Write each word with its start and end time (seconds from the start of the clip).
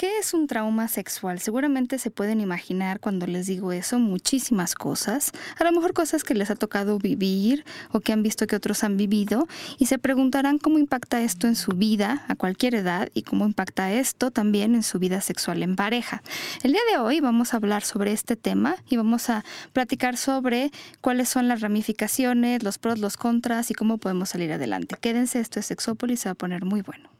¿Qué 0.00 0.16
es 0.16 0.32
un 0.32 0.46
trauma 0.46 0.88
sexual? 0.88 1.40
Seguramente 1.40 1.98
se 1.98 2.10
pueden 2.10 2.40
imaginar 2.40 3.00
cuando 3.00 3.26
les 3.26 3.46
digo 3.46 3.70
eso 3.70 3.98
muchísimas 3.98 4.74
cosas, 4.74 5.30
a 5.58 5.64
lo 5.64 5.72
mejor 5.72 5.92
cosas 5.92 6.24
que 6.24 6.32
les 6.32 6.50
ha 6.50 6.56
tocado 6.56 6.98
vivir 6.98 7.66
o 7.92 8.00
que 8.00 8.14
han 8.14 8.22
visto 8.22 8.46
que 8.46 8.56
otros 8.56 8.82
han 8.82 8.96
vivido 8.96 9.46
y 9.76 9.84
se 9.84 9.98
preguntarán 9.98 10.56
cómo 10.56 10.78
impacta 10.78 11.20
esto 11.20 11.48
en 11.48 11.54
su 11.54 11.72
vida 11.72 12.24
a 12.28 12.34
cualquier 12.34 12.76
edad 12.76 13.10
y 13.12 13.24
cómo 13.24 13.44
impacta 13.44 13.92
esto 13.92 14.30
también 14.30 14.74
en 14.74 14.84
su 14.84 14.98
vida 14.98 15.20
sexual 15.20 15.62
en 15.62 15.76
pareja. 15.76 16.22
El 16.62 16.72
día 16.72 16.80
de 16.90 16.96
hoy 16.96 17.20
vamos 17.20 17.52
a 17.52 17.58
hablar 17.58 17.82
sobre 17.82 18.12
este 18.12 18.36
tema 18.36 18.76
y 18.88 18.96
vamos 18.96 19.28
a 19.28 19.44
platicar 19.74 20.16
sobre 20.16 20.70
cuáles 21.02 21.28
son 21.28 21.46
las 21.46 21.60
ramificaciones, 21.60 22.62
los 22.62 22.78
pros, 22.78 23.00
los 23.00 23.18
contras 23.18 23.70
y 23.70 23.74
cómo 23.74 23.98
podemos 23.98 24.30
salir 24.30 24.50
adelante. 24.50 24.96
Quédense, 24.98 25.40
esto 25.40 25.60
es 25.60 25.66
Sexópolis, 25.66 26.20
se 26.20 26.30
va 26.30 26.32
a 26.32 26.36
poner 26.36 26.64
muy 26.64 26.80
bueno. 26.80 27.19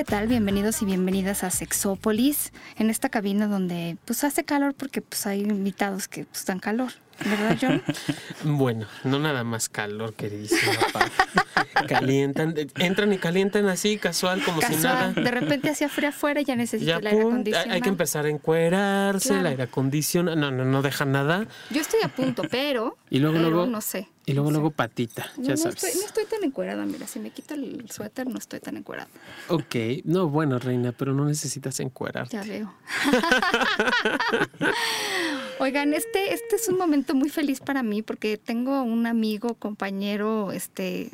¿Qué 0.00 0.04
tal? 0.04 0.28
Bienvenidos 0.28 0.80
y 0.80 0.86
bienvenidas 0.86 1.44
a 1.44 1.50
Sexópolis, 1.50 2.54
en 2.78 2.88
esta 2.88 3.10
cabina 3.10 3.46
donde 3.48 3.98
pues 4.06 4.24
hace 4.24 4.44
calor 4.44 4.72
porque 4.72 5.02
pues 5.02 5.26
hay 5.26 5.42
invitados 5.42 6.08
que 6.08 6.24
pues 6.24 6.46
dan 6.46 6.58
calor, 6.58 6.92
¿verdad, 7.22 7.58
John? 7.60 7.82
bueno, 8.56 8.86
no 9.04 9.18
nada 9.18 9.44
más 9.44 9.68
calor, 9.68 10.14
queridísima 10.14 10.72
Calientan, 11.86 12.54
entran 12.78 13.12
y 13.12 13.18
calientan 13.18 13.66
así, 13.66 13.98
casual, 13.98 14.42
como 14.42 14.62
si 14.62 14.76
nada. 14.76 15.12
De 15.12 15.30
repente 15.30 15.68
hacía 15.68 15.90
frío 15.90 16.08
afuera 16.08 16.40
y 16.40 16.44
ya 16.44 16.56
necesita 16.56 16.96
el 16.96 17.06
aire 17.06 17.20
acondicionado. 17.20 17.72
Hay 17.72 17.80
que 17.82 17.88
empezar 17.90 18.24
a 18.24 18.30
encuerarse, 18.30 19.38
el 19.38 19.46
aire 19.46 19.64
acondicionado. 19.64 20.36
No, 20.36 20.50
no, 20.50 20.64
no 20.64 20.80
deja 20.80 21.04
nada. 21.04 21.46
Yo 21.68 21.80
estoy 21.82 22.00
a 22.02 22.08
punto, 22.08 22.42
pero. 22.50 22.96
Y 23.10 23.18
luego, 23.18 23.38
luego. 23.38 23.66
No 23.66 23.80
sé. 23.80 24.08
Y 24.30 24.34
luego, 24.34 24.50
luego 24.50 24.70
patita, 24.70 25.26
ya 25.38 25.56
sabes. 25.56 25.82
no 25.96 26.04
estoy 26.04 26.24
tan 26.26 26.44
encuerada, 26.44 26.84
mira, 26.86 27.06
si 27.06 27.18
me 27.18 27.30
quito 27.30 27.54
el 27.54 27.90
suéter 27.90 28.26
no 28.26 28.38
estoy 28.38 28.60
tan 28.60 28.76
encuerada. 28.76 29.08
Ok, 29.48 29.74
no, 30.04 30.28
bueno, 30.28 30.58
reina, 30.58 30.92
pero 30.92 31.14
no 31.14 31.24
necesitas 31.24 31.80
encuerarte. 31.80 32.36
Ya 32.36 32.44
veo. 32.44 32.72
Oigan, 35.58 35.94
este, 35.94 36.32
este 36.32 36.56
es 36.56 36.68
un 36.68 36.78
momento 36.78 37.14
muy 37.14 37.28
feliz 37.28 37.60
para 37.60 37.82
mí 37.82 38.02
porque 38.02 38.38
tengo 38.38 38.82
un 38.82 39.06
amigo, 39.06 39.54
compañero, 39.54 40.52
este, 40.52 41.10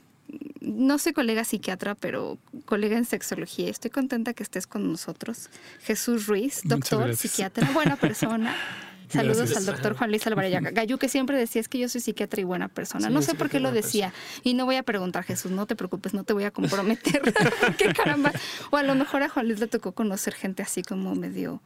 no 0.60 0.98
soy 0.98 1.12
colega 1.12 1.44
psiquiatra, 1.44 1.94
pero 1.94 2.38
colega 2.64 2.96
en 2.96 3.04
sexología. 3.04 3.70
Estoy 3.70 3.90
contenta 3.90 4.34
que 4.34 4.42
estés 4.42 4.66
con 4.66 4.90
nosotros. 4.90 5.48
Jesús 5.82 6.26
Ruiz, 6.26 6.60
doctor, 6.64 7.16
psiquiatra, 7.16 7.70
buena 7.72 7.96
persona. 7.96 8.54
Saludos 9.08 9.56
al 9.56 9.66
doctor 9.66 9.96
Juan 9.96 10.10
Luis 10.10 10.26
Alvarez 10.26 10.54
Gayú, 10.72 10.98
que 10.98 11.08
siempre 11.08 11.38
decía 11.38 11.60
es 11.60 11.68
que 11.68 11.78
yo 11.78 11.88
soy 11.88 12.00
psiquiatra 12.00 12.40
y 12.40 12.44
buena 12.44 12.68
persona. 12.68 13.08
no 13.08 13.22
sé 13.22 13.34
por 13.34 13.48
qué 13.48 13.60
lo 13.60 13.72
decía. 13.72 14.12
Y 14.42 14.54
no 14.54 14.64
voy 14.64 14.76
a 14.76 14.82
preguntar, 14.82 15.24
Jesús, 15.24 15.52
no 15.52 15.66
te 15.66 15.76
preocupes, 15.76 16.14
no 16.14 16.24
te 16.24 16.32
voy 16.32 16.44
a 16.44 16.50
comprometer. 16.50 17.22
¿Qué 17.78 17.92
caramba? 17.92 18.32
O 18.70 18.76
a 18.76 18.82
lo 18.82 18.94
mejor 18.94 19.22
a 19.22 19.28
Juan 19.28 19.46
Luis 19.46 19.60
le 19.60 19.66
tocó 19.66 19.92
conocer 19.92 20.34
gente 20.34 20.62
así 20.62 20.82
como 20.82 21.14
medio... 21.14 21.60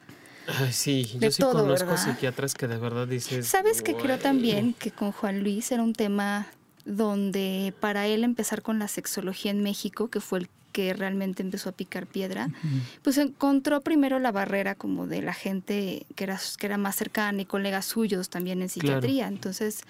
Ay, 0.47 0.73
sí, 0.73 1.19
yo 1.21 1.31
sí 1.31 1.43
conozco 1.43 1.97
psiquiatras 1.97 2.55
que 2.55 2.67
de 2.67 2.79
verdad 2.79 3.07
dicen... 3.07 3.45
¿Sabes 3.45 3.83
que 3.83 3.95
creo 3.95 4.19
también 4.19 4.75
que 4.75 4.91
con 4.91 5.13
Juan 5.13 5.43
Luis 5.43 5.71
era 5.71 5.83
un 5.83 5.93
tema 5.93 6.49
donde 6.85 7.73
para 7.79 8.07
él 8.07 8.25
empezar 8.25 8.63
con 8.63 8.79
la 8.79 8.89
sexología 8.89 9.51
en 9.51 9.63
México, 9.63 10.09
que 10.09 10.21
fue 10.21 10.41
el 10.41 10.49
que 10.73 10.93
realmente 10.95 11.43
empezó 11.43 11.71
a 11.71 11.73
picar 11.73 12.07
piedra, 12.07 12.49
pues 13.03 13.19
encontró 13.19 13.81
primero 13.81 14.19
la 14.19 14.33
barrera 14.33 14.75
como 14.75 15.07
de 15.07 15.23
la 15.23 15.35
gente 15.35 16.07
que 16.15 16.25
era, 16.25 16.41
que 16.59 16.67
era 16.67 16.79
más 16.79 16.97
cercana 16.97 17.43
y 17.43 17.45
colegas 17.45 17.87
suyos 17.87 18.31
también 18.31 18.63
en 18.63 18.69
psiquiatría. 18.69 19.29
Entonces, 19.29 19.83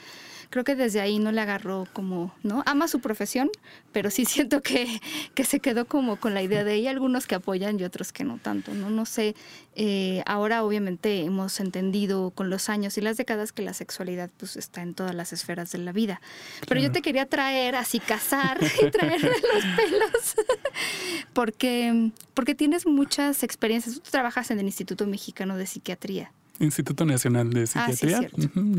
creo 0.51 0.65
que 0.65 0.75
desde 0.75 1.01
ahí 1.01 1.19
no 1.19 1.33
le 1.33 1.41
agarró 1.41 1.87
como, 1.93 2.35
¿no? 2.43 2.63
Ama 2.67 2.89
su 2.89 3.01
profesión, 3.01 3.51
pero 3.93 4.11
sí 4.11 4.25
siento 4.27 4.61
que, 4.61 5.01
que 5.35 5.45
se 5.45 5.61
quedó 5.61 5.87
como 5.87 6.17
con 6.17 6.35
la 6.35 6.43
idea 6.43 6.65
de 6.65 6.75
ella, 6.75 6.91
algunos 6.91 7.27
que 7.27 7.37
apoyan 7.37 7.79
y 7.79 7.85
otros 7.85 8.13
que 8.13 8.25
no 8.25 8.39
tanto, 8.39 8.75
¿no? 8.75 8.91
No 8.91 9.07
sé, 9.07 9.35
eh, 9.77 10.23
ahora 10.27 10.65
obviamente 10.65 11.23
hemos 11.23 11.61
entendido 11.61 12.31
con 12.33 12.51
los 12.51 12.69
años 12.69 12.99
y 12.99 13.01
las 13.01 13.17
décadas 13.17 13.53
que 13.53 13.63
la 13.63 13.73
sexualidad 13.73 14.31
pues 14.37 14.57
está 14.57 14.83
en 14.83 14.95
todas 14.95 15.15
las 15.15 15.33
esferas 15.33 15.71
de 15.73 15.79
la 15.79 15.93
vida. 15.93 16.21
Pero 16.67 16.81
yo 16.81 16.91
te 16.91 17.03
quería 17.03 17.27
traer, 17.27 17.77
así 17.77 18.01
casar 18.01 18.59
y 18.83 18.91
traer 18.91 19.23
los 19.23 19.65
pelos, 19.77 20.35
porque, 21.33 22.11
porque 22.35 22.55
tienes 22.55 22.87
muchas 22.87 23.43
experiencias. 23.43 24.01
Tú 24.01 24.11
trabajas 24.11 24.51
en 24.51 24.61
el 24.61 24.67
Instituto 24.67 25.07
Mexicano 25.07 25.57
de 25.57 25.67
Psiquiatría. 25.67 26.33
Instituto 26.61 27.07
Nacional 27.07 27.51
de 27.51 27.63
ah, 27.75 27.91
Psiquiatría. 27.91 28.31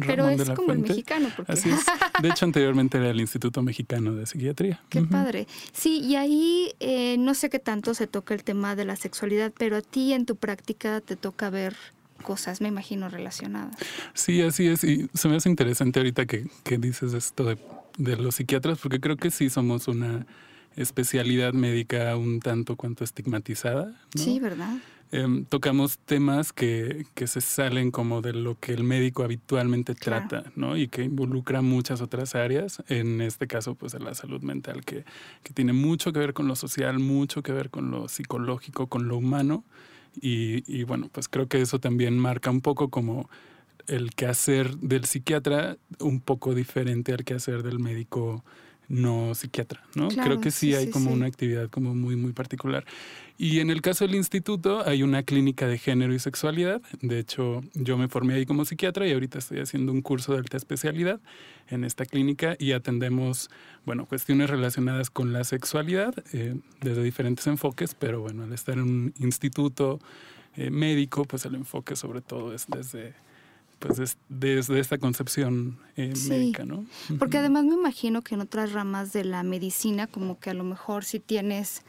Pero 0.06 0.30
es 0.30 0.50
como 0.52 0.72
el 0.72 0.80
mexicano. 0.80 1.30
Porque... 1.36 1.52
Así 1.52 1.70
es. 1.70 1.80
De 2.22 2.30
hecho, 2.30 2.46
anteriormente 2.46 3.00
era 3.00 3.10
el 3.10 3.20
Instituto 3.20 3.62
Mexicano 3.64 4.14
de 4.14 4.28
Psiquiatría. 4.28 4.80
Qué 4.90 5.02
padre. 5.02 5.48
Sí, 5.74 6.00
y 6.00 6.16
ahí 6.16 6.74
eh, 6.80 7.18
no 7.18 7.34
sé 7.34 7.50
qué 7.50 7.58
tanto 7.58 7.96
se 7.96 8.06
toca 8.06 8.36
el 8.36 8.44
tema 8.44 8.76
de 8.76 8.86
la 8.86 8.96
sexualidad, 8.96 9.52
pero 9.58 9.78
a 9.78 9.82
ti 9.82 10.14
en 10.14 10.28
tu 10.28 10.36
práctica 10.36 11.02
te 11.02 11.16
toca 11.16 11.50
ver 11.50 11.76
cosas, 12.22 12.62
me 12.62 12.68
imagino, 12.68 13.10
relacionadas. 13.10 13.76
Sí, 14.14 14.42
así 14.44 14.68
es. 14.68 14.84
Y 14.84 15.10
se 15.16 15.28
me 15.28 15.38
hace 15.38 15.50
interesante 15.50 16.00
ahorita 16.00 16.28
que, 16.28 16.46
que 16.64 16.78
dices 16.78 17.14
esto 17.14 17.44
de, 17.46 17.58
de 17.98 18.16
los 18.16 18.36
psiquiatras, 18.36 18.78
porque 18.78 19.00
creo 19.00 19.18
que 19.18 19.32
sí 19.32 19.50
somos 19.50 19.88
una 19.88 20.28
especialidad 20.76 21.54
médica 21.54 22.16
un 22.16 22.40
tanto 22.40 22.76
cuanto 22.76 23.04
estigmatizada. 23.04 23.94
Sí, 24.16 24.40
¿verdad? 24.40 24.78
Em, 25.14 25.44
tocamos 25.44 25.98
temas 26.00 26.54
que, 26.54 27.06
que, 27.16 27.28
se 27.28 27.42
salen 27.42 27.92
como 27.92 28.22
de 28.22 28.32
lo 28.32 28.58
que 28.58 28.72
el 28.72 28.86
médico 28.86 29.24
habitualmente 29.24 29.94
trata, 29.94 30.46
¿no? 30.56 30.78
Y 30.78 30.88
que 30.88 31.04
involucra 31.04 31.62
muchas 31.62 32.00
otras 32.00 32.34
áreas, 32.34 32.82
en 32.88 33.20
este 33.20 33.46
caso, 33.46 33.76
pues 33.76 33.92
de 33.92 34.00
la 34.00 34.16
salud 34.16 34.42
mental, 34.42 34.86
que, 34.86 35.04
que, 35.44 35.54
tiene 35.54 35.74
mucho 35.74 36.14
que 36.14 36.20
ver 36.20 36.34
con 36.34 36.48
lo 36.48 36.56
social, 36.56 37.00
mucho 37.00 37.44
que 37.44 37.52
ver 37.52 37.70
con 37.70 37.92
lo 37.92 38.08
psicológico, 38.08 38.88
con 38.88 39.10
lo 39.10 39.18
humano. 39.18 39.66
Y, 40.22 40.64
y 40.66 40.84
bueno, 40.86 41.10
pues 41.12 41.28
creo 41.28 41.48
que 41.50 41.62
eso 41.62 41.80
también 41.80 42.18
marca 42.18 42.50
un 42.50 42.62
poco 42.62 42.90
como 42.90 43.30
el 43.88 44.12
quehacer 44.12 44.78
del 44.78 45.04
psiquiatra, 45.04 45.78
un 46.00 46.22
poco 46.22 46.56
diferente 46.56 47.12
al 47.12 47.26
quehacer 47.26 47.64
del 47.64 47.80
médico 47.80 48.46
no 48.88 49.34
psiquiatra, 49.36 49.84
¿no? 49.96 50.10
Creo 50.10 50.42
que 50.42 50.52
sí, 50.52 50.76
hay 50.76 50.90
como 50.90 51.12
una 51.12 51.26
actividad 51.26 51.70
como 51.70 51.96
muy, 51.96 52.16
muy 52.16 52.34
particular. 52.34 52.86
Y 53.38 53.60
en 53.60 53.70
el 53.70 53.82
caso 53.82 54.06
del 54.06 54.16
instituto 54.16 54.86
hay 54.86 55.02
una 55.02 55.24
clínica 55.24 55.66
de 55.66 55.78
género 55.78 56.14
y 56.14 56.20
sexualidad. 56.20 56.82
De 57.02 57.18
hecho, 57.18 57.62
yo 57.74 57.98
me 57.98 58.08
formé 58.08 58.36
ahí 58.36 58.46
como 58.46 58.66
psiquiatra 58.66 59.08
y 59.08 59.14
ahorita 59.14 59.40
estoy 59.40 59.60
haciendo 59.60 59.92
un 59.92 60.02
curso 60.02 60.34
de 60.34 60.40
alta 60.40 60.58
especialidad 60.58 61.20
en 61.70 61.84
esta 61.84 62.06
clínica 62.06 62.56
y 62.60 62.74
atendemos, 62.74 63.50
bueno, 63.86 64.06
cuestiones 64.06 64.50
relacionadas 64.50 65.10
con 65.10 65.34
la 65.34 65.44
sexualidad 65.44 66.14
eh, 66.34 66.56
desde 66.82 67.02
diferentes 67.02 67.48
enfoques, 67.48 67.96
pero 67.96 68.22
bueno, 68.22 68.44
al 68.44 68.54
estar 68.54 68.76
en 68.76 68.84
un 68.84 69.14
instituto 69.20 70.00
eh, 70.56 70.70
médico, 70.70 71.24
pues 71.24 71.46
el 71.46 71.56
enfoque 71.56 71.96
sobre 71.96 72.22
todo 72.22 72.54
es 72.54 72.68
desde 72.68 73.14
pues 73.82 74.18
desde 74.30 74.80
esta 74.80 74.98
concepción 75.00 75.80
eh, 75.98 76.14
médica, 76.30 76.66
¿no? 76.66 76.86
Porque 77.18 77.40
además 77.40 77.66
me 77.66 77.74
imagino 77.74 78.22
que 78.22 78.36
en 78.36 78.42
otras 78.42 78.74
ramas 78.74 79.12
de 79.12 79.26
la 79.26 79.42
medicina, 79.44 80.08
como 80.08 80.40
que 80.40 80.52
a 80.52 80.54
lo 80.54 80.64
mejor 80.64 81.04
si 81.04 81.20
tienes 81.20 81.82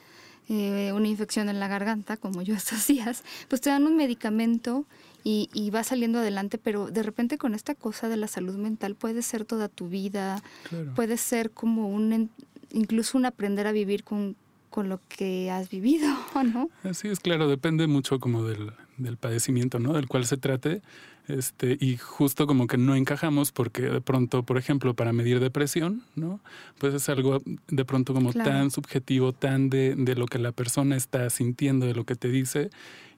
eh, 0.48 0.92
una 0.94 1.06
infección 1.08 1.50
en 1.50 1.60
la 1.60 1.68
garganta, 1.68 2.16
como 2.16 2.40
yo 2.40 2.54
estos 2.56 2.86
días, 2.86 3.24
pues 3.48 3.60
te 3.60 3.70
dan 3.70 3.86
un 3.86 3.96
medicamento 3.96 4.86
y, 5.22 5.50
y 5.52 5.70
vas 5.70 5.88
saliendo 5.88 6.18
adelante, 6.18 6.56
pero 6.56 6.90
de 6.90 7.02
repente 7.02 7.36
con 7.36 7.54
esta 7.54 7.74
cosa 7.74 8.08
de 8.08 8.16
la 8.16 8.26
salud 8.26 8.56
mental 8.56 8.94
puede 8.94 9.20
ser 9.22 9.44
toda 9.44 9.68
tu 9.68 9.88
vida, 9.88 10.42
puede 10.96 11.16
ser 11.18 11.50
como 11.50 11.88
un, 11.88 12.30
incluso 12.72 13.18
un 13.18 13.26
aprender 13.26 13.66
a 13.66 13.72
vivir 13.72 14.02
con, 14.02 14.34
con 14.70 14.88
lo 14.88 14.98
que 15.08 15.50
has 15.50 15.68
vivido, 15.68 16.08
¿no? 16.54 16.70
Así 16.82 17.08
es, 17.08 17.20
claro, 17.20 17.48
depende 17.48 17.86
mucho 17.86 18.18
como 18.18 18.44
del, 18.44 18.72
del 18.96 19.16
padecimiento, 19.16 19.78
¿no? 19.78 19.92
Del 19.92 20.08
cual 20.08 20.26
se 20.26 20.36
trate 20.36 20.82
este, 21.28 21.76
y 21.80 21.96
justo 21.96 22.46
como 22.46 22.66
que 22.66 22.76
no 22.76 22.96
encajamos 22.96 23.52
porque 23.52 23.82
de 23.82 24.00
pronto, 24.00 24.42
por 24.42 24.58
ejemplo, 24.58 24.94
para 24.94 25.12
medir 25.12 25.38
depresión, 25.38 26.02
¿no? 26.16 26.40
Pues 26.78 26.94
es 26.94 27.08
algo 27.08 27.40
de 27.68 27.84
pronto 27.84 28.12
como 28.12 28.32
tan 28.32 28.70
subjetivo, 28.70 29.32
tan 29.32 29.70
de, 29.70 29.94
de 29.96 30.16
lo 30.16 30.26
que 30.26 30.38
la 30.38 30.52
persona 30.52 30.96
está 30.96 31.30
sintiendo, 31.30 31.86
de 31.86 31.94
lo 31.94 32.04
que 32.04 32.16
te 32.16 32.28
dice, 32.28 32.70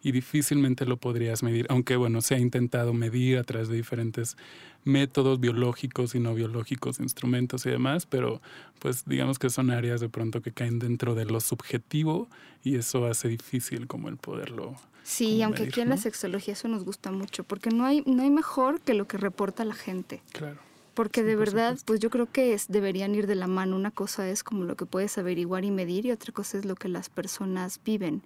y 0.02 0.12
difícilmente 0.12 0.84
lo 0.84 0.98
podrías 0.98 1.42
medir, 1.42 1.66
aunque 1.70 1.96
bueno, 1.96 2.20
se 2.20 2.34
ha 2.34 2.38
intentado 2.38 2.92
medir 2.92 3.38
a 3.38 3.44
través 3.44 3.68
de 3.68 3.76
diferentes 3.76 4.36
métodos 4.84 5.40
biológicos 5.40 6.14
y 6.14 6.20
no 6.20 6.34
biológicos, 6.34 7.00
instrumentos 7.00 7.64
y 7.64 7.70
demás, 7.70 8.04
pero 8.04 8.42
pues 8.80 9.04
digamos 9.06 9.38
que 9.38 9.48
son 9.48 9.70
áreas 9.70 10.02
de 10.02 10.10
pronto 10.10 10.42
que 10.42 10.52
caen 10.52 10.78
dentro 10.78 11.14
de 11.14 11.24
lo 11.24 11.40
subjetivo 11.40 12.28
y 12.62 12.76
eso 12.76 13.06
hace 13.06 13.28
difícil 13.28 13.86
como 13.86 14.10
el 14.10 14.18
poderlo 14.18 14.76
Sí, 15.04 15.42
aunque 15.42 15.64
aquí 15.64 15.82
en 15.82 15.90
la 15.90 15.98
sexología 15.98 16.54
eso 16.54 16.66
nos 16.66 16.82
gusta 16.82 17.12
mucho, 17.12 17.44
porque 17.44 17.70
no 17.70 17.84
hay, 17.84 18.02
no 18.06 18.22
hay 18.22 18.30
mejor 18.30 18.80
que 18.80 18.94
lo 18.94 19.06
que 19.06 19.18
reporta 19.18 19.64
la 19.64 19.74
gente. 19.74 20.22
Claro. 20.32 20.58
porque 20.94 21.22
de 21.22 21.36
verdad, 21.36 21.76
pues 21.84 22.00
yo 22.00 22.08
creo 22.08 22.30
que 22.30 22.54
es, 22.54 22.68
deberían 22.68 23.14
ir 23.14 23.26
de 23.26 23.34
la 23.34 23.48
mano. 23.48 23.76
Una 23.76 23.90
cosa 23.90 24.28
es 24.28 24.42
como 24.44 24.64
lo 24.64 24.76
que 24.76 24.86
puedes 24.86 25.18
averiguar 25.18 25.64
y 25.64 25.70
medir 25.70 26.06
y 26.06 26.12
otra 26.12 26.32
cosa 26.32 26.56
es 26.56 26.64
lo 26.64 26.76
que 26.76 26.88
las 26.88 27.08
personas 27.08 27.80
viven. 27.84 28.22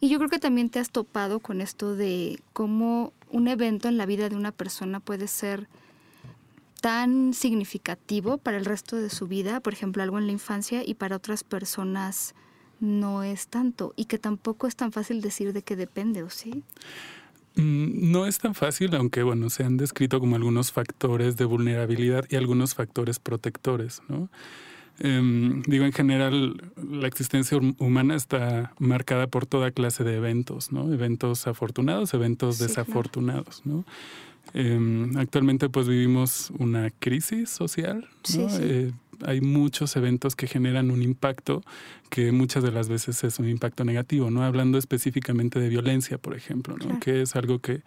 Y 0.00 0.08
yo 0.08 0.18
creo 0.18 0.30
que 0.30 0.38
también 0.38 0.70
te 0.70 0.78
has 0.78 0.90
topado 0.90 1.40
con 1.40 1.60
esto 1.60 1.94
de 1.96 2.40
cómo 2.52 3.12
un 3.30 3.48
evento 3.48 3.88
en 3.88 3.98
la 3.98 4.06
vida 4.06 4.28
de 4.28 4.36
una 4.36 4.52
persona 4.52 5.00
puede 5.00 5.26
ser 5.26 5.68
tan 6.80 7.34
significativo 7.34 8.38
para 8.38 8.58
el 8.58 8.64
resto 8.64 8.96
de 8.96 9.10
su 9.10 9.26
vida, 9.26 9.60
por 9.60 9.72
ejemplo, 9.72 10.02
algo 10.02 10.18
en 10.18 10.26
la 10.26 10.32
infancia, 10.32 10.82
y 10.86 10.94
para 10.94 11.16
otras 11.16 11.42
personas 11.42 12.34
no 12.84 13.22
es 13.22 13.48
tanto, 13.48 13.92
y 13.96 14.04
que 14.04 14.18
tampoco 14.18 14.66
es 14.66 14.76
tan 14.76 14.92
fácil 14.92 15.20
decir 15.20 15.52
de 15.52 15.62
qué 15.62 15.74
depende, 15.74 16.22
¿o 16.22 16.30
sí? 16.30 16.62
Mm, 17.56 18.12
no 18.12 18.26
es 18.26 18.38
tan 18.38 18.54
fácil, 18.54 18.94
aunque 18.94 19.22
bueno, 19.22 19.48
se 19.50 19.64
han 19.64 19.76
descrito 19.76 20.20
como 20.20 20.36
algunos 20.36 20.72
factores 20.72 21.36
de 21.36 21.44
vulnerabilidad 21.44 22.26
y 22.28 22.36
algunos 22.36 22.74
factores 22.74 23.18
protectores, 23.18 24.02
¿no? 24.08 24.28
Em, 25.00 25.62
digo, 25.62 25.84
en 25.84 25.92
general, 25.92 26.72
la 26.76 27.08
existencia 27.08 27.58
humana 27.78 28.14
está 28.14 28.72
marcada 28.78 29.26
por 29.26 29.44
toda 29.46 29.72
clase 29.72 30.04
de 30.04 30.16
eventos, 30.16 30.70
¿no? 30.70 30.92
Eventos 30.92 31.46
afortunados, 31.48 32.14
eventos 32.14 32.58
desafortunados, 32.58 33.62
¿no? 33.64 33.84
Em, 34.52 35.16
actualmente 35.16 35.68
pues 35.68 35.88
vivimos 35.88 36.52
una 36.58 36.90
crisis 36.90 37.50
social. 37.50 38.08
Eh, 38.60 38.92
hay 39.24 39.40
muchos 39.40 39.96
eventos 39.96 40.36
que 40.36 40.46
generan 40.46 40.90
un 40.90 41.02
impacto 41.02 41.62
que 42.10 42.32
muchas 42.32 42.62
de 42.62 42.72
las 42.72 42.88
veces 42.88 43.24
es 43.24 43.38
un 43.38 43.48
impacto 43.48 43.84
negativo, 43.84 44.30
¿no? 44.30 44.44
Hablando 44.44 44.78
específicamente 44.78 45.58
de 45.58 45.68
violencia, 45.68 46.18
por 46.18 46.34
ejemplo, 46.34 46.76
¿no? 46.76 47.00
Que 47.00 47.22
es 47.22 47.36
algo 47.36 47.58
que, 47.58 47.82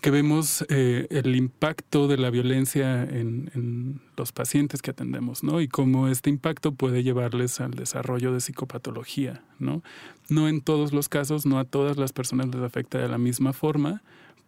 que 0.00 0.10
vemos 0.10 0.64
eh, 0.68 1.06
el 1.10 1.36
impacto 1.36 2.08
de 2.08 2.16
la 2.16 2.30
violencia 2.30 3.02
en, 3.04 3.50
en, 3.54 4.00
los 4.16 4.32
pacientes 4.32 4.82
que 4.82 4.90
atendemos, 4.90 5.42
¿no? 5.42 5.60
Y 5.60 5.68
cómo 5.68 6.08
este 6.08 6.30
impacto 6.30 6.72
puede 6.72 7.02
llevarles 7.02 7.60
al 7.60 7.72
desarrollo 7.72 8.32
de 8.32 8.40
psicopatología, 8.40 9.42
¿no? 9.58 9.82
No 10.28 10.48
en 10.48 10.60
todos 10.60 10.92
los 10.92 11.08
casos, 11.08 11.46
no 11.46 11.58
a 11.58 11.64
todas 11.64 11.96
las 11.96 12.12
personas 12.12 12.48
les 12.48 12.62
afecta 12.62 12.98
de 12.98 13.08
la 13.08 13.18
misma 13.18 13.52
forma, 13.52 14.02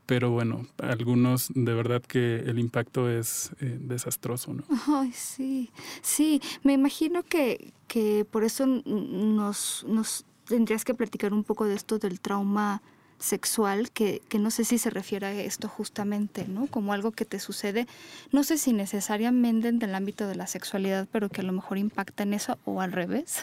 pero 0.06 0.30
bueno, 0.30 0.66
algunos 0.78 1.50
de 1.54 1.74
verdad 1.74 2.02
que 2.02 2.36
el 2.36 2.58
impacto 2.58 3.10
es 3.10 3.50
eh, 3.60 3.78
desastroso, 3.80 4.52
¿no? 4.52 4.64
Ay, 4.86 5.12
sí, 5.12 5.70
sí, 6.02 6.40
me 6.62 6.72
imagino 6.74 7.22
que, 7.22 7.72
que 7.88 8.26
por 8.30 8.44
eso 8.44 8.66
nos, 8.66 9.84
nos 9.88 10.26
tendrías 10.46 10.84
que 10.84 10.94
platicar 10.94 11.32
un 11.32 11.44
poco 11.44 11.64
de 11.64 11.74
esto 11.74 11.98
del 11.98 12.20
trauma 12.20 12.82
sexual, 13.18 13.90
que, 13.90 14.20
que, 14.28 14.38
no 14.38 14.50
sé 14.50 14.64
si 14.64 14.76
se 14.76 14.90
refiere 14.90 15.26
a 15.26 15.32
esto 15.32 15.68
justamente, 15.68 16.46
¿no? 16.46 16.66
Como 16.66 16.92
algo 16.92 17.12
que 17.12 17.24
te 17.24 17.38
sucede, 17.38 17.86
no 18.32 18.44
sé 18.44 18.58
si 18.58 18.74
necesariamente 18.74 19.68
en 19.68 19.80
el 19.80 19.94
ámbito 19.94 20.26
de 20.26 20.34
la 20.34 20.46
sexualidad, 20.46 21.08
pero 21.10 21.30
que 21.30 21.40
a 21.40 21.44
lo 21.44 21.52
mejor 21.52 21.78
impacta 21.78 22.24
en 22.24 22.34
eso 22.34 22.58
o 22.64 22.82
al 22.82 22.92
revés. 22.92 23.42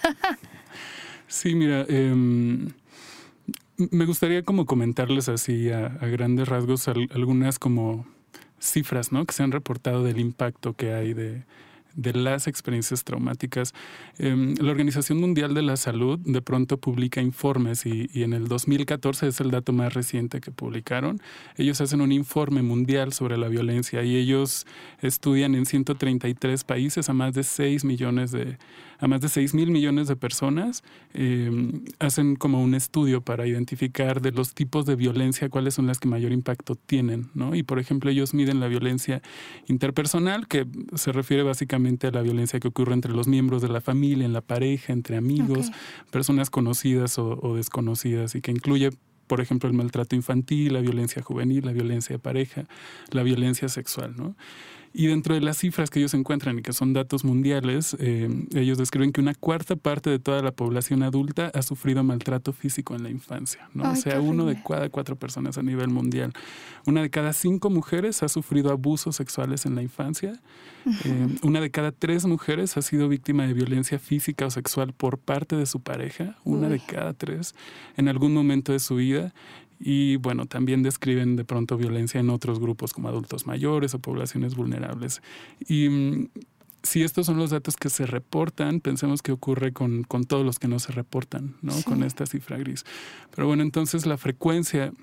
sí, 1.28 1.56
mira, 1.56 1.86
eh, 1.90 2.14
me 3.92 4.06
gustaría 4.06 4.44
como 4.44 4.66
comentarles 4.66 5.30
así 5.30 5.69
a, 5.72 5.89
grandes 5.89 6.48
rasgos 6.48 6.88
algunas 6.88 7.60
como 7.60 8.06
cifras, 8.60 9.12
¿no? 9.12 9.25
Que 9.25 9.33
se 9.33 9.44
han 9.44 9.51
reportado 9.51 10.04
del 10.04 10.19
impacto 10.19 10.74
que 10.74 10.94
hay 10.94 11.13
de, 11.13 11.44
de 11.96 12.14
las 12.14 12.48
experiencias 12.48 13.04
traumáticas. 13.04 13.74
Em, 14.18 14.56
la 14.56 14.72
Organización 14.72 15.20
Mundial 15.20 15.54
de 15.54 15.62
la 15.62 15.78
Salud 15.78 16.20
de 16.20 16.42
pronto 16.42 16.78
publica 16.78 17.22
informes 17.22 17.86
y, 17.86 18.10
y, 18.14 18.24
en 18.24 18.34
el 18.34 18.48
2014 18.48 19.28
es 19.28 19.40
el 19.42 19.52
dato 19.52 19.74
más 19.74 19.94
reciente 19.94 20.42
que 20.42 20.52
publicaron. 20.52 21.20
Ellos 21.58 21.82
hacen 21.82 22.02
un 22.02 22.12
informe 22.12 22.62
mundial 22.62 23.14
sobre 23.14 23.38
la 23.38 23.48
violencia 23.48 24.04
y 24.04 24.16
ellos 24.16 24.66
estudian 25.02 25.56
en 25.56 25.66
133 25.66 26.64
países 26.64 27.10
a 27.10 27.14
más 27.14 27.34
de 27.34 27.44
6 27.44 27.86
millones 27.86 28.32
de 28.32 28.58
a 29.02 29.08
más 29.08 29.20
de 29.20 29.30
6 29.30 29.56
mil 29.56 29.72
millones 29.72 30.08
de 30.08 30.16
personas, 30.16 30.84
em, 31.14 31.84
hacen 32.00 32.36
como 32.36 32.64
un 32.64 32.76
estudio 32.76 33.22
para 33.22 33.48
identificar 33.48 34.22
de 34.22 34.32
los 34.32 34.54
tipos 34.54 34.86
de 34.86 34.96
violencia 34.96 35.50
cuáles 35.50 35.74
son 35.74 35.88
las 35.88 35.98
que 35.98 36.08
mayor 36.08 36.32
impacto 36.32 36.76
tienen, 36.76 37.32
¿no? 37.34 37.56
Y 37.56 37.64
por 37.64 37.80
ejemplo, 37.80 38.12
ellos 38.12 38.36
miden 38.36 38.60
la 38.60 38.68
violencia 38.68 39.24
interpersonal, 39.68 40.48
que 40.48 40.68
se 40.96 41.12
refiere 41.12 41.42
básicamente 41.42 41.81
a 41.86 42.12
la 42.12 42.22
violencia 42.22 42.60
que 42.60 42.68
ocurre 42.68 42.94
entre 42.94 43.12
los 43.12 43.28
miembros 43.28 43.62
de 43.62 43.69
la 43.69 43.81
familia, 43.81 44.25
en 44.25 44.33
la 44.33 44.42
pareja, 44.42 44.94
entre 44.94 45.18
amigos, 45.18 45.72
personas 46.12 46.50
conocidas 46.50 47.18
o, 47.18 47.39
o 47.42 47.56
desconocidas, 47.56 48.36
y 48.36 48.42
que 48.42 48.51
incluye 48.51 48.92
por 49.31 49.39
ejemplo, 49.39 49.69
el 49.69 49.74
maltrato 49.74 50.13
infantil, 50.13 50.74
la 50.74 50.81
violencia 50.81 51.22
juvenil, 51.22 51.66
la 51.66 51.72
violencia 51.72 52.16
de 52.16 52.19
pareja, 52.19 52.66
la 53.12 53.24
violencia 53.24 53.69
sexual, 53.69 54.13
¿no? 54.18 54.36
Y 54.94 55.08
dentro 55.08 55.36
de 55.36 55.42
las 55.42 55.58
cifras 55.58 55.90
que 55.90 56.00
ellos 56.00 56.14
encuentran 56.14 56.60
y 56.60 56.62
que 56.62 56.74
son 56.74 56.94
datos 56.94 57.24
mundiales, 57.24 57.96
eh, 58.00 58.30
ellos 58.54 58.78
describen 58.78 59.14
que 59.14 59.22
una 59.22 59.34
cuarta 59.34 59.76
parte 59.78 60.10
de 60.10 60.20
toda 60.20 60.42
la 60.42 60.52
población 60.52 61.02
adulta 61.04 61.50
ha 61.54 61.62
sufrido 61.62 62.04
maltrato 62.04 62.52
físico 62.52 62.96
en 62.96 63.04
la 63.04 63.10
infancia, 63.10 63.70
¿no? 63.74 63.92
o 63.92 63.96
sea, 63.96 64.20
uno 64.20 64.46
de 64.46 64.62
cada 64.62 64.90
cuatro 64.90 65.16
personas 65.16 65.58
a 65.58 65.64
nivel 65.64 65.88
mundial. 65.88 66.34
Una 66.86 67.02
de 67.02 67.10
cada 67.10 67.32
cinco 67.32 67.70
mujeres 67.70 68.22
ha 68.24 68.28
sufrido 68.28 68.72
abusos 68.72 69.16
sexuales 69.16 69.66
en 69.66 69.76
la 69.76 69.82
infancia. 69.82 70.40
Eh, 71.06 71.28
una 71.44 71.62
de 71.62 71.70
cada 71.70 71.92
tres 71.92 72.26
mujeres 72.26 72.76
ha 72.76 72.82
sido 72.82 73.08
víctima 73.08 73.46
de 73.46 73.54
violencia 73.54 74.00
física 74.00 74.48
o 74.48 74.52
sexual 74.52 74.94
por 74.94 75.20
parte 75.20 75.56
de 75.56 75.68
su 75.68 75.80
pareja. 75.80 76.38
Una 76.44 76.70
de 76.70 76.80
cada 76.80 77.14
tres 77.14 77.56
en 77.98 78.08
algún 78.08 78.34
momento 78.34 78.72
de 78.72 78.80
su 78.80 78.96
vida. 78.96 79.34
Y 79.83 80.18
bueno, 80.18 80.45
también 80.45 80.83
describen 80.83 81.36
de 81.36 81.44
pronto 81.44 81.75
violencia 81.75 82.19
en 82.19 82.30
otros 82.30 82.60
grupos 82.60 82.94
como 82.94 83.07
adultos 83.07 83.48
mayores 83.48 83.94
o 83.95 84.00
poblaciones 84.00 84.56
vulnerables. 84.56 85.22
Y 85.68 85.89
mm, 85.89 86.30
si 86.83 87.04
estos 87.04 87.25
son 87.25 87.38
los 87.38 87.50
datos 87.50 87.75
que 87.75 87.89
se 87.89 88.06
reportan, 88.06 88.80
pensemos 88.80 89.22
que 89.22 89.31
ocurre 89.31 89.74
con, 89.74 90.04
con 90.04 90.24
todos 90.24 90.45
los 90.45 90.60
que 90.60 90.68
no 90.68 90.80
se 90.80 90.92
reportan, 90.92 91.56
¿no? 91.62 91.74
Con 91.83 92.04
esta 92.04 92.25
cifra 92.25 92.57
gris. 92.57 92.86
Pero 93.36 93.48
bueno, 93.48 93.63
entonces 93.63 94.06
la 94.06 94.18
frecuencia 94.18 94.94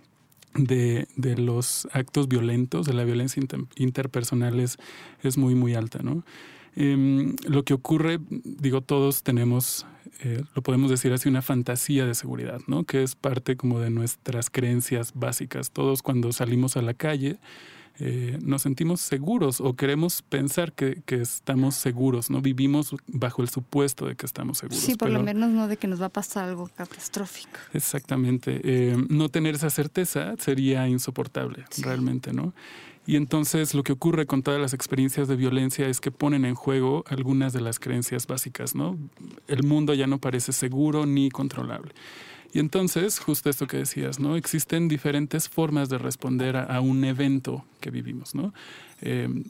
de, 0.55 1.09
de, 1.17 1.37
los 1.37 1.89
actos 1.93 2.29
violentos, 2.29 2.87
de 2.87 2.95
la 2.95 3.05
violencia 3.05 3.43
interpersonal 3.77 4.61
es, 4.61 4.79
es 5.23 5.39
muy, 5.39 5.55
muy 5.55 5.75
alta, 5.75 6.01
¿no? 6.03 6.25
Em, 6.81 7.35
lo 7.45 7.65
que 7.65 7.75
ocurre, 7.75 8.21
digo, 8.31 8.83
todos 8.83 9.25
tenemos, 9.25 9.85
eh, 10.23 10.45
lo 10.55 10.63
podemos 10.63 10.93
decir 10.93 11.13
así, 11.13 11.29
una 11.29 11.43
fantasía 11.43 12.07
de 12.07 12.15
seguridad, 12.15 12.61
¿no? 12.69 12.85
Que 12.85 13.03
es 13.03 13.17
parte 13.17 13.57
como 13.57 13.81
de 13.81 13.91
nuestras 13.91 14.49
creencias 14.49 15.13
básicas. 15.13 15.73
Todos 15.73 16.03
cuando 16.03 16.31
salimos 16.31 16.77
a 16.77 16.83
la 16.83 16.95
calle 16.95 17.41
eh, 18.01 18.39
nos 18.43 18.63
sentimos 18.63 19.01
seguros 19.01 19.61
o 19.61 19.75
queremos 19.75 20.23
pensar 20.23 20.73
que, 20.73 21.03
que, 21.05 21.21
estamos 21.21 21.75
seguros, 21.75 22.31
¿no? 22.31 22.41
Vivimos 22.41 22.95
bajo 23.07 23.43
el 23.43 23.49
supuesto 23.49 24.07
de 24.07 24.15
que 24.15 24.25
estamos 24.25 24.59
seguros. 24.59 24.81
Sí, 24.81 24.95
por 24.95 25.11
lo 25.11 25.23
menos 25.23 25.51
no 25.51 25.67
de 25.67 25.77
que 25.77 25.89
nos 25.89 26.01
va 26.01 26.07
a 26.07 26.11
pasar 26.11 26.49
algo 26.49 26.71
catastrófico. 26.77 27.59
Exactamente. 27.73 28.61
Eh, 28.63 28.97
no 29.09 29.29
tener 29.29 29.57
esa 29.57 29.71
certeza 29.71 30.35
sería 30.39 30.89
insoportable, 30.89 31.65
realmente, 31.79 32.33
¿no? 32.33 32.53
Y 33.05 33.17
entonces 33.17 33.75
lo 33.75 33.83
que 33.83 33.93
ocurre 33.93 34.27
con 34.27 34.43
todas 34.43 34.61
las 34.61 34.75
experiencias 34.75 35.29
de 35.29 35.35
violencia 35.35 35.89
es 35.89 35.99
que 35.99 36.11
ponen 36.11 36.45
en 36.45 36.55
juego 36.55 37.05
algunas 37.09 37.55
de 37.55 37.63
las 37.63 37.81
creencias 37.81 38.27
básicas, 38.27 38.75
¿no? 38.75 38.99
El 39.47 39.63
mundo 39.63 39.95
ya 39.95 40.07
no 40.07 40.19
parece 40.19 40.53
seguro 40.53 41.07
ni 41.07 41.31
controlable. 41.31 41.95
Y 42.53 42.61
entonces, 42.61 43.19
justo 43.19 43.51
esto 43.51 43.67
que 43.67 43.77
decías, 43.77 44.19
¿no? 44.19 44.37
Existen 44.37 44.89
diferentes 44.89 45.49
formas 45.49 45.91
de 45.91 45.99
responder 45.99 46.57
a, 46.57 46.81
un 46.81 47.05
evento 47.05 47.65
que 47.81 47.91
vivimos, 47.91 48.35
¿no? 48.35 48.55
Em, 49.03 49.45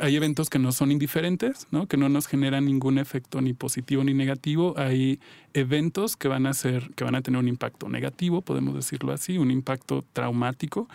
hay 0.00 0.16
eventos 0.16 0.48
que 0.48 0.58
no 0.58 0.72
son 0.72 0.90
indiferentes, 0.90 1.66
¿no? 1.70 1.86
Que 1.86 1.98
no 1.98 2.08
nos 2.08 2.26
generan 2.26 2.64
ningún 2.64 2.98
efecto 2.98 3.42
ni 3.42 3.52
positivo 3.52 4.02
ni 4.02 4.14
negativo. 4.14 4.74
Hay 4.78 5.20
eventos 5.52 6.16
que 6.16 6.28
van 6.28 6.46
a 6.46 6.54
ser, 6.54 6.90
que 6.94 7.04
van 7.04 7.14
a 7.16 7.20
tener 7.20 7.38
un 7.38 7.48
impacto 7.48 7.88
negativo, 7.90 8.40
podemos 8.40 8.74
decirlo 8.74 9.12
así, 9.12 9.36
un 9.36 9.50
impacto 9.50 10.04
traumático. 10.14 10.88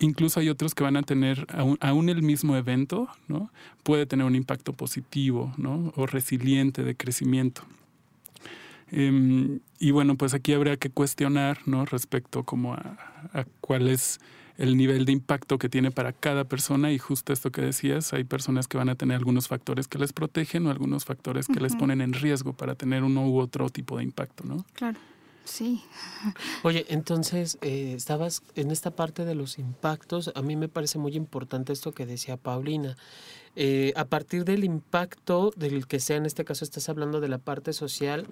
Incluso 0.00 0.40
hay 0.40 0.48
otros 0.48 0.74
que 0.74 0.82
van 0.82 0.96
a 0.96 1.02
tener, 1.02 1.46
aún, 1.50 1.78
aún 1.80 2.08
el 2.08 2.22
mismo 2.22 2.56
evento, 2.56 3.08
¿no? 3.28 3.52
Puede 3.84 4.04
tener 4.04 4.26
un 4.26 4.34
impacto 4.34 4.72
positivo, 4.72 5.54
¿no? 5.56 5.92
O 5.94 6.06
resiliente 6.06 6.82
de 6.82 6.96
crecimiento. 6.96 7.62
Em, 8.90 9.60
y 9.78 9.90
bueno, 9.90 10.16
pues 10.16 10.34
aquí 10.34 10.52
habría 10.52 10.76
que 10.76 10.90
cuestionar, 10.90 11.58
¿no? 11.66 11.84
Respecto 11.84 12.44
como 12.44 12.74
a, 12.74 12.96
cuál 13.60 13.88
es 13.88 14.20
el 14.56 14.76
nivel 14.76 15.04
de 15.04 15.12
impacto 15.12 15.58
que 15.58 15.68
tiene 15.68 15.90
para 15.90 16.12
cada 16.12 16.44
persona 16.44 16.90
y 16.90 16.98
justo 16.98 17.32
esto 17.32 17.52
que 17.52 17.62
decías, 17.62 18.12
hay 18.12 18.24
personas 18.24 18.66
que 18.66 18.76
van 18.76 18.88
a 18.88 18.96
tener 18.96 19.16
algunos 19.16 19.46
factores 19.46 19.86
que 19.86 19.98
les 19.98 20.12
protegen 20.12 20.66
o 20.66 20.70
algunos 20.70 21.04
factores 21.04 21.46
que 21.46 21.60
les 21.60 21.76
ponen 21.76 22.00
en 22.00 22.12
riesgo 22.12 22.54
para 22.54 22.74
tener 22.74 23.04
uno 23.04 23.28
u 23.28 23.38
otro 23.38 23.68
tipo 23.68 23.98
de 23.98 24.04
impacto, 24.04 24.44
¿no? 24.44 24.64
Claro. 24.72 24.98
Sí. 25.48 25.82
Oye, 26.62 26.84
entonces, 26.88 27.56
eh, 27.62 27.94
estabas 27.96 28.42
en 28.54 28.70
esta 28.70 28.90
parte 28.90 29.24
de 29.24 29.34
los 29.34 29.58
impactos, 29.58 30.30
a 30.34 30.42
mí 30.42 30.56
me 30.56 30.68
parece 30.68 30.98
muy 30.98 31.16
importante 31.16 31.72
esto 31.72 31.92
que 31.92 32.04
decía 32.04 32.36
Paulina. 32.36 32.96
Eh, 33.56 33.92
a 33.96 34.04
partir 34.04 34.44
del 34.44 34.62
impacto 34.62 35.52
del 35.56 35.86
que 35.86 36.00
sea, 36.00 36.16
en 36.16 36.26
este 36.26 36.44
caso 36.44 36.64
estás 36.64 36.88
hablando 36.90 37.20
de 37.20 37.28
la 37.28 37.38
parte 37.38 37.72
social, 37.72 38.26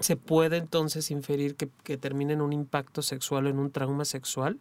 ¿Se 0.00 0.16
puede 0.16 0.56
entonces 0.56 1.10
inferir 1.10 1.56
que, 1.56 1.68
que 1.82 1.96
termine 1.96 2.34
en 2.34 2.40
un 2.40 2.52
impacto 2.52 3.02
sexual 3.02 3.46
o 3.46 3.50
en 3.50 3.58
un 3.58 3.70
trauma 3.70 4.04
sexual? 4.04 4.58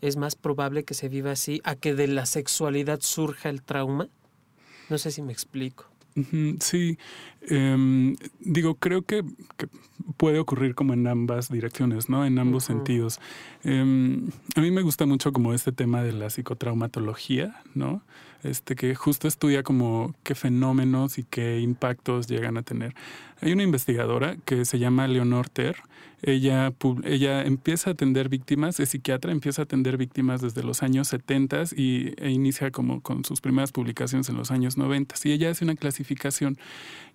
¿Es 0.00 0.16
más 0.16 0.34
probable 0.34 0.84
que 0.84 0.94
se 0.94 1.08
viva 1.08 1.32
así 1.32 1.60
a 1.64 1.76
que 1.76 1.94
de 1.94 2.08
la 2.08 2.26
sexualidad 2.26 3.00
surja 3.00 3.48
el 3.48 3.62
trauma? 3.62 4.08
No 4.88 4.98
sé 4.98 5.10
si 5.10 5.22
me 5.22 5.32
explico. 5.32 5.90
Sí, 6.60 6.98
em, 7.42 8.16
digo, 8.40 8.74
creo 8.74 9.02
que, 9.02 9.24
puede 10.16 10.38
ocurrir 10.38 10.74
como 10.74 10.92
en 10.92 11.06
ambas 11.06 11.50
direcciones, 11.50 12.08
¿no? 12.08 12.26
En 12.26 12.38
ambos 12.38 12.64
sentidos. 12.64 13.20
Em, 13.62 14.28
a 14.56 14.60
mí 14.60 14.70
me 14.70 14.82
gusta 14.82 15.06
mucho 15.06 15.32
como 15.32 15.54
este 15.54 15.72
tema 15.72 16.02
de 16.02 16.12
la 16.12 16.28
psicotraumatología, 16.30 17.62
¿no? 17.74 18.02
Este 18.42 18.74
que 18.74 18.94
justo 18.94 19.28
estudia 19.28 19.62
como 19.62 20.14
qué 20.22 20.34
fenómenos 20.34 21.18
y 21.18 21.24
qué 21.24 21.60
impactos 21.60 22.26
llegan 22.26 22.56
a 22.56 22.62
tener. 22.62 22.94
Hay 23.40 23.52
una 23.52 23.62
investigadora 23.62 24.36
que 24.44 24.64
se 24.64 24.78
llama 24.78 25.08
Leonor 25.08 25.48
Ter, 25.48 25.76
ella, 26.22 26.74
ella 27.04 27.42
empieza 27.44 27.90
a 27.90 27.92
atender 27.94 28.28
víctimas, 28.28 28.78
es 28.78 28.90
psiquiatra, 28.90 29.32
empieza 29.32 29.62
a 29.62 29.64
atender 29.64 29.96
víctimas 29.96 30.42
desde 30.42 30.62
los 30.62 30.82
años 30.82 31.08
70 31.08 31.62
y, 31.76 32.12
e 32.18 32.30
inicia 32.30 32.70
como 32.70 33.00
con 33.00 33.24
sus 33.24 33.40
primeras 33.40 33.72
publicaciones 33.72 34.28
en 34.28 34.36
los 34.36 34.50
años 34.50 34.76
90. 34.76 35.14
Y 35.24 35.32
ella 35.32 35.50
hace 35.50 35.64
una 35.64 35.76
clasificación 35.76 36.58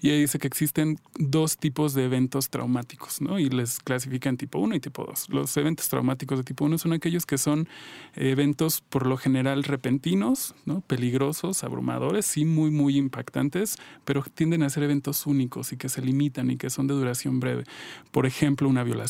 y 0.02 0.10
ella 0.10 0.22
dice 0.22 0.40
que 0.40 0.48
existen 0.48 1.00
dos 1.20 1.58
tipos 1.58 1.94
de 1.94 2.06
eventos 2.06 2.50
traumáticos, 2.50 3.22
¿no? 3.22 3.38
Y 3.38 3.50
les 3.50 3.80
clasifica 3.80 4.30
en 4.30 4.38
tipo 4.38 4.58
1 4.58 4.76
y 4.76 4.80
tipo 4.80 5.06
2. 5.06 5.30
Los 5.30 5.56
eventos 5.58 5.88
traumáticos 5.88 6.40
de 6.40 6.44
tipo 6.44 6.66
1 6.66 6.80
son 6.80 6.94
aquellos 6.94 7.28
que 7.28 7.38
son 7.38 7.68
eventos 8.16 8.82
por 8.82 9.06
lo 9.06 9.18
general 9.18 9.64
repentinos, 9.64 10.56
¿no? 10.66 10.82
Peligrosos, 10.82 11.64
abrumadores, 11.64 12.26
sí 12.26 12.44
muy, 12.44 12.72
muy 12.72 12.98
impactantes, 12.98 13.78
pero 14.04 14.24
tienden 14.34 14.64
a 14.64 14.70
ser 14.70 14.82
eventos 14.82 15.28
únicos 15.28 15.72
y 15.74 15.78
que 15.78 15.90
se 15.90 16.02
limitan 16.02 16.15
y 16.22 16.58
que 16.58 16.70
son 16.70 16.88
de 16.88 16.94
duración 16.94 17.40
breve. 17.40 17.64
Por 18.12 18.26
ejemplo, 18.26 18.68
una 18.68 18.84
violencia 18.84 19.06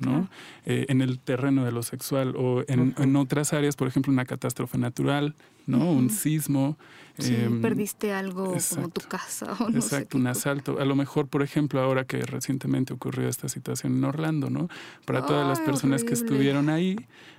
¿no? 0.00 0.28
Eh, 0.64 0.86
en 0.88 1.00
el 1.02 1.18
terreno 1.18 1.64
de 1.64 1.72
lo 1.72 1.82
sexual 1.82 2.34
o 2.36 2.64
en, 2.66 3.16
otras 3.16 3.52
áreas, 3.52 3.76
por 3.76 3.88
ejemplo, 3.88 4.12
una 4.12 4.24
catástrofe 4.24 4.78
natural, 4.78 5.34
¿no? 5.66 5.90
Un 5.90 6.10
sismo. 6.10 6.76
Sí, 7.18 7.34
em, 7.34 7.60
perdiste 7.60 8.12
algo 8.12 8.56
como 8.70 8.88
tu 8.88 9.00
casa 9.02 9.56
o 9.60 9.70
no 9.70 9.76
Exacto, 9.76 10.18
un 10.18 10.26
asalto. 10.26 10.80
A 10.80 10.84
lo 10.84 10.96
mejor, 10.96 11.28
por 11.28 11.42
ejemplo, 11.42 11.80
ahora 11.80 12.04
que 12.04 12.20
recientemente 12.22 12.92
ocurrió 12.92 13.28
esta 13.28 13.48
situación 13.48 13.96
en 13.96 14.04
Orlando, 14.04 14.50
¿no? 14.50 14.68
Para 15.04 15.24
todas 15.24 15.46
las 15.46 15.60
personas 15.60 16.02
que 16.02 16.14
estuvieron 16.14 16.68
ahí, 16.68 16.96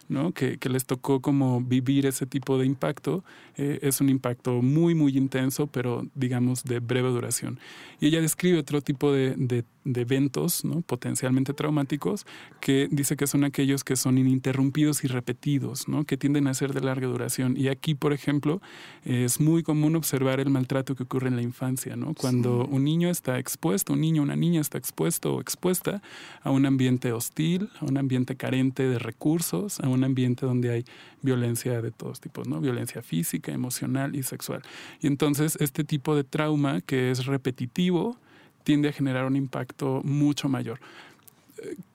¿no? 0.08 0.32
Que, 0.32 0.58
que, 0.60 0.70
les 0.70 0.86
tocó 0.86 1.22
como 1.22 1.60
vivir 1.62 2.06
ese 2.06 2.26
tipo 2.26 2.58
de 2.58 2.66
impacto, 2.66 3.26
eh, 3.58 3.80
es 3.82 4.00
un 4.00 4.10
impacto 4.10 4.62
muy, 4.62 4.96
muy 4.96 5.18
intenso, 5.18 5.68
pero 5.68 6.06
digamos 6.16 6.64
de 6.64 6.80
breve 6.80 7.10
duración. 7.10 7.60
Y 8.00 8.08
ella 8.08 8.22
describe 8.22 8.60
otro 8.60 8.82
tipo 8.82 9.12
de, 9.12 9.36
de, 9.36 9.66
de 9.86 10.02
eventos 10.02 10.66
¿no? 10.66 10.82
potencialmente 10.82 11.54
traumáticos 11.54 12.26
que 12.60 12.88
dice 12.92 13.16
que 13.16 13.28
son 13.28 13.44
aquellos 13.44 13.84
que 13.84 13.96
son 13.96 14.18
ininterrumpidos 14.18 15.04
y 15.04 15.08
repetidos, 15.08 15.88
¿no? 15.88 16.04
que 16.04 16.18
tienden 16.18 16.48
a 16.48 16.54
ser 16.54 16.74
de 16.74 16.82
larga 16.82 17.08
duración. 17.08 17.56
Y 17.56 17.70
aquí, 17.70 17.96
por 17.96 18.12
ejemplo, 18.12 18.62
es 19.06 19.40
muy 19.40 19.64
común 19.64 19.96
observar 19.96 20.40
el 20.40 20.50
maltrato 20.50 20.96
que 20.96 21.04
ocurre 21.04 21.28
en 21.28 21.36
la 21.36 21.44
infancia, 21.44 21.96
¿no? 21.96 22.14
Cuando 22.14 22.66
un 22.66 22.84
niño 22.84 23.10
está 23.10 23.38
expuesto, 23.38 23.94
un 23.94 24.02
niño 24.02 24.22
o 24.22 24.26
una 24.26 24.36
niña 24.36 24.60
está 24.62 24.78
expuesto 24.78 25.36
o 25.36 25.42
expuesta 25.42 26.02
a 26.42 26.52
un 26.52 26.66
ambiente 26.66 27.12
hostil, 27.12 27.70
a 27.80 27.86
un 27.86 27.98
ambiente 27.98 28.36
carente 28.36 28.88
de 28.88 29.00
recursos, 29.00 29.80
a 29.80 29.88
un 29.88 30.04
ambiente 30.04 30.46
donde 30.46 30.72
hay 30.72 30.86
violencia 31.22 31.82
de 31.82 31.92
todos 31.92 32.20
tipos, 32.20 32.48
¿no? 32.48 32.60
Violencia 32.60 33.02
física, 33.02 33.52
emocional 33.52 34.16
y 34.16 34.24
sexual. 34.24 34.62
Y 35.02 35.08
entonces 35.08 35.58
este 35.60 35.84
tipo 35.84 36.16
de 36.16 36.24
trauma 36.24 36.82
que 36.82 37.12
es 37.12 37.26
repetitivo 37.26 38.18
tiende 38.66 38.90
a 38.90 38.92
generar 38.92 39.26
un 39.26 39.38
impacto 39.38 40.02
mucho 40.04 40.50
mayor 40.50 40.82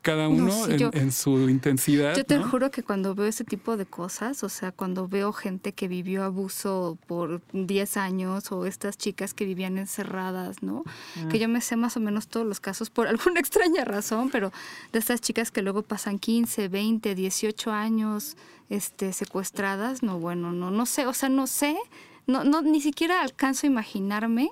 cada 0.03 0.29
uno 0.29 0.67
en, 0.67 1.13
su 1.13 1.51
intensidad. 1.51 2.17
Yo 2.17 2.25
te 2.25 2.39
juro 2.39 2.71
que 2.71 2.83
cuando 2.83 3.15
veo 3.15 3.27
ese 3.27 3.45
tipo 3.45 3.77
de 3.77 3.85
cosas, 3.85 4.43
o 4.43 4.49
sea, 4.49 4.73
cuando 4.73 5.09
veo 5.09 5.33
gente 5.33 5.73
que 5.73 5.89
vivió 5.89 6.25
abuso 6.25 6.97
por 7.07 7.43
10 7.53 7.97
años 7.99 8.51
o 8.51 8.65
estas 8.65 8.97
chicas 8.97 9.35
que 9.35 9.45
vivían 9.45 9.77
encerradas, 9.77 10.63
¿no? 10.63 10.85
Que 11.31 11.39
yo 11.39 11.49
me 11.49 11.61
sé 11.61 11.77
más 11.77 11.97
o 11.97 12.01
menos 12.01 12.29
todos 12.29 12.47
los 12.47 12.61
casos 12.61 12.89
por 12.89 13.07
alguna 13.09 13.41
extraña 13.41 13.85
razón, 13.85 14.31
pero 14.31 14.53
de 14.93 14.99
estas 14.99 15.21
chicas 15.21 15.51
que 15.51 15.63
luego 15.63 15.83
pasan 15.83 16.19
15, 16.19 16.69
20, 16.69 17.15
18 17.15 17.71
años 17.71 18.37
este, 18.71 19.13
secuestradas, 19.13 20.03
no, 20.03 20.19
bueno, 20.19 20.53
no, 20.53 20.71
no 20.71 20.87
sé, 20.87 21.07
o 21.07 21.13
sea, 21.13 21.29
no 21.29 21.47
sé, 21.47 21.77
no, 22.27 22.45
no, 22.45 22.63
ni 22.63 22.81
siquiera 22.81 23.21
alcanzo 23.23 23.67
a 23.67 23.71
imaginarme 23.71 24.51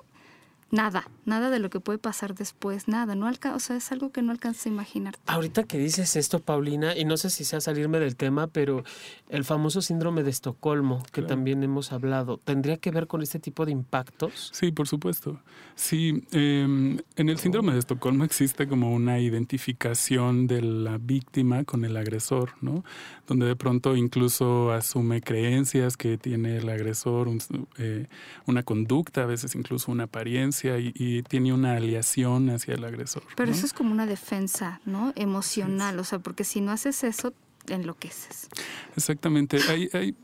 nada, 0.71 1.09
nada 1.25 1.49
de 1.49 1.59
lo 1.59 1.69
que 1.69 1.79
puede 1.79 1.99
pasar 1.99 2.35
después, 2.35 2.87
nada, 2.87 3.15
no 3.15 3.27
alca 3.27 3.55
o 3.55 3.59
sea, 3.59 3.75
es 3.75 3.91
algo 3.91 4.11
que 4.11 4.21
no 4.21 4.31
alcanza 4.31 4.69
a 4.69 4.71
imaginar. 4.71 5.15
Ahorita 5.25 5.63
que 5.63 5.77
dices 5.77 6.15
esto, 6.15 6.39
Paulina, 6.39 6.95
y 6.95 7.05
no 7.05 7.17
sé 7.17 7.29
si 7.29 7.43
sea 7.43 7.61
salirme 7.61 7.99
del 7.99 8.15
tema, 8.15 8.47
pero 8.47 8.83
el 9.29 9.43
famoso 9.43 9.81
síndrome 9.81 10.23
de 10.23 10.29
Estocolmo, 10.29 11.03
que 11.11 11.21
también 11.21 11.63
hemos 11.63 11.91
hablado, 11.91 12.39
¿tendría 12.43 12.77
que 12.77 12.91
ver 12.91 13.07
con 13.07 13.21
este 13.21 13.39
tipo 13.39 13.65
de 13.65 13.71
impactos? 13.71 14.51
Sí, 14.53 14.71
por 14.71 14.87
supuesto. 14.87 15.39
Sí, 15.75 16.23
em, 16.31 16.99
en 17.15 17.29
el 17.29 17.37
síndrome 17.37 17.73
de 17.73 17.79
Estocolmo 17.79 18.23
existe 18.23 18.67
como 18.67 18.93
una 18.93 19.19
identificación 19.19 20.47
de 20.47 20.61
la 20.61 20.97
víctima 20.97 21.63
con 21.63 21.85
el 21.85 21.95
agresor, 21.97 22.51
¿no? 22.61 22.83
Donde 23.27 23.45
de 23.45 23.55
pronto 23.55 23.95
incluso 23.95 24.71
asume 24.71 25.21
creencias 25.21 25.97
que 25.97 26.17
tiene 26.17 26.57
el 26.57 26.69
agresor, 26.69 27.29
eh, 27.77 28.07
una 28.45 28.63
conducta, 28.63 29.23
a 29.23 29.25
veces 29.25 29.55
incluso 29.55 29.91
una 29.91 30.05
apariencia 30.05 30.58
y, 30.63 31.23
tiene 31.23 31.53
una 31.53 31.75
aliación 31.75 32.49
hacia 32.49 32.75
el 32.75 32.83
agresor. 32.83 33.23
Pero 33.35 33.51
eso 33.51 33.65
es 33.65 33.73
como 33.73 33.91
una 33.91 34.05
defensa, 34.05 34.81
¿no? 34.85 35.13
Emocional, 35.15 35.99
o 35.99 36.03
sea, 36.03 36.19
porque 36.19 36.43
si 36.43 36.61
no 36.61 36.71
haces 36.71 37.03
eso, 37.03 37.33
enloqueces. 37.67 38.49
Exactamente. 38.95 39.59
Hay, 39.69 39.89
hay, 39.93 40.15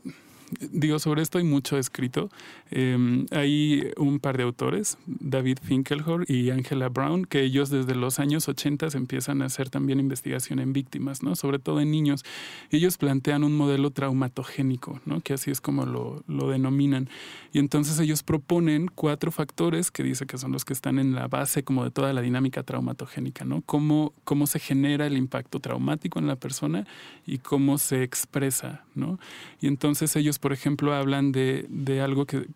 digo, 0.60 0.98
sobre 0.98 1.22
esto 1.22 1.38
hay 1.38 1.44
mucho 1.44 1.78
escrito. 1.78 2.30
Em, 2.70 3.26
hay 3.30 3.90
un 3.96 4.18
par 4.18 4.36
de 4.36 4.44
autores, 4.44 4.98
David 5.06 5.58
Finkelhor 5.62 6.24
y 6.28 6.50
Angela 6.50 6.88
Brown, 6.88 7.24
que 7.24 7.42
ellos 7.42 7.70
desde 7.70 7.94
los 7.94 8.18
años 8.18 8.48
80 8.48 8.88
empiezan 8.94 9.42
a 9.42 9.46
hacer 9.46 9.70
también 9.70 10.00
investigación 10.00 10.58
en 10.58 10.72
víctimas, 10.72 11.22
¿no? 11.22 11.36
sobre 11.36 11.58
todo 11.58 11.80
en 11.80 11.90
niños. 11.90 12.24
Ellos 12.70 12.98
plantean 12.98 13.44
un 13.44 13.56
modelo 13.56 13.90
traumatogénico, 13.90 15.00
¿no? 15.04 15.20
que 15.20 15.34
así 15.34 15.50
es 15.50 15.60
como 15.60 15.86
lo, 15.86 16.22
lo 16.26 16.48
denominan. 16.50 17.08
Y 17.52 17.58
entonces 17.58 17.98
ellos 17.98 18.22
proponen 18.22 18.88
cuatro 18.94 19.30
factores 19.30 19.90
que 19.90 20.02
dice 20.02 20.26
que 20.26 20.38
son 20.38 20.52
los 20.52 20.64
que 20.64 20.72
están 20.72 20.98
en 20.98 21.14
la 21.14 21.28
base 21.28 21.62
como 21.62 21.84
de 21.84 21.90
toda 21.90 22.12
la 22.12 22.20
dinámica 22.20 22.62
traumatogénica, 22.62 23.44
¿no? 23.44 23.62
Cómo, 23.62 24.12
cómo 24.24 24.46
se 24.46 24.58
genera 24.58 25.06
el 25.06 25.16
impacto 25.16 25.60
traumático 25.60 26.18
en 26.18 26.26
la 26.26 26.36
persona 26.36 26.86
y 27.26 27.38
cómo 27.38 27.78
se 27.78 28.02
expresa, 28.02 28.84
¿no? 28.94 29.18
Y 29.60 29.68
entonces 29.68 30.14
ellos 30.16 30.35
por 30.38 30.52
ejemplo, 30.52 30.94
hablan 30.94 31.32
de, 31.32 31.66
de 31.68 32.00
algo 32.00 32.26
que, 32.26 32.46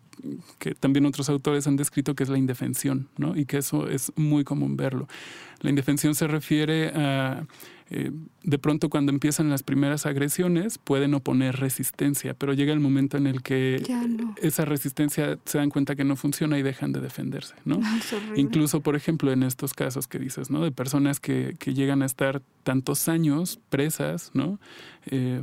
que, 0.59 0.75
también 0.75 1.05
otros 1.05 1.29
autores 1.29 1.67
han 1.67 1.75
descrito, 1.75 2.15
que 2.15 2.23
es 2.23 2.29
la 2.29 2.37
indefensión, 2.37 3.09
¿no? 3.17 3.35
Y 3.35 3.45
que 3.45 3.57
eso 3.57 3.87
es 3.87 4.11
muy 4.15 4.43
común 4.43 4.77
verlo. 4.77 5.07
La 5.59 5.69
indefensión 5.69 6.15
se 6.15 6.27
refiere 6.27 6.91
a, 6.95 7.45
eh, 7.93 8.09
de 8.43 8.57
pronto 8.57 8.89
cuando 8.89 9.11
empiezan 9.11 9.49
las 9.49 9.63
primeras 9.63 10.05
agresiones, 10.05 10.77
pueden 10.77 11.13
oponer 11.13 11.57
resistencia, 11.57 12.33
pero 12.33 12.53
llega 12.53 12.71
el 12.71 12.79
momento 12.79 13.17
en 13.17 13.27
el 13.27 13.43
que 13.43 13.83
esa 14.41 14.63
resistencia 14.63 15.37
se 15.43 15.57
dan 15.57 15.69
cuenta 15.69 15.97
que 15.97 16.05
no 16.05 16.15
funciona 16.15 16.57
y 16.57 16.63
dejan 16.63 16.93
de 16.93 17.01
defenderse, 17.01 17.53
¿no? 17.65 17.81
Incluso, 18.37 18.79
por 18.79 18.95
ejemplo, 18.95 19.33
en 19.33 19.43
estos 19.43 19.73
casos 19.73 20.07
que 20.07 20.19
dices, 20.19 20.49
¿no? 20.49 20.63
De 20.63 20.71
personas 20.71 21.19
que, 21.19 21.57
que 21.59 21.73
llegan 21.73 22.01
a 22.01 22.05
estar 22.05 22.41
tantos 22.63 23.09
años 23.09 23.59
presas, 23.69 24.31
¿no? 24.33 24.57
Eh, 25.07 25.41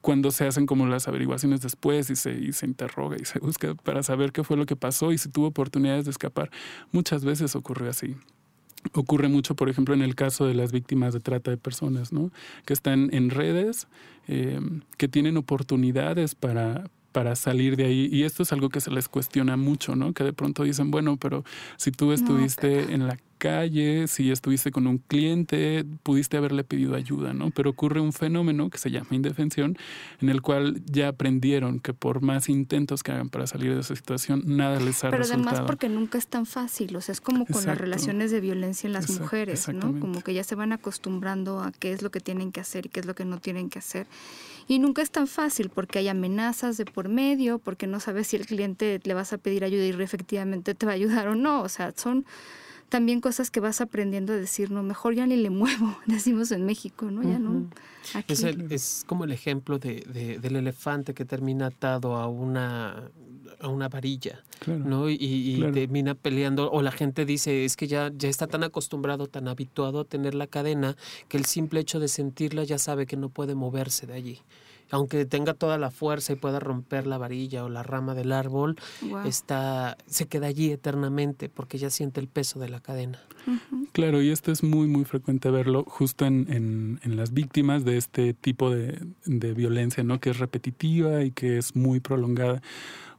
cuando 0.00 0.30
se 0.30 0.46
hacen 0.46 0.66
como 0.66 0.86
las 0.86 1.08
averiguaciones 1.08 1.60
después 1.60 2.10
y 2.10 2.16
se, 2.16 2.32
y 2.32 2.52
se 2.52 2.66
interroga 2.66 3.16
y 3.20 3.24
se 3.24 3.38
busca 3.40 3.74
para 3.74 4.02
saber 4.02 4.32
qué 4.32 4.44
fue 4.44 4.56
lo 4.56 4.66
que 4.66 4.76
pasó 4.76 5.12
y 5.12 5.18
si 5.18 5.28
tuvo 5.28 5.48
oportunidades 5.48 6.04
de 6.04 6.10
escapar, 6.10 6.50
muchas 6.92 7.24
veces 7.24 7.54
ocurre 7.56 7.88
así. 7.88 8.16
Ocurre 8.92 9.28
mucho, 9.28 9.56
por 9.56 9.68
ejemplo, 9.68 9.94
en 9.94 10.02
el 10.02 10.14
caso 10.14 10.46
de 10.46 10.54
las 10.54 10.70
víctimas 10.70 11.12
de 11.12 11.20
trata 11.20 11.50
de 11.50 11.56
personas, 11.56 12.12
¿no? 12.12 12.30
Que 12.64 12.72
están 12.72 13.08
en 13.12 13.30
redes, 13.30 13.88
eh, 14.28 14.60
que 14.96 15.08
tienen 15.08 15.36
oportunidades 15.36 16.36
para, 16.36 16.88
para 17.10 17.34
salir 17.34 17.76
de 17.76 17.86
ahí. 17.86 18.08
Y 18.12 18.22
esto 18.22 18.44
es 18.44 18.52
algo 18.52 18.68
que 18.68 18.80
se 18.80 18.92
les 18.92 19.08
cuestiona 19.08 19.56
mucho, 19.56 19.96
¿no? 19.96 20.12
Que 20.12 20.22
de 20.22 20.32
pronto 20.32 20.62
dicen, 20.62 20.92
bueno, 20.92 21.16
pero 21.16 21.44
si 21.78 21.90
tú 21.90 22.12
estuviste 22.12 22.94
en 22.94 23.08
la 23.08 23.18
calle, 23.38 24.08
si 24.08 24.30
estuviste 24.30 24.70
con 24.70 24.86
un 24.86 24.98
cliente, 24.98 25.84
pudiste 26.02 26.36
haberle 26.36 26.64
pedido 26.64 26.94
ayuda, 26.94 27.32
¿no? 27.32 27.50
Pero 27.50 27.70
ocurre 27.70 28.00
un 28.00 28.12
fenómeno 28.12 28.70
que 28.70 28.78
se 28.78 28.90
llama 28.90 29.08
indefensión, 29.10 29.76
en 30.20 30.28
el 30.28 30.42
cual 30.42 30.82
ya 30.86 31.08
aprendieron 31.08 31.80
que 31.80 31.94
por 31.94 32.22
más 32.22 32.48
intentos 32.48 33.02
que 33.02 33.12
hagan 33.12 33.28
para 33.28 33.46
salir 33.46 33.74
de 33.74 33.80
esa 33.80 33.94
situación, 33.94 34.42
nada 34.46 34.80
les 34.80 35.04
ha 35.04 35.10
Pero 35.10 35.24
además 35.24 35.60
porque 35.66 35.88
nunca 35.88 36.18
es 36.18 36.26
tan 36.26 36.46
fácil, 36.46 36.96
o 36.96 37.00
sea, 37.00 37.12
es 37.12 37.20
como 37.20 37.46
con 37.46 37.64
las 37.64 37.78
relaciones 37.78 38.30
de 38.30 38.40
violencia 38.40 38.86
en 38.86 38.92
las 38.92 39.10
mujeres, 39.10 39.68
¿no? 39.68 39.98
Como 40.00 40.22
que 40.22 40.34
ya 40.34 40.44
se 40.44 40.54
van 40.54 40.72
acostumbrando 40.72 41.60
a 41.60 41.72
qué 41.72 41.92
es 41.92 42.02
lo 42.02 42.10
que 42.10 42.20
tienen 42.20 42.52
que 42.52 42.60
hacer 42.60 42.86
y 42.86 42.88
qué 42.88 43.00
es 43.00 43.06
lo 43.06 43.14
que 43.14 43.24
no 43.24 43.38
tienen 43.38 43.70
que 43.70 43.78
hacer. 43.78 44.06
Y 44.68 44.80
nunca 44.80 45.02
es 45.02 45.10
tan 45.10 45.28
fácil 45.28 45.70
porque 45.70 46.00
hay 46.00 46.08
amenazas 46.08 46.76
de 46.76 46.84
por 46.84 47.08
medio, 47.08 47.58
porque 47.58 47.86
no 47.86 48.00
sabes 48.00 48.26
si 48.28 48.36
el 48.36 48.46
cliente 48.46 49.00
le 49.04 49.14
vas 49.14 49.32
a 49.32 49.38
pedir 49.38 49.62
ayuda 49.62 49.84
y 49.84 50.02
efectivamente 50.02 50.74
te 50.74 50.86
va 50.86 50.92
a 50.92 50.94
ayudar 50.96 51.28
o 51.28 51.36
no. 51.36 51.62
O 51.62 51.68
sea, 51.68 51.92
son, 51.96 52.26
también 52.88 53.20
cosas 53.20 53.50
que 53.50 53.60
vas 53.60 53.80
aprendiendo 53.80 54.32
a 54.32 54.36
decir, 54.36 54.70
no, 54.70 54.82
mejor 54.82 55.14
ya 55.14 55.26
ni 55.26 55.36
le 55.36 55.50
muevo, 55.50 55.96
decimos 56.06 56.50
en 56.52 56.64
México, 56.64 57.10
¿no? 57.10 57.22
Ya 57.22 57.38
no. 57.38 57.68
Es, 58.28 58.44
es, 58.44 59.04
como 59.06 59.24
el 59.24 59.32
ejemplo 59.32 59.78
de, 59.78 60.38
del 60.40 60.56
elefante 60.56 61.14
que 61.14 61.24
termina 61.24 61.66
atado 61.66 62.16
a 62.16 62.28
una 62.28 63.10
a 63.58 63.68
una 63.68 63.88
varilla, 63.88 64.44
¿no? 64.66 65.08
Y, 65.08 65.64
termina 65.72 66.14
peleando, 66.14 66.70
o 66.70 66.82
la 66.82 66.92
gente 66.92 67.24
dice, 67.24 67.64
es 67.64 67.74
que 67.74 67.86
ya, 67.86 68.12
ya 68.14 68.28
está 68.28 68.46
tan 68.46 68.62
acostumbrado, 68.64 69.28
tan 69.28 69.48
habituado 69.48 70.00
a 70.00 70.04
tener 70.04 70.34
la 70.34 70.46
cadena, 70.46 70.94
que 71.28 71.38
el 71.38 71.46
simple 71.46 71.80
hecho 71.80 71.98
de 71.98 72.08
sentirla 72.08 72.64
ya 72.64 72.76
sabe 72.76 73.06
que 73.06 73.16
no 73.16 73.30
puede 73.30 73.54
moverse 73.54 74.06
de 74.06 74.12
allí 74.12 74.42
aunque 74.90 75.24
tenga 75.26 75.54
toda 75.54 75.78
la 75.78 75.90
fuerza 75.90 76.32
y 76.32 76.36
pueda 76.36 76.60
romper 76.60 77.06
la 77.06 77.18
varilla 77.18 77.64
o 77.64 77.68
la 77.68 77.82
rama 77.82 78.14
del 78.14 78.32
árbol, 78.32 78.76
está, 79.24 79.96
se 80.06 80.26
queda 80.26 80.46
allí 80.46 80.70
eternamente 80.70 81.48
porque 81.48 81.78
ya 81.78 81.90
siente 81.90 82.20
el 82.20 82.28
peso 82.28 82.58
de 82.58 82.68
la 82.68 82.80
cadena. 82.80 83.20
Claro, 83.92 84.22
y 84.22 84.30
esto 84.30 84.50
es 84.50 84.62
muy, 84.62 84.88
muy 84.88 85.04
frecuente 85.04 85.50
verlo 85.50 85.84
justo 85.84 86.26
en, 86.26 86.98
en, 87.02 87.16
las 87.16 87.32
víctimas 87.32 87.84
de 87.84 87.96
este 87.96 88.34
tipo 88.34 88.70
de, 88.70 89.00
de, 89.24 89.54
violencia, 89.54 90.02
¿no? 90.02 90.18
Que 90.20 90.30
es 90.30 90.38
repetitiva 90.38 91.22
y 91.22 91.30
que 91.30 91.58
es 91.58 91.76
muy 91.76 92.00
prolongada. 92.00 92.60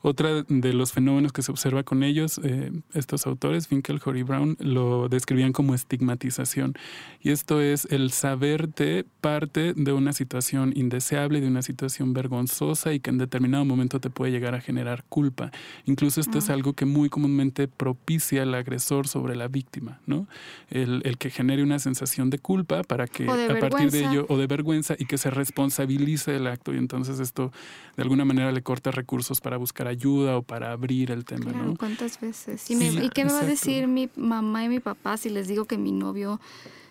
Otra 0.08 0.46
de 0.48 0.72
los 0.72 0.94
fenómenos 0.94 1.34
que 1.34 1.42
se 1.42 1.52
observa 1.52 1.84
con 1.84 2.02
ellos, 2.02 2.40
eh, 2.42 2.72
estos 2.94 3.28
autores, 3.28 3.68
Finkelhor 3.68 4.16
y 4.16 4.24
Brown, 4.24 4.56
lo 4.58 5.10
describían 5.10 5.52
como 5.52 5.76
estigmatización. 5.76 6.76
Y 7.22 7.32
esto 7.32 7.60
es 7.60 7.86
el 7.92 8.12
saberte 8.14 9.04
parte 9.20 9.74
de 9.74 9.92
una 9.92 10.14
situación 10.14 10.72
indeseable, 10.78 11.42
de 11.42 11.48
una 11.50 11.62
situación 11.62 12.14
vergonzosa 12.14 12.94
y 12.94 13.02
que 13.02 13.10
en 13.10 13.18
determinado 13.18 13.66
momento 13.66 14.00
te 14.00 14.10
puede 14.10 14.32
llegar 14.32 14.56
a 14.56 14.62
generar 14.62 15.04
culpa. 15.10 15.52
Incluso 15.84 16.22
esto 16.22 16.38
es 16.38 16.50
algo 16.50 16.72
que 16.72 16.86
muy 16.86 17.10
comúnmente 17.10 17.68
propicia 17.68 18.44
al 18.44 18.56
agresor 18.56 19.10
sobre 19.10 19.36
la 19.36 19.50
víctima, 19.50 20.00
¿no? 20.06 20.26
El, 20.70 21.02
el 21.04 21.18
que 21.18 21.32
genere 21.32 21.64
una 21.64 21.80
sensación 21.80 22.30
de 22.30 22.40
culpa 22.40 22.84
para 22.84 23.08
que 23.08 23.30
a 23.30 23.60
partir 23.60 23.92
de 23.92 24.06
ello, 24.06 24.26
o 24.30 24.38
de 24.38 24.48
vergüenza, 24.48 24.96
y 24.98 25.04
que 25.04 25.18
se 25.18 25.32
responsabilice 25.32 26.32
del 26.32 26.48
acto. 26.48 26.74
Y 26.74 26.78
entonces 26.78 27.20
esto 27.20 27.52
de 27.98 28.04
alguna 28.04 28.24
manera 28.24 28.54
le 28.54 28.62
corta 28.62 28.92
recursos 28.92 29.42
para 29.42 29.58
buscar 29.58 29.88
ayuda 29.88 29.97
o 30.06 30.42
para 30.42 30.72
abrir 30.72 31.12
el 31.12 31.26
tema, 31.26 31.52
claro, 31.52 31.76
¿Cuántas 31.78 32.20
veces? 32.20 32.70
¿Y, 32.70 33.10
qué 33.10 33.26
me 33.26 33.32
va 33.32 33.42
a 33.42 33.46
decir 33.46 33.88
mi 33.88 34.10
mamá 34.16 34.64
y 34.66 34.70
mi 34.70 34.80
papá 34.80 35.18
si 35.18 35.30
les 35.30 35.48
digo 35.48 35.66
que 35.66 35.78
mi 35.78 35.92
novio 35.92 36.40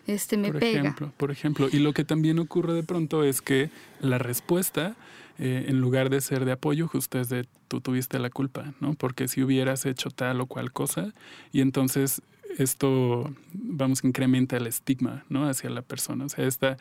este, 0.06 0.36
me 0.36 0.50
por 0.50 0.60
pega? 0.60 0.80
Ejemplo, 0.80 1.12
por 1.16 1.30
ejemplo, 1.30 1.68
y 1.70 1.78
lo 1.78 1.92
que 1.92 2.04
también 2.04 2.38
ocurre 2.38 2.74
de 2.74 2.82
pronto 2.82 3.24
es 3.24 3.42
que 3.42 3.70
la 4.00 4.18
respuesta, 4.18 4.96
eh, 5.38 5.66
en 5.68 5.80
lugar 5.80 6.10
de 6.10 6.20
ser 6.20 6.44
de 6.44 6.52
apoyo, 6.52 6.88
justo 6.88 7.20
es 7.20 7.28
de 7.28 7.46
tú 7.68 7.80
tuviste 7.80 8.18
la 8.18 8.30
culpa, 8.30 8.74
¿no? 8.80 8.94
Porque 8.94 9.28
si 9.28 9.42
hubieras 9.42 9.86
hecho 9.86 10.10
tal 10.10 10.40
o 10.40 10.46
cual 10.46 10.72
cosa, 10.72 11.12
y 11.52 11.60
entonces 11.60 12.22
esto, 12.56 13.32
vamos, 13.52 14.04
incrementa 14.04 14.56
el 14.56 14.66
estigma, 14.66 15.24
¿no? 15.28 15.48
Hacia 15.48 15.70
la 15.70 15.82
persona. 15.82 16.24
O 16.24 16.28
sea, 16.28 16.46
esta 16.46 16.76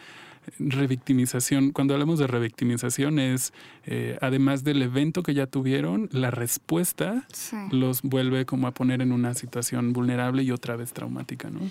revictimización, 0.59 1.71
cuando 1.71 1.93
hablamos 1.93 2.19
de 2.19 2.27
revictimización 2.27 3.19
es, 3.19 3.53
eh, 3.85 4.17
además 4.21 4.63
del 4.63 4.81
evento 4.81 5.23
que 5.23 5.33
ya 5.33 5.47
tuvieron, 5.47 6.09
la 6.11 6.31
respuesta 6.31 7.25
los 7.71 8.01
vuelve 8.01 8.45
como 8.45 8.67
a 8.67 8.71
poner 8.71 9.01
en 9.01 9.11
una 9.11 9.33
situación 9.33 9.93
vulnerable 9.93 10.43
y 10.43 10.51
otra 10.51 10.75
vez 10.75 10.93
traumática, 10.93 11.49
¿no? 11.49 11.61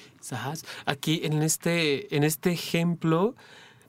Aquí 0.87 1.21
en 1.25 1.43
este, 1.43 2.15
en 2.17 2.25
este 2.25 2.51
ejemplo, 2.51 3.35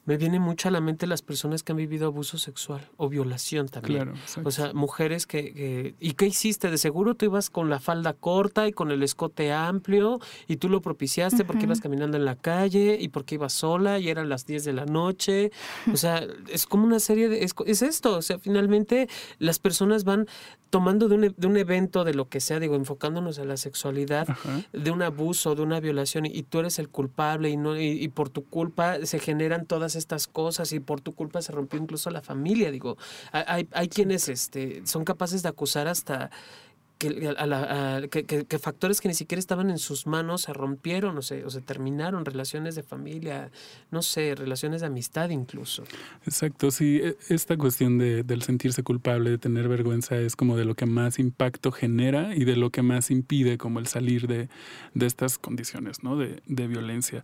me 0.05 0.17
viene 0.17 0.39
mucho 0.39 0.67
a 0.67 0.71
la 0.71 0.81
mente 0.81 1.07
las 1.07 1.21
personas 1.21 1.63
que 1.63 1.71
han 1.71 1.77
vivido 1.77 2.07
abuso 2.07 2.37
sexual 2.37 2.87
o 2.97 3.09
violación 3.09 3.67
también. 3.67 4.11
Claro, 4.11 4.47
o 4.47 4.51
sea, 4.51 4.71
mujeres 4.73 5.25
que, 5.25 5.95
¿Y 5.99 6.13
qué 6.13 6.27
hiciste? 6.27 6.69
De 6.69 6.77
seguro 6.77 7.15
tú 7.15 7.25
ibas 7.25 7.49
con 7.49 7.69
la 7.69 7.79
falda 7.79 8.13
corta 8.13 8.67
y 8.67 8.71
con 8.71 8.91
el 8.91 9.01
escote 9.03 9.51
amplio 9.51 10.19
y 10.47 10.57
tú 10.57 10.69
lo 10.69 10.81
propiciaste 10.81 11.43
porque 11.43 11.63
ibas 11.63 11.81
caminando 11.81 12.17
en 12.17 12.25
la 12.25 12.35
calle 12.35 12.97
y 12.99 13.07
porque 13.09 13.35
ibas 13.35 13.53
sola 13.53 13.99
y 13.99 14.09
eran 14.09 14.29
las 14.29 14.45
10 14.45 14.63
de 14.65 14.73
la 14.73 14.85
noche. 14.85 15.51
O 15.91 15.97
sea, 15.97 16.25
es 16.49 16.65
como 16.67 16.85
una 16.85 16.99
serie 16.99 17.27
de... 17.27 17.43
Es, 17.43 17.81
esto, 17.81 18.17
o 18.17 18.21
sea, 18.21 18.37
finalmente 18.37 19.09
las 19.39 19.59
personas 19.59 20.03
van 20.03 20.27
tomando 20.69 21.07
de 21.07 21.15
un, 21.15 21.33
de 21.35 21.47
un, 21.47 21.57
evento, 21.57 22.03
de 22.03 22.13
lo 22.13 22.27
que 22.27 22.41
sea, 22.41 22.59
digo, 22.59 22.75
enfocándonos 22.75 23.37
en 23.37 23.47
la 23.47 23.57
sexualidad, 23.57 24.27
de 24.73 24.91
un 24.91 25.01
abuso, 25.01 25.55
de 25.55 25.61
una 25.61 25.79
violación 25.79 26.25
y, 26.25 26.43
tú 26.43 26.59
eres 26.59 26.79
el 26.79 26.89
culpable 26.89 27.49
y, 27.49 27.57
no, 27.57 27.79
y 27.79 28.07
por 28.09 28.29
tu 28.29 28.43
culpa 28.43 29.05
se 29.05 29.19
generan 29.19 29.65
todas 29.65 29.94
estas 29.95 30.27
cosas 30.27 30.71
y 30.71 30.79
por 30.79 31.01
tu 31.01 31.13
culpa 31.13 31.41
se 31.41 31.51
rompió 31.51 31.79
incluso 31.79 32.09
la 32.09 32.21
familia. 32.21 32.71
Digo, 32.71 32.97
hay, 33.31 33.67
hay 33.71 33.87
quienes 33.89 34.29
este, 34.29 34.85
son 34.85 35.03
capaces 35.03 35.43
de 35.43 35.49
acusar 35.49 35.87
hasta 35.87 36.29
que, 36.97 38.45
que, 38.47 38.59
factores 38.59 39.01
que 39.01 39.07
ni 39.07 39.13
siquiera 39.13 39.39
estaban 39.39 39.69
en 39.69 39.77
sus 39.77 40.07
manos 40.07 40.43
se 40.43 40.53
rompieron 40.53 41.17
o 41.17 41.21
se, 41.21 41.43
o 41.43 41.49
se 41.49 41.61
terminaron, 41.61 42.25
relaciones 42.25 42.75
de 42.75 42.83
familia, 42.83 43.51
no 43.91 44.01
sé, 44.01 44.35
relaciones 44.35 44.81
de 44.81 44.87
amistad 44.87 45.29
incluso. 45.29 45.83
Exacto, 46.25 46.71
sí, 46.71 47.01
e, 47.03 47.17
esta 47.29 47.57
cuestión 47.57 47.97
de, 47.97 48.23
del 48.23 48.43
sentirse 48.43 48.83
culpable, 48.83 49.29
de 49.29 49.37
tener 49.37 49.67
vergüenza, 49.67 50.17
es 50.17 50.35
como 50.35 50.55
de 50.57 50.65
lo 50.65 50.75
que 50.75 50.85
más 50.85 51.19
impacto 51.19 51.71
genera 51.71 52.35
y 52.35 52.45
de 52.45 52.55
lo 52.55 52.69
que 52.69 52.81
más 52.81 53.11
impide 53.11 53.57
como 53.57 53.79
el 53.79 53.87
salir 53.87 54.27
de, 54.27 54.49
de 54.93 55.05
estas 55.05 55.37
condiciones 55.37 56.03
¿no? 56.03 56.17
de, 56.17 56.41
de 56.45 56.67
violencia. 56.67 57.23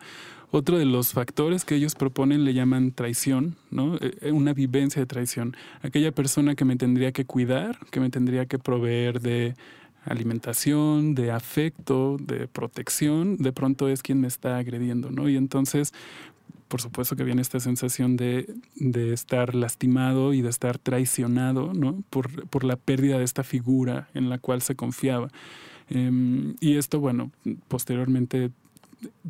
Otro 0.54 0.78
de 0.78 0.86
los 0.86 1.14
factores 1.14 1.64
que 1.64 1.76
ellos 1.76 1.96
proponen 1.96 2.44
le 2.44 2.54
llaman 2.54 2.92
traición, 2.92 3.56
¿no? 3.70 3.96
E, 3.96 4.18
e, 4.22 4.32
una 4.34 4.54
vivencia 4.54 5.02
de 5.02 5.06
traición. 5.06 5.56
Aquella 5.82 6.12
persona 6.12 6.56
que 6.56 6.66
me 6.66 6.76
tendría 6.76 7.14
que 7.14 7.26
cuidar, 7.26 7.80
que 7.90 8.02
me 8.02 8.10
tendría 8.10 8.46
que 8.46 8.60
proveer 8.60 9.22
de 9.22 9.56
alimentación, 10.04 11.16
de 11.16 11.32
afecto, 11.32 12.18
de 12.20 12.50
protección, 12.50 13.38
de 13.38 13.54
pronto 13.54 13.88
es 13.88 14.02
quien 14.04 14.20
me 14.20 14.28
está 14.28 14.58
agrediendo, 14.58 15.10
¿no? 15.10 15.30
Y 15.30 15.38
entonces, 15.38 15.94
por 16.68 16.82
supuesto 16.82 17.16
que 17.16 17.24
viene 17.24 17.42
esta 17.42 17.62
sensación 17.62 18.18
de, 18.18 18.54
de 18.76 19.14
estar 19.14 19.56
lastimado 19.56 20.34
y 20.34 20.42
de 20.42 20.50
estar 20.50 20.78
traicionado, 20.80 21.74
¿no? 21.74 22.04
Por, 22.10 22.48
por, 22.50 22.66
la 22.66 22.76
pérdida 22.76 23.18
de 23.18 23.24
esta 23.24 23.44
figura 23.44 24.10
en 24.14 24.30
la 24.30 24.38
cual 24.38 24.62
se 24.62 24.76
confiaba. 24.76 25.30
Em, 25.90 26.56
y 26.60 26.78
esto, 26.78 27.00
bueno, 27.00 27.32
posteriormente 27.68 28.52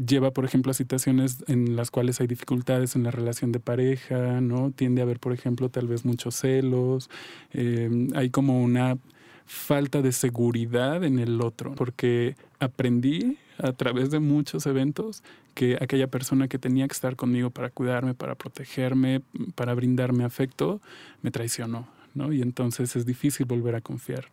lleva, 0.06 0.32
por 0.32 0.46
ejemplo, 0.46 0.72
a 0.72 0.74
situaciones 0.74 1.44
en 1.48 1.76
las 1.76 1.92
cuales 1.92 2.20
hay 2.22 2.28
dificultades 2.28 2.96
en 2.96 3.04
la 3.04 3.12
relación 3.12 3.52
de 3.52 3.60
pareja, 3.60 4.42
¿no? 4.42 4.72
Tiende 4.72 5.02
a 5.02 5.06
haber, 5.06 5.20
por 5.20 5.34
ejemplo, 5.34 5.70
tal 5.70 5.88
vez 5.88 6.06
muchos 6.06 6.36
celos, 6.36 7.10
em, 7.54 8.10
hay 8.16 8.30
como 8.30 8.62
una 8.62 8.98
falta 9.46 10.02
de 10.02 10.12
seguridad 10.12 11.04
en 11.04 11.20
el 11.20 11.42
otro, 11.42 11.76
porque 11.76 12.36
aprendí 12.60 13.38
a 13.58 13.74
través 13.74 14.10
de 14.10 14.20
muchos 14.20 14.66
eventos 14.66 15.24
que 15.54 15.78
aquella 15.82 16.08
persona 16.08 16.48
que 16.48 16.58
tenía 16.58 16.88
que 16.88 16.94
estar 16.94 17.16
conmigo 17.16 17.50
para 17.50 17.70
cuidarme, 17.70 18.14
para 18.14 18.36
protegerme, 18.36 19.22
para 19.56 19.74
brindarme 19.74 20.24
afecto, 20.24 20.82
me 21.22 21.32
traicionó, 21.32 21.88
¿no? 22.16 22.32
Y 22.32 22.42
entonces 22.42 22.96
es 22.96 23.06
difícil 23.06 23.46
volver 23.46 23.76
a 23.76 23.82
confiar. 23.82 24.26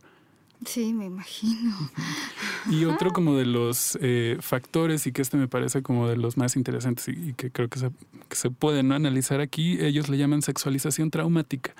Sí, 0.64 0.92
me 0.92 1.06
imagino. 1.06 1.74
Y 2.70 2.84
otro 2.84 3.12
como 3.12 3.34
de 3.36 3.46
los 3.46 3.96
eh, 4.02 4.36
factores, 4.40 5.06
y 5.06 5.12
que 5.12 5.22
este 5.22 5.38
me 5.38 5.48
parece 5.48 5.80
como 5.80 6.06
de 6.06 6.16
los 6.16 6.36
más 6.36 6.54
interesantes 6.54 7.08
y, 7.08 7.32
que 7.32 7.50
creo 7.50 7.68
que 7.68 7.78
se, 7.78 7.90
que 8.28 8.36
se 8.36 8.50
pueden 8.50 8.92
analizar 8.92 9.40
aquí, 9.40 9.78
ellos 9.80 10.10
le 10.10 10.18
llaman 10.18 10.42
sexualización 10.42 11.10
traumática, 11.10 11.74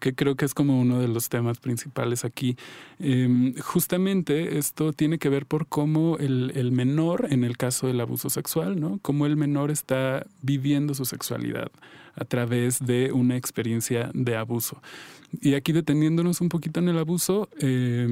que 0.00 0.14
creo 0.14 0.34
que 0.34 0.44
es 0.44 0.54
como 0.54 0.80
uno 0.80 0.98
de 0.98 1.06
los 1.06 1.28
temas 1.28 1.60
principales 1.60 2.24
aquí. 2.24 2.56
Em, 2.98 3.54
justamente 3.58 4.58
esto 4.58 4.92
tiene 4.92 5.18
que 5.18 5.28
ver 5.28 5.46
por 5.46 5.66
cómo 5.66 6.16
el, 6.18 6.50
el 6.56 6.72
menor, 6.72 7.28
en 7.30 7.44
el 7.44 7.56
caso 7.56 7.86
del 7.86 8.00
abuso 8.00 8.28
sexual, 8.28 8.80
¿no? 8.80 8.98
Cómo 9.02 9.26
el 9.26 9.36
menor 9.36 9.70
está 9.70 10.26
viviendo 10.40 10.94
su 10.94 11.04
sexualidad 11.04 11.70
a 12.14 12.24
través 12.24 12.84
de 12.84 13.12
una 13.12 13.36
experiencia 13.36 14.10
de 14.14 14.36
abuso. 14.36 14.80
Y 15.40 15.54
aquí 15.54 15.72
deteniéndonos 15.72 16.40
un 16.42 16.50
poquito 16.50 16.80
en 16.80 16.88
el 16.88 16.98
abuso, 16.98 17.48
eh, 17.58 18.06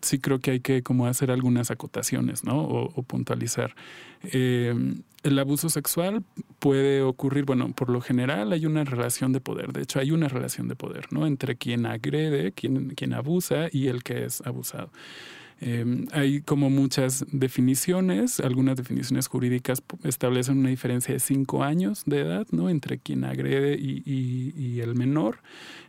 sí 0.00 0.18
creo 0.18 0.40
que 0.40 0.50
hay 0.52 0.60
que 0.60 0.82
como 0.82 1.06
hacer 1.06 1.30
algunas 1.30 1.70
acotaciones, 1.70 2.42
¿no? 2.42 2.60
O, 2.62 3.02
puntualizar. 3.04 3.76
Eh, 4.24 4.74
el 5.22 5.38
abuso 5.38 5.68
sexual 5.68 6.24
puede 6.58 7.02
ocurrir, 7.02 7.44
bueno, 7.44 7.72
por 7.72 7.90
lo 7.90 8.00
general 8.00 8.52
hay 8.52 8.66
una 8.66 8.84
relación 8.84 9.32
de 9.32 9.40
poder. 9.40 9.72
De 9.72 9.82
hecho, 9.82 10.00
hay 10.00 10.10
una 10.10 10.28
relación 10.28 10.66
de 10.66 10.74
poder, 10.74 11.12
¿no? 11.12 11.26
Entre 11.26 11.56
quien 11.56 11.86
agrede, 11.86 12.52
quien, 12.52 12.90
quien 12.90 13.14
abusa 13.14 13.68
y 13.70 13.86
el 13.86 14.02
que 14.02 14.24
es 14.24 14.40
abusado. 14.40 14.90
Em, 15.66 16.08
hay 16.12 16.42
como 16.42 16.68
muchas 16.68 17.24
definiciones, 17.32 18.38
algunas 18.38 18.76
definiciones 18.76 19.28
jurídicas 19.28 19.82
establecen 20.02 20.58
una 20.58 20.68
diferencia 20.68 21.14
de 21.14 21.20
cinco 21.20 21.64
años 21.64 22.02
de 22.04 22.20
edad 22.20 22.46
¿no? 22.50 22.68
entre 22.68 22.98
quien 22.98 23.24
agrede 23.24 23.78
y, 23.80 24.80
el 24.80 24.94
menor, 24.94 25.38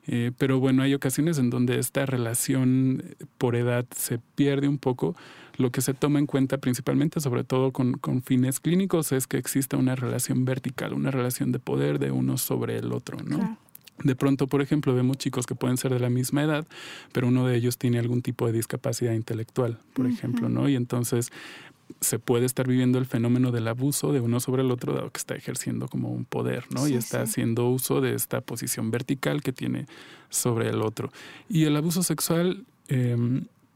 eh, 0.08 0.32
pero 0.38 0.62
bueno, 0.62 0.82
hay 0.82 0.94
ocasiones 0.94 1.40
en 1.40 1.50
donde 1.50 1.78
esta 1.78 2.06
relación 2.06 3.04
por 3.38 3.58
edad 3.58 3.86
se 3.94 4.18
pierde 4.36 4.70
un 4.70 4.78
poco. 4.78 5.14
Lo 5.58 5.72
que 5.72 5.82
se 5.82 5.94
toma 5.94 6.20
en 6.20 6.26
cuenta 6.26 6.58
principalmente, 6.58 7.20
sobre 7.20 7.44
todo 7.44 7.74
con, 7.74 8.00
fines 8.24 8.62
clínicos, 8.62 9.12
es 9.12 9.28
que 9.28 9.38
exista 9.38 9.76
una 9.76 9.96
relación 9.96 10.46
vertical, 10.46 10.94
una 10.94 11.12
relación 11.12 11.52
de 11.52 11.60
poder 11.60 12.00
de 12.00 12.12
uno 12.12 12.38
sobre 12.38 12.78
el 12.78 12.94
otro. 12.94 13.18
¿no? 13.26 13.58
De 14.04 14.16
pronto, 14.16 14.48
por 14.48 14.62
ejemplo, 14.62 14.94
vemos 14.94 15.18
chicos 15.18 15.46
que 15.46 15.56
pueden 15.56 15.78
ser 15.78 15.94
de 15.94 16.00
la 16.00 16.10
misma 16.10 16.44
edad, 16.44 16.68
pero 17.14 17.28
uno 17.28 17.48
de 17.48 17.56
ellos 17.56 17.78
tiene 17.78 17.98
algún 17.98 18.22
tipo 18.22 18.46
de 18.46 18.52
discapacidad 18.52 19.14
intelectual, 19.14 19.80
por 19.94 20.06
ejemplo, 20.06 20.50
¿no? 20.50 20.68
Y 20.68 20.76
entonces 20.76 21.32
se 22.02 22.20
puede 22.20 22.46
estar 22.46 22.68
viviendo 22.68 22.98
el 22.98 23.06
fenómeno 23.06 23.52
del 23.52 23.68
abuso 23.68 24.12
de 24.12 24.20
uno 24.20 24.40
sobre 24.40 24.64
el 24.64 24.72
otro, 24.72 24.94
dado 24.94 25.12
que 25.12 25.20
está 25.20 25.36
ejerciendo 25.36 25.88
como 25.88 26.10
un 26.10 26.26
poder, 26.26 26.66
¿no? 26.72 26.88
y 26.88 26.96
está 26.96 27.22
haciendo 27.22 27.70
uso 27.70 28.02
de 28.02 28.16
esta 28.16 28.42
posición 28.42 28.92
vertical 28.92 29.42
que 29.42 29.54
tiene 29.54 29.86
sobre 30.30 30.70
el 30.70 30.82
otro. 30.82 31.12
Y 31.48 31.66
el 31.66 31.76
abuso 31.76 32.04
sexual 32.04 32.66
eh, 32.90 33.16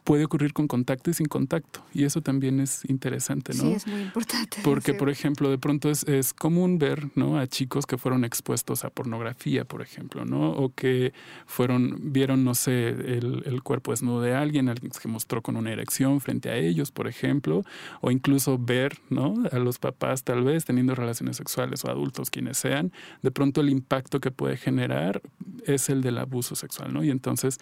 puede 0.04 0.26
ocurrir 0.26 0.54
con 0.54 0.68
contacto 0.68 1.10
y 1.10 1.14
sin 1.14 1.28
contacto. 1.28 1.84
Y 1.94 2.04
eso 2.04 2.22
también 2.22 2.60
es 2.60 2.84
interesante, 2.90 3.54
¿no? 3.54 3.64
Sí, 3.64 3.72
es 3.74 3.88
muy 3.88 4.02
importante. 4.02 4.60
Porque, 4.64 4.94
por 4.94 5.10
ejemplo, 5.10 5.50
de 5.50 5.58
pronto 5.58 5.90
es, 5.90 6.04
es, 6.04 6.34
común 6.34 6.80
ver 6.80 7.10
¿no? 7.16 7.38
a 7.38 7.48
chicos 7.48 7.86
que 7.86 7.98
fueron 7.98 8.24
expuestos 8.24 8.86
a 8.86 8.90
pornografía, 8.90 9.66
por 9.66 9.82
ejemplo, 9.82 10.26
¿no? 10.26 10.52
O 10.52 10.74
que 10.74 11.14
fueron, 11.46 12.12
vieron, 12.12 12.44
no 12.44 12.56
sé, 12.56 12.90
el, 12.90 13.44
el 13.46 13.64
cuerpo 13.64 13.92
desnudo 13.92 14.22
de 14.22 14.36
alguien, 14.36 14.70
alguien 14.70 14.92
que 14.92 15.08
mostró 15.08 15.42
con 15.42 15.56
una 15.58 15.72
erección 15.72 16.22
frente 16.22 16.50
a 16.50 16.56
ellos, 16.56 16.92
por 16.92 17.08
ejemplo, 17.08 17.64
o 18.02 18.12
incluso 18.12 18.58
ver, 18.58 19.00
¿no? 19.10 19.36
A 19.52 19.60
los 19.60 19.80
papás 19.80 20.24
tal 20.24 20.44
vez 20.44 20.66
teniendo 20.66 20.96
relaciones 20.96 21.38
sexuales 21.38 21.86
o 21.86 21.90
adultos, 21.90 22.30
quienes 22.30 22.58
sean, 22.58 22.92
de 23.22 23.32
pronto 23.32 23.62
el 23.62 23.70
impacto 23.70 24.20
que 24.20 24.32
puede 24.32 24.58
generar 24.58 25.22
es 25.66 25.90
el 25.90 26.02
del 26.02 26.18
abuso 26.18 26.56
sexual, 26.56 26.94
¿no? 26.94 27.04
Y 27.04 27.10
entonces 27.10 27.60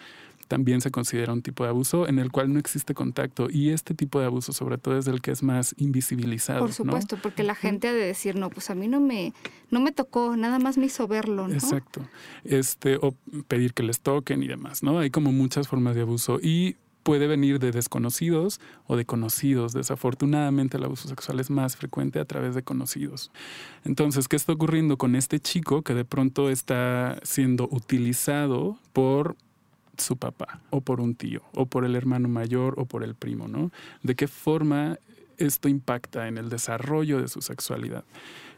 también 0.48 0.80
se 0.80 0.90
considera 0.90 1.32
un 1.32 1.42
tipo 1.42 1.62
de 1.64 1.70
abuso 1.70 2.08
en 2.08 2.18
el 2.18 2.32
cual 2.32 2.52
no 2.52 2.58
existe 2.58 2.94
contacto 2.94 3.48
y 3.50 3.70
este 3.70 3.94
tipo 3.94 4.18
de 4.18 4.26
abuso 4.26 4.52
sobre 4.52 4.78
todo 4.78 4.98
es 4.98 5.06
el 5.06 5.20
que 5.20 5.30
es 5.30 5.42
más 5.42 5.74
invisibilizado. 5.78 6.60
Por 6.60 6.72
supuesto, 6.72 7.18
porque 7.22 7.44
la 7.44 7.54
gente 7.54 7.88
ha 7.88 7.92
de 7.92 8.04
decir, 8.04 8.34
no, 8.34 8.50
pues 8.50 8.70
a 8.70 8.74
mí 8.74 8.88
no 8.88 9.00
me, 9.00 9.32
no 9.70 9.80
me 9.80 9.92
tocó, 9.92 10.36
nada 10.36 10.58
más 10.58 10.78
me 10.78 10.86
hizo 10.86 11.06
verlo, 11.06 11.46
¿no? 11.46 11.54
Exacto. 11.54 12.08
Este, 12.44 12.96
o 12.96 13.14
pedir 13.46 13.74
que 13.74 13.82
les 13.82 14.00
toquen 14.00 14.42
y 14.42 14.48
demás, 14.48 14.82
¿no? 14.82 14.98
Hay 14.98 15.10
como 15.10 15.30
muchas 15.32 15.68
formas 15.68 15.94
de 15.94 16.02
abuso 16.02 16.40
y 16.42 16.76
puede 17.08 17.26
venir 17.26 17.58
de 17.58 17.70
desconocidos 17.70 18.60
o 18.86 18.96
de 18.96 19.06
conocidos. 19.06 19.72
Desafortunadamente 19.72 20.76
el 20.76 20.84
abuso 20.84 21.08
sexual 21.08 21.40
es 21.40 21.48
más 21.48 21.74
frecuente 21.74 22.20
a 22.20 22.26
través 22.26 22.54
de 22.54 22.62
conocidos. 22.62 23.30
Entonces, 23.84 24.28
¿qué 24.28 24.36
está 24.36 24.52
ocurriendo 24.52 24.98
con 24.98 25.14
este 25.14 25.40
chico 25.40 25.80
que 25.80 25.94
de 25.94 26.04
pronto 26.04 26.50
está 26.50 27.18
siendo 27.22 27.66
utilizado 27.70 28.78
por 28.92 29.36
su 29.98 30.16
papá 30.16 30.60
o 30.70 30.80
por 30.80 31.00
un 31.00 31.14
tío 31.14 31.42
o 31.54 31.66
por 31.66 31.84
el 31.84 31.94
hermano 31.96 32.28
mayor 32.28 32.74
o 32.78 32.86
por 32.86 33.04
el 33.04 33.14
primo, 33.14 33.48
¿no? 33.48 33.70
¿De 34.02 34.14
qué 34.14 34.28
forma 34.28 34.98
esto 35.36 35.68
impacta 35.68 36.28
en 36.28 36.38
el 36.38 36.48
desarrollo 36.48 37.20
de 37.20 37.28
su 37.28 37.40
sexualidad? 37.40 38.04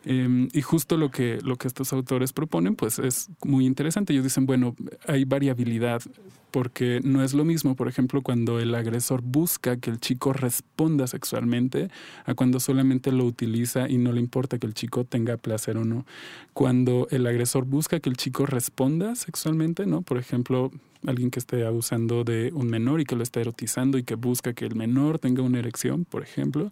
Eh, 0.04 0.48
y 0.52 0.62
justo 0.62 0.96
lo 0.96 1.10
que, 1.10 1.38
lo 1.42 1.56
que 1.56 1.68
estos 1.68 1.92
autores 1.92 2.32
proponen, 2.32 2.74
pues 2.74 2.98
es 2.98 3.28
muy 3.44 3.66
interesante. 3.66 4.12
Ellos 4.12 4.24
dicen, 4.24 4.46
bueno, 4.46 4.74
hay 5.06 5.24
variabilidad 5.24 6.02
porque 6.50 7.00
no 7.04 7.22
es 7.22 7.34
lo 7.34 7.44
mismo, 7.44 7.76
por 7.76 7.86
ejemplo, 7.86 8.22
cuando 8.22 8.58
el 8.58 8.74
agresor 8.74 9.22
busca 9.22 9.76
que 9.76 9.90
el 9.90 10.00
chico 10.00 10.32
responda 10.32 11.06
sexualmente 11.06 11.90
a 12.24 12.34
cuando 12.34 12.60
solamente 12.60 13.12
lo 13.12 13.24
utiliza 13.24 13.88
y 13.88 13.98
no 13.98 14.10
le 14.12 14.20
importa 14.20 14.58
que 14.58 14.66
el 14.66 14.74
chico 14.74 15.04
tenga 15.04 15.36
placer 15.36 15.76
o 15.76 15.84
no. 15.84 16.06
Cuando 16.54 17.06
el 17.10 17.26
agresor 17.26 17.66
busca 17.66 18.00
que 18.00 18.08
el 18.08 18.16
chico 18.16 18.46
responda 18.46 19.14
sexualmente, 19.14 19.86
¿no? 19.86 20.02
Por 20.02 20.18
ejemplo, 20.18 20.72
alguien 21.06 21.30
que 21.30 21.38
esté 21.38 21.64
abusando 21.64 22.24
de 22.24 22.50
un 22.54 22.68
menor 22.68 23.00
y 23.00 23.04
que 23.04 23.16
lo 23.16 23.22
está 23.22 23.40
erotizando 23.40 23.96
y 23.98 24.02
que 24.02 24.14
busca 24.16 24.52
que 24.52 24.66
el 24.66 24.74
menor 24.74 25.18
tenga 25.18 25.42
una 25.42 25.58
erección, 25.58 26.04
por 26.04 26.22
ejemplo, 26.22 26.70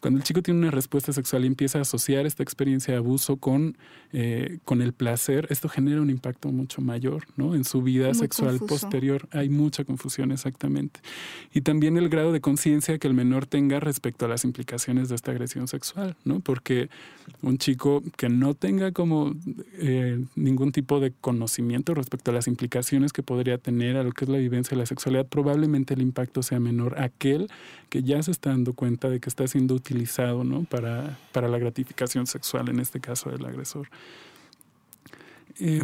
cuando 0.00 0.18
el 0.18 0.24
chico 0.24 0.42
tiene 0.42 0.60
una 0.60 0.70
respuesta 0.70 1.12
sexual 1.12 1.44
y 1.44 1.46
empieza 1.46 1.78
a 1.78 1.82
asociar 1.82 2.26
esta 2.26 2.42
experiencia 2.42 2.92
de 2.92 2.98
abuso 2.98 3.36
con, 3.36 3.76
eh, 4.12 4.58
con 4.64 4.82
el 4.82 4.92
placer, 4.92 5.46
esto 5.50 5.68
genera 5.68 6.02
un 6.02 6.10
impacto 6.10 6.52
mucho 6.52 6.82
mayor 6.82 7.24
¿no? 7.36 7.54
en 7.54 7.64
su 7.64 7.82
vida 7.82 8.08
Muy 8.08 8.14
sexual 8.14 8.58
confuso. 8.58 8.86
posterior. 8.86 9.28
Hay 9.30 9.48
mucha 9.48 9.84
confusión 9.84 10.30
exactamente. 10.32 11.00
Y 11.54 11.62
también 11.62 11.96
el 11.96 12.08
grado 12.08 12.32
de 12.32 12.40
conciencia 12.40 12.98
que 12.98 13.08
el 13.08 13.14
menor 13.14 13.46
tenga 13.46 13.80
respecto 13.80 14.26
a 14.26 14.28
las 14.28 14.44
implicaciones 14.44 15.08
de 15.08 15.14
esta 15.14 15.30
agresión 15.30 15.68
sexual, 15.68 16.16
¿no? 16.24 16.40
porque 16.40 16.90
un 17.42 17.56
chico 17.56 18.02
que 18.16 18.28
no 18.28 18.54
tenga 18.54 18.92
como 18.92 19.34
eh, 19.78 20.22
ningún 20.36 20.72
tipo 20.72 21.00
de 21.00 21.12
conocimiento 21.20 21.94
respecto 21.94 22.30
a 22.30 22.34
las 22.34 22.46
implicaciones 22.46 23.12
que 23.12 23.22
podría 23.22 23.56
tener 23.56 23.69
tener 23.70 23.96
a 23.96 24.02
lo 24.02 24.10
que 24.10 24.24
es 24.24 24.28
la 24.28 24.38
vivencia 24.38 24.70
de 24.70 24.82
la 24.82 24.86
sexualidad, 24.86 25.26
probablemente 25.28 25.94
el 25.94 26.02
impacto 26.02 26.42
sea 26.42 26.58
menor 26.58 27.00
aquel 27.00 27.46
que 27.88 28.02
ya 28.02 28.20
se 28.20 28.32
está 28.32 28.50
dando 28.50 28.72
cuenta 28.72 29.08
de 29.08 29.20
que 29.20 29.28
está 29.28 29.46
siendo 29.46 29.74
utilizado 29.76 30.42
¿no? 30.42 30.64
para, 30.64 31.18
para 31.30 31.46
la 31.46 31.56
gratificación 31.58 32.26
sexual, 32.26 32.68
en 32.68 32.80
este 32.80 32.98
caso 32.98 33.30
del 33.30 33.44
agresor. 33.44 33.88
Eh, 35.60 35.80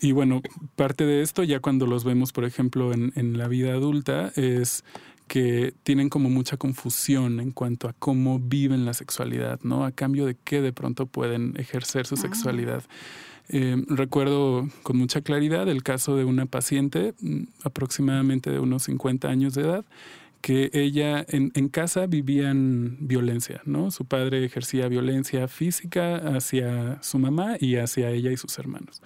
y 0.00 0.12
bueno, 0.12 0.40
parte 0.76 1.04
de 1.04 1.22
esto, 1.22 1.42
ya 1.42 1.58
cuando 1.58 1.86
los 1.86 2.04
vemos, 2.04 2.32
por 2.32 2.44
ejemplo, 2.44 2.92
en, 2.92 3.12
en, 3.16 3.38
la 3.38 3.48
vida 3.48 3.72
adulta, 3.72 4.30
es 4.36 4.84
que 5.26 5.74
tienen 5.82 6.08
como 6.08 6.30
mucha 6.30 6.56
confusión 6.56 7.40
en 7.40 7.50
cuanto 7.50 7.88
a 7.88 7.92
cómo 7.92 8.38
viven 8.38 8.84
la 8.84 8.94
sexualidad, 8.94 9.58
¿no? 9.64 9.84
A 9.84 9.90
cambio 9.90 10.26
de 10.26 10.36
qué 10.44 10.60
de 10.60 10.72
pronto 10.72 11.06
pueden 11.06 11.54
ejercer 11.56 12.06
su 12.06 12.14
ah. 12.14 12.18
sexualidad. 12.18 12.84
Eh, 13.48 13.76
recuerdo 13.88 14.68
con 14.82 14.96
mucha 14.96 15.20
claridad 15.20 15.68
el 15.68 15.82
caso 15.82 16.16
de 16.16 16.24
una 16.24 16.46
paciente 16.46 17.14
mm, 17.20 17.44
aproximadamente 17.64 18.50
de 18.50 18.58
unos 18.58 18.84
50 18.84 19.28
años 19.28 19.54
de 19.54 19.62
edad 19.62 19.84
que 20.40 20.70
ella 20.74 21.24
en, 21.28 21.50
en, 21.54 21.68
casa 21.68 22.06
vivían 22.06 22.98
violencia, 23.00 23.62
¿no? 23.64 23.90
Su 23.90 24.04
padre 24.04 24.44
ejercía 24.44 24.86
violencia 24.88 25.48
física 25.48 26.16
hacia 26.36 27.02
su 27.02 27.18
mamá 27.18 27.56
y 27.58 27.76
hacia 27.76 28.10
ella 28.10 28.30
y 28.30 28.36
sus 28.36 28.58
hermanos. 28.58 29.02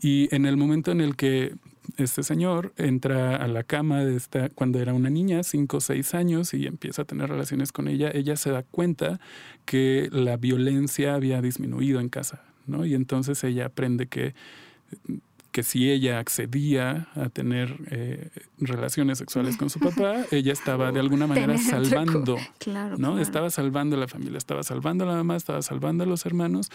Y 0.00 0.32
en 0.34 0.46
el 0.46 0.56
momento 0.56 0.92
en 0.92 1.00
el 1.00 1.16
que 1.16 1.54
este 1.96 2.22
señor 2.22 2.72
entra 2.76 3.36
a 3.36 3.48
la 3.48 3.64
cama 3.64 4.04
de 4.04 4.16
esta, 4.16 4.50
cuando 4.50 4.78
era 4.78 4.92
una 4.94 5.10
niña, 5.10 5.42
cinco 5.42 5.78
o 5.78 5.80
seis 5.80 6.14
años, 6.14 6.54
y 6.54 6.66
empieza 6.66 7.02
a 7.02 7.04
tener 7.04 7.28
relaciones 7.28 7.72
con 7.72 7.88
ella, 7.88 8.10
ella 8.12 8.36
se 8.36 8.50
da 8.50 8.62
cuenta 8.62 9.20
que 9.64 10.08
la 10.12 10.36
violencia 10.36 11.14
había 11.14 11.40
disminuido 11.40 12.00
en 12.00 12.08
casa. 12.08 12.42
¿No? 12.68 12.86
Y 12.86 12.94
entonces 12.94 13.42
ella 13.44 13.66
aprende 13.66 14.06
que, 14.06 14.34
que 15.50 15.62
si 15.62 15.90
ella 15.90 16.18
accedía 16.18 17.08
a 17.14 17.28
tener 17.30 17.76
eh, 17.90 18.30
relaciones 18.58 19.18
sexuales 19.18 19.56
con 19.56 19.70
su 19.70 19.80
papá, 19.80 20.24
ella 20.30 20.52
estaba 20.52 20.92
de 20.92 21.00
alguna 21.00 21.26
manera 21.26 21.58
salvando, 21.58 22.36
claro, 22.58 22.96
¿no? 22.98 23.08
Claro. 23.08 23.20
Estaba 23.20 23.50
salvando 23.50 23.96
a 23.96 23.98
la 23.98 24.08
familia, 24.08 24.38
estaba 24.38 24.62
salvando 24.62 25.04
a 25.04 25.08
la 25.08 25.14
mamá, 25.14 25.36
estaba 25.36 25.62
salvando 25.62 26.04
a 26.04 26.06
los 26.06 26.26
hermanos, 26.26 26.70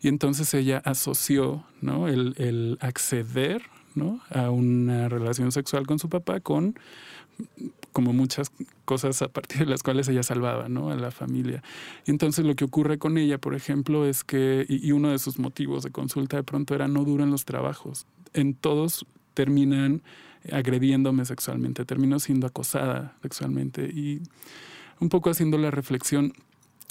y 0.00 0.08
entonces 0.08 0.52
ella 0.54 0.82
asoció, 0.84 1.64
¿no? 1.80 2.08
El, 2.08 2.34
el 2.38 2.78
acceder, 2.80 3.62
¿no? 3.94 4.20
A 4.30 4.50
una 4.50 5.08
relación 5.08 5.50
sexual 5.50 5.86
con 5.86 5.98
su 5.98 6.08
papá 6.08 6.40
con 6.40 6.78
como 7.98 8.12
muchas 8.12 8.52
cosas 8.84 9.22
a 9.22 9.28
partir 9.28 9.58
de 9.58 9.66
las 9.66 9.82
cuales 9.82 10.06
ella 10.06 10.22
salvaba 10.22 10.68
¿no? 10.68 10.92
a 10.92 10.94
la 10.94 11.10
familia. 11.10 11.64
Y 12.06 12.12
entonces 12.12 12.44
lo 12.44 12.54
que 12.54 12.64
ocurre 12.64 12.96
con 12.96 13.18
ella, 13.18 13.38
por 13.38 13.56
ejemplo, 13.56 14.06
es 14.06 14.22
que, 14.22 14.64
y, 14.68 14.92
uno 14.92 15.10
de 15.10 15.18
sus 15.18 15.40
motivos 15.40 15.82
de 15.82 15.90
consulta 15.90 16.36
de 16.36 16.44
pronto 16.44 16.76
era 16.76 16.86
no 16.86 17.02
duran 17.02 17.32
los 17.32 17.44
trabajos. 17.44 18.06
En 18.34 18.54
todos 18.54 19.04
terminan 19.34 20.02
agrediéndome 20.52 21.24
sexualmente, 21.24 21.84
termino 21.84 22.20
siendo 22.20 22.46
acosada 22.46 23.16
sexualmente 23.20 23.86
y 23.86 24.22
un 25.00 25.08
poco 25.08 25.30
haciendo 25.30 25.58
la 25.58 25.72
reflexión, 25.72 26.34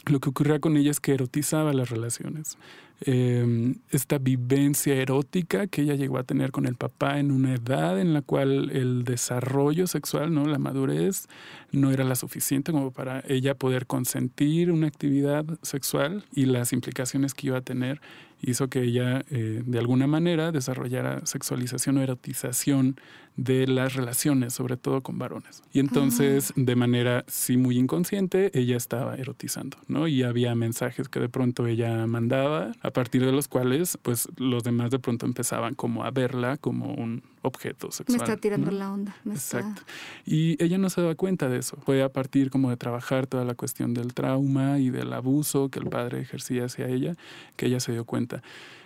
lo 0.07 0.19
que 0.19 0.27
ocurría 0.27 0.59
con 0.59 0.75
ella 0.75 0.91
es 0.91 0.99
que 0.99 1.13
erotizaba 1.13 1.71
las 1.71 1.89
relaciones 1.89 2.57
eh, 3.01 3.75
esta 3.91 4.17
vivencia 4.17 4.95
erótica 4.95 5.67
que 5.67 5.83
ella 5.83 5.95
llegó 5.95 6.17
a 6.17 6.23
tener 6.23 6.51
con 6.51 6.65
el 6.65 6.75
papá 6.75 7.19
en 7.19 7.31
una 7.31 7.53
edad 7.53 7.99
en 7.99 8.13
la 8.13 8.21
cual 8.21 8.71
el 8.71 9.03
desarrollo 9.03 9.85
sexual, 9.85 10.33
¿no? 10.33 10.45
la 10.45 10.57
madurez, 10.57 11.27
no 11.71 11.91
era 11.91 12.03
la 12.03 12.15
suficiente 12.15 12.71
como 12.71 12.91
para 12.91 13.23
ella 13.27 13.55
poder 13.55 13.85
consentir 13.85 14.71
una 14.71 14.87
actividad 14.87 15.45
sexual 15.61 16.25
y 16.33 16.45
las 16.45 16.73
implicaciones 16.73 17.33
que 17.33 17.47
iba 17.47 17.57
a 17.57 17.61
tener 17.61 18.01
hizo 18.41 18.67
que 18.67 18.83
ella 18.83 19.23
eh, 19.29 19.63
de 19.65 19.79
alguna 19.79 20.07
manera 20.07 20.51
desarrollara 20.51 21.25
sexualización 21.25 21.97
o 21.97 22.01
erotización 22.01 22.99
de 23.35 23.67
las 23.67 23.93
relaciones, 23.93 24.53
sobre 24.53 24.77
todo 24.77 25.01
con 25.01 25.19
varones. 25.19 25.63
Y 25.71 25.79
entonces, 25.79 26.53
de 26.55 26.75
manera 26.75 27.23
sí 27.27 27.55
muy 27.55 27.77
inconsciente, 27.77 28.49
ella 28.57 28.75
estaba 28.75 29.15
erotizando, 29.15 29.77
¿no? 29.87 30.07
Y 30.07 30.23
había 30.23 30.55
mensajes 30.55 31.07
que 31.07 31.19
de 31.19 31.29
pronto 31.29 31.67
ella 31.67 32.07
mandaba, 32.07 32.71
a 32.87 32.91
partir 32.91 33.25
de 33.25 33.33
los 33.33 33.49
cuales, 33.49 33.97
pues, 34.01 34.29
los 34.37 34.63
demás 34.63 34.91
de 34.91 34.99
pronto 34.99 35.25
empezaban 35.25 35.75
como 35.75 36.05
a 36.05 36.11
verla 36.11 36.55
como 36.55 36.93
un 36.93 37.21
objeto 37.41 37.91
sexual. 37.91 38.17
Me 38.17 38.23
está 38.23 38.37
tirando 38.37 38.71
¿no? 38.71 38.77
la 38.77 38.93
onda. 38.93 39.15
Me 39.25 39.33
Exacto. 39.33 39.81
Está... 39.81 39.91
Y 40.25 40.63
ella 40.63 40.77
no 40.77 40.89
se 40.89 41.01
daba 41.01 41.15
cuenta 41.15 41.49
de 41.49 41.59
eso. 41.59 41.77
Fue 41.85 42.01
a 42.01 42.07
partir 42.07 42.49
como 42.49 42.69
de 42.69 42.77
trabajar 42.77 43.27
toda 43.27 43.43
la 43.43 43.55
cuestión 43.55 43.93
del 43.93 44.13
trauma 44.13 44.79
y 44.79 44.89
del 44.89 45.11
abuso 45.11 45.67
que 45.67 45.79
el 45.79 45.87
padre 45.87 46.21
ejercía 46.21 46.65
hacia 46.65 46.87
ella, 46.87 47.15
que 47.57 47.65
ella 47.65 47.81
se 47.81 47.91
dio 47.91 48.05
cuenta. 48.05 48.41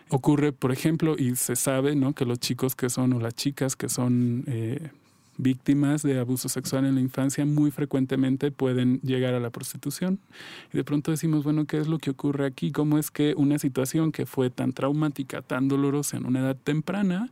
Ocurre, 0.10 0.52
por 0.52 0.72
ejemplo, 0.72 1.16
y 1.16 1.36
se 1.36 1.56
sabe, 1.56 1.96
¿no? 1.96 2.14
Que 2.14 2.26
los 2.26 2.40
chicos 2.40 2.76
que 2.76 2.90
son, 2.90 3.14
o 3.14 3.20
las 3.20 3.36
chicas 3.36 3.76
que 3.76 3.88
son... 3.88 4.46
Eh, 4.48 4.90
víctimas 5.41 6.04
de 6.04 6.19
abuso 6.19 6.49
sexual 6.49 6.86
en 6.86 6.95
la 6.95 7.01
infancia 7.01 7.45
muy 7.45 7.71
frecuentemente 7.71 8.51
pueden 8.51 8.99
llegar 9.01 9.34
a 9.34 9.39
la 9.39 9.49
prostitución. 9.49 10.19
Y 10.71 10.77
de 10.77 10.84
pronto 10.84 11.12
decimos, 11.12 11.43
bueno, 11.43 11.65
¿qué 11.65 11.77
es 11.77 11.88
lo 11.88 11.97
que 11.97 12.12
ocurre 12.12 12.45
aquí? 12.45 12.71
¿Cómo 12.71 12.97
es 12.97 13.12
que 13.12 13.34
una 13.36 13.58
situación 13.58 14.12
que 14.12 14.25
fue 14.25 14.49
tan 14.49 14.71
traumática, 14.71 15.41
tan 15.41 15.67
dolorosa 15.67 16.17
en 16.17 16.25
una 16.25 16.41
edad 16.41 16.58
temprana, 16.63 17.30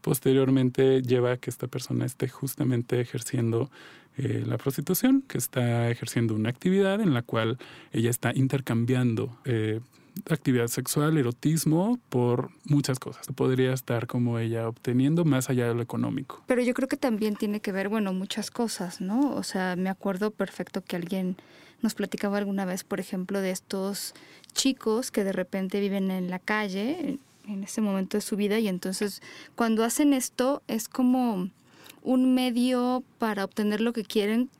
posteriormente 0.00 1.02
lleva 1.02 1.32
a 1.32 1.36
que 1.36 1.50
esta 1.50 1.66
persona 1.66 2.06
esté 2.06 2.28
justamente 2.28 3.00
ejerciendo 3.00 3.70
eh, 4.16 4.42
la 4.46 4.58
prostitución, 4.58 5.22
que 5.22 5.38
está 5.38 5.90
ejerciendo 5.90 6.34
una 6.34 6.48
actividad 6.48 7.00
en 7.00 7.14
la 7.14 7.22
cual 7.22 7.58
ella 7.92 8.10
está 8.10 8.32
intercambiando 8.34 9.38
eh, 9.44 9.80
actividad 10.28 10.68
sexual, 10.68 11.16
erotismo, 11.16 11.98
por 12.08 12.50
muchas 12.64 12.98
cosas. 12.98 13.26
Podría 13.34 13.72
estar 13.72 14.06
como 14.06 14.38
ella 14.38 14.68
obteniendo 14.68 15.24
más 15.24 15.50
allá 15.50 15.68
de 15.68 15.74
lo 15.74 15.82
económico. 15.82 16.42
Pero 16.46 16.62
yo 16.62 16.74
creo 16.74 16.88
que 16.88 16.96
también 16.96 17.36
tiene 17.36 17.60
que 17.60 17.72
ver, 17.72 17.88
bueno, 17.88 18.12
muchas 18.12 18.50
cosas, 18.50 19.00
¿no? 19.00 19.34
O 19.34 19.42
sea, 19.42 19.76
me 19.76 19.90
acuerdo 19.90 20.30
perfecto 20.30 20.82
que 20.82 20.96
alguien 20.96 21.36
nos 21.82 21.94
platicaba 21.94 22.38
alguna 22.38 22.64
vez, 22.64 22.84
por 22.84 23.00
ejemplo, 23.00 23.40
de 23.40 23.50
estos 23.50 24.14
chicos 24.52 25.10
que 25.10 25.24
de 25.24 25.32
repente 25.32 25.80
viven 25.80 26.10
en 26.10 26.30
la 26.30 26.38
calle 26.38 27.18
en 27.46 27.64
ese 27.64 27.80
momento 27.80 28.16
de 28.16 28.20
su 28.20 28.36
vida 28.36 28.58
y 28.58 28.68
entonces 28.68 29.22
cuando 29.54 29.84
hacen 29.84 30.12
esto 30.12 30.62
es 30.68 30.88
como 30.88 31.50
un 32.02 32.34
medio 32.34 33.02
para 33.18 33.44
obtener 33.44 33.80
lo 33.80 33.92
que 33.92 34.04
quieren, 34.04 34.50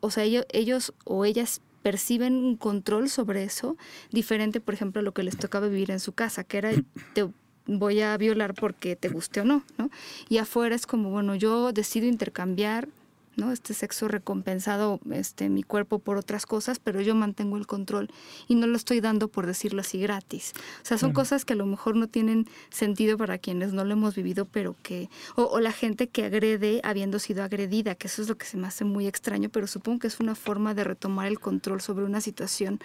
o 0.00 0.10
sea, 0.10 0.24
ellos, 0.24 0.46
ellos 0.50 0.92
o 1.04 1.24
ellas 1.24 1.60
perciben 1.82 2.34
un 2.34 2.56
control 2.56 3.08
sobre 3.08 3.44
eso, 3.44 3.76
diferente, 4.10 4.60
por 4.60 4.74
ejemplo, 4.74 5.00
a 5.00 5.02
lo 5.02 5.12
que 5.12 5.22
les 5.22 5.36
tocaba 5.36 5.68
vivir 5.68 5.90
en 5.90 6.00
su 6.00 6.12
casa, 6.12 6.44
que 6.44 6.58
era 6.58 6.70
te 7.12 7.28
voy 7.66 8.00
a 8.00 8.16
violar 8.16 8.54
porque 8.54 8.96
te 8.96 9.08
guste 9.08 9.40
o 9.40 9.44
no, 9.44 9.64
¿no? 9.78 9.90
Y 10.28 10.38
afuera 10.38 10.74
es 10.74 10.86
como, 10.86 11.10
bueno, 11.10 11.34
yo 11.34 11.72
decido 11.72 12.06
intercambiar 12.06 12.88
¿no? 13.36 13.52
Este 13.52 13.74
sexo 13.74 14.08
recompensado, 14.08 15.00
este, 15.10 15.48
mi 15.48 15.62
cuerpo 15.62 15.98
por 15.98 16.16
otras 16.16 16.46
cosas, 16.46 16.78
pero 16.78 17.00
yo 17.00 17.14
mantengo 17.14 17.56
el 17.56 17.66
control 17.66 18.08
y 18.48 18.54
no 18.54 18.66
lo 18.66 18.76
estoy 18.76 19.00
dando 19.00 19.28
por 19.28 19.46
decirlo 19.46 19.80
así 19.80 19.98
gratis. 19.98 20.52
O 20.82 20.84
sea, 20.84 20.98
son 20.98 21.12
cosas 21.12 21.44
que 21.44 21.54
a 21.54 21.56
lo 21.56 21.66
mejor 21.66 21.96
no 21.96 22.08
tienen 22.08 22.46
sentido 22.70 23.16
para 23.16 23.38
quienes 23.38 23.72
no 23.72 23.84
lo 23.84 23.92
hemos 23.92 24.14
vivido, 24.14 24.44
pero 24.44 24.76
que, 24.82 25.08
o, 25.36 25.44
o, 25.44 25.60
la 25.60 25.72
gente 25.72 26.08
que 26.08 26.24
agrede 26.24 26.80
habiendo 26.84 27.18
sido 27.18 27.42
agredida, 27.42 27.94
que 27.94 28.06
eso 28.06 28.22
es 28.22 28.28
lo 28.28 28.36
que 28.36 28.46
se 28.46 28.56
me 28.56 28.66
hace 28.66 28.84
muy 28.84 29.06
extraño, 29.06 29.48
pero 29.48 29.66
supongo 29.66 30.00
que 30.00 30.06
es 30.08 30.20
una 30.20 30.34
forma 30.34 30.74
de 30.74 30.84
retomar 30.84 31.26
el 31.26 31.40
control 31.40 31.80
sobre 31.80 32.04
una 32.04 32.20
situación 32.20 32.80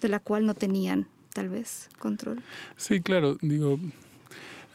de 0.00 0.08
la 0.08 0.20
cual 0.20 0.46
no 0.46 0.54
tenían 0.54 1.06
tal 1.32 1.48
vez 1.48 1.88
control. 1.98 2.42
Sí, 2.76 3.00
claro, 3.00 3.36
digo, 3.40 3.78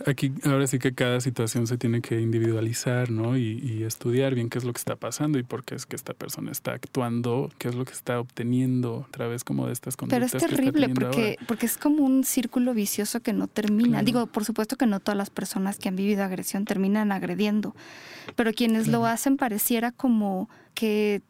Aquí 0.06 0.34
ahora 0.44 0.68
sí 0.68 0.78
que 0.78 0.94
cada 0.94 1.22
situación 1.22 1.68
se 1.68 1.78
tiene 1.78 2.02
que 2.02 2.20
individualizar, 2.20 3.10
¿no? 3.12 3.38
Y, 3.38 3.84
estudiar 3.86 4.34
bien 4.34 4.50
qué 4.50 4.58
es 4.58 4.64
lo 4.64 4.74
que 4.74 4.80
está 4.80 4.96
pasando 4.96 5.38
y 5.38 5.44
por 5.44 5.64
qué 5.64 5.76
es 5.76 5.86
que 5.86 5.96
esta 5.96 6.14
persona 6.14 6.52
está 6.52 6.74
actuando, 6.74 7.52
qué 7.60 7.70
es 7.70 7.76
lo 7.76 7.86
que 7.86 7.94
está 7.94 8.20
obteniendo 8.20 9.06
a 9.08 9.12
través 9.12 9.44
como 9.44 9.68
de 9.68 9.74
estas 9.74 9.96
conductas. 9.96 10.32
Pero 10.32 10.44
es 10.44 10.50
terrible 10.50 10.90
porque, 10.90 11.38
porque 11.48 11.68
es 11.68 11.78
como 11.78 12.04
un 12.04 12.24
círculo 12.24 12.74
vicioso 12.74 13.22
que 13.22 13.32
no 13.32 13.48
termina. 13.48 14.02
Digo, 14.02 14.26
por 14.28 14.44
supuesto 14.44 14.76
que 14.76 14.88
no 14.88 15.00
todas 15.00 15.18
las 15.18 15.30
personas 15.30 15.78
que 15.78 15.90
han 15.90 15.96
vivido 15.96 16.24
agresión 16.24 16.66
terminan 16.66 17.12
agrediendo, 17.12 17.76
pero 18.36 18.54
quienes 18.54 18.88
lo 18.88 19.06
hacen 19.06 19.38
pareciera 19.38 19.92
como 19.92 20.50
que 20.74 21.22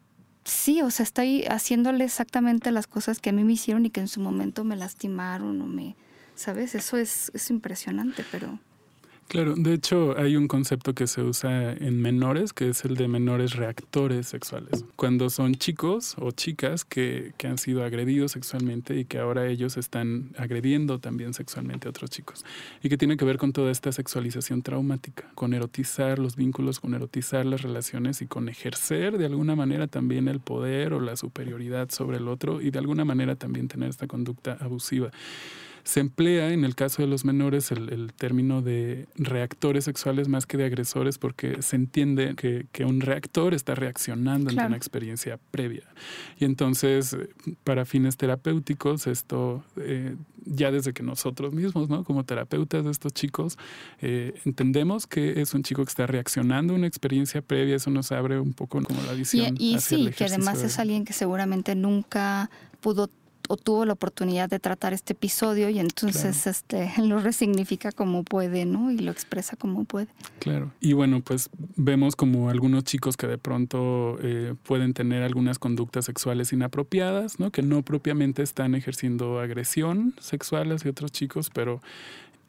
sí, 0.44 0.80
o 0.82 0.90
sea, 0.90 1.04
estoy 1.04 1.44
haciéndole 1.44 2.04
exactamente 2.04 2.70
las 2.70 2.86
cosas 2.86 3.20
que 3.20 3.30
a 3.30 3.32
mí 3.32 3.44
me 3.44 3.52
hicieron 3.52 3.84
y 3.86 3.90
que 3.90 4.00
en 4.00 4.08
su 4.08 4.20
momento 4.20 4.64
me 4.64 4.76
lastimaron 4.76 5.60
o 5.60 5.66
me 5.66 5.96
¿Sabes? 6.36 6.74
Eso 6.74 6.96
es, 6.98 7.30
es 7.34 7.50
impresionante, 7.50 8.24
pero... 8.30 8.58
Claro, 9.28 9.54
de 9.56 9.74
hecho 9.74 10.16
hay 10.16 10.36
un 10.36 10.46
concepto 10.46 10.94
que 10.94 11.08
se 11.08 11.20
usa 11.20 11.72
en 11.72 12.00
menores, 12.00 12.52
que 12.52 12.68
es 12.68 12.84
el 12.84 12.94
de 12.94 13.08
menores 13.08 13.56
reactores 13.56 14.28
sexuales. 14.28 14.84
Cuando 14.94 15.30
son 15.30 15.56
chicos 15.56 16.14
o 16.20 16.30
chicas 16.30 16.84
que, 16.84 17.32
que, 17.36 17.48
han 17.48 17.58
sido 17.58 17.82
agredidos 17.82 18.32
sexualmente 18.32 18.96
y 18.96 19.04
que 19.04 19.18
ahora 19.18 19.48
ellos 19.48 19.78
están 19.78 20.30
agrediendo 20.38 21.00
también 21.00 21.34
sexualmente 21.34 21.88
a 21.88 21.90
otros 21.90 22.08
chicos. 22.08 22.44
Y 22.84 22.88
que 22.88 22.96
tiene 22.96 23.16
que 23.16 23.24
ver 23.24 23.36
con 23.36 23.52
toda 23.52 23.72
esta 23.72 23.90
sexualización 23.90 24.62
traumática, 24.62 25.24
con 25.34 25.54
erotizar 25.54 26.20
los 26.20 26.36
vínculos, 26.36 26.78
con 26.78 26.94
erotizar 26.94 27.44
las 27.46 27.62
relaciones 27.62 28.22
y 28.22 28.26
con 28.26 28.48
ejercer 28.48 29.18
de 29.18 29.26
alguna 29.26 29.56
manera 29.56 29.88
también 29.88 30.28
el 30.28 30.38
poder 30.38 30.92
o 30.92 31.00
la 31.00 31.16
superioridad 31.16 31.90
sobre 31.90 32.18
el 32.18 32.28
otro 32.28 32.60
y 32.60 32.70
de 32.70 32.78
alguna 32.78 33.04
manera 33.04 33.34
también 33.34 33.66
tener 33.66 33.88
esta 33.88 34.06
conducta 34.06 34.56
abusiva. 34.60 35.10
Se 35.86 36.00
emplea 36.00 36.52
en 36.52 36.64
el 36.64 36.74
caso 36.74 37.02
de 37.02 37.06
los 37.06 37.24
menores 37.24 37.70
el, 37.70 38.12
término 38.12 38.60
de 38.60 39.06
reactores 39.14 39.84
sexuales 39.84 40.26
más 40.26 40.44
que 40.44 40.56
de 40.56 40.64
agresores 40.64 41.16
porque 41.16 41.62
se 41.62 41.76
entiende 41.76 42.34
que, 42.34 42.84
un 42.84 43.00
reactor 43.00 43.54
está 43.54 43.76
reaccionando 43.76 44.50
ante 44.50 44.66
una 44.66 44.76
experiencia 44.76 45.38
previa. 45.52 45.84
Y 46.40 46.44
entonces, 46.44 47.16
para 47.62 47.84
fines 47.84 48.16
terapéuticos, 48.16 49.06
esto 49.06 49.62
eh, 49.76 50.16
ya 50.44 50.72
desde 50.72 50.92
que 50.92 51.04
nosotros 51.04 51.52
mismos, 51.52 51.88
¿no? 51.88 52.02
como 52.02 52.24
terapeutas 52.24 52.84
de 52.84 52.90
estos 52.90 53.12
chicos, 53.12 53.56
eh, 54.00 54.34
entendemos 54.44 55.06
que 55.06 55.40
es 55.40 55.54
un 55.54 55.62
chico 55.62 55.84
que 55.84 55.90
está 55.90 56.08
reaccionando 56.08 56.74
a 56.74 56.76
una 56.76 56.88
experiencia 56.88 57.42
previa, 57.42 57.76
eso 57.76 57.90
nos 57.90 58.10
abre 58.10 58.40
un 58.40 58.54
poco 58.54 58.82
como 58.82 59.00
la 59.04 59.12
visión. 59.12 59.54
Y, 59.56 59.76
y 59.76 59.80
sí, 59.80 60.10
que 60.10 60.24
además 60.24 60.62
es 60.62 60.80
alguien 60.80 61.04
que 61.04 61.12
seguramente 61.12 61.76
nunca 61.76 62.50
pudo 62.80 63.08
o 63.48 63.56
tuvo 63.56 63.84
la 63.84 63.92
oportunidad 63.92 64.48
de 64.48 64.58
tratar 64.58 64.92
este 64.92 65.12
episodio 65.12 65.68
y 65.68 65.78
entonces 65.78 66.46
este 66.46 66.90
lo 67.02 67.20
resignifica 67.20 67.92
como 67.92 68.24
puede, 68.24 68.64
¿no? 68.64 68.90
Y 68.90 68.98
lo 68.98 69.10
expresa 69.10 69.56
como 69.56 69.84
puede. 69.84 70.08
Claro. 70.38 70.72
Y 70.80 70.92
bueno, 70.92 71.20
pues 71.20 71.50
vemos 71.76 72.16
como 72.16 72.50
algunos 72.50 72.84
chicos 72.84 73.16
que 73.16 73.26
de 73.26 73.38
pronto 73.38 74.18
eh, 74.22 74.54
pueden 74.64 74.94
tener 74.94 75.22
algunas 75.22 75.58
conductas 75.58 76.04
sexuales 76.04 76.52
inapropiadas, 76.52 77.38
¿no? 77.38 77.50
Que 77.50 77.62
no 77.62 77.82
propiamente 77.82 78.42
están 78.42 78.74
ejerciendo 78.74 79.40
agresión 79.40 80.14
sexual 80.20 80.72
hacia 80.72 80.90
otros 80.90 81.12
chicos, 81.12 81.50
pero 81.52 81.80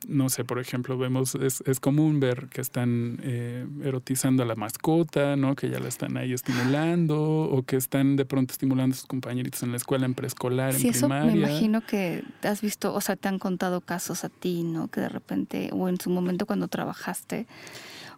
no 0.07 0.29
sé, 0.29 0.43
por 0.43 0.59
ejemplo, 0.59 0.97
vemos, 0.97 1.35
es, 1.35 1.61
es 1.65 1.79
común 1.79 2.19
ver 2.19 2.47
que 2.49 2.61
están 2.61 3.19
eh, 3.23 3.65
erotizando 3.83 4.43
a 4.43 4.45
la 4.45 4.55
mascota, 4.55 5.35
¿no? 5.35 5.55
Que 5.55 5.69
ya 5.69 5.79
la 5.79 5.87
están 5.87 6.17
ahí 6.17 6.33
estimulando, 6.33 7.19
o 7.19 7.63
que 7.63 7.77
están 7.77 8.15
de 8.15 8.25
pronto 8.25 8.51
estimulando 8.51 8.93
a 8.93 8.97
sus 8.97 9.07
compañeritos 9.07 9.63
en 9.63 9.71
la 9.71 9.77
escuela, 9.77 10.05
en 10.05 10.13
preescolar, 10.13 10.73
sí, 10.73 10.87
en 10.87 10.93
eso 10.93 11.07
primaria. 11.07 11.31
me 11.31 11.37
imagino 11.37 11.81
que 11.81 12.23
has 12.43 12.61
visto, 12.61 12.93
o 12.93 13.01
sea, 13.01 13.15
te 13.15 13.27
han 13.27 13.39
contado 13.39 13.81
casos 13.81 14.23
a 14.23 14.29
ti, 14.29 14.63
¿no? 14.63 14.87
Que 14.89 15.01
de 15.01 15.09
repente, 15.09 15.69
o 15.73 15.89
en 15.89 15.99
su 15.99 16.09
momento 16.09 16.45
cuando 16.45 16.67
trabajaste. 16.67 17.47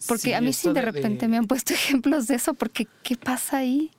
Porque 0.08 0.36
a 0.36 0.42
mí 0.42 0.54
sí 0.54 0.72
de 0.72 0.82
repente 0.82 1.28
me 1.28 1.38
han 1.38 1.48
puesto 1.48 1.74
ejemplos 1.76 2.28
de 2.28 2.36
eso, 2.36 2.54
porque 2.54 2.88
¿qué 3.04 3.16
pasa 3.16 3.58
ahí? 3.58 3.92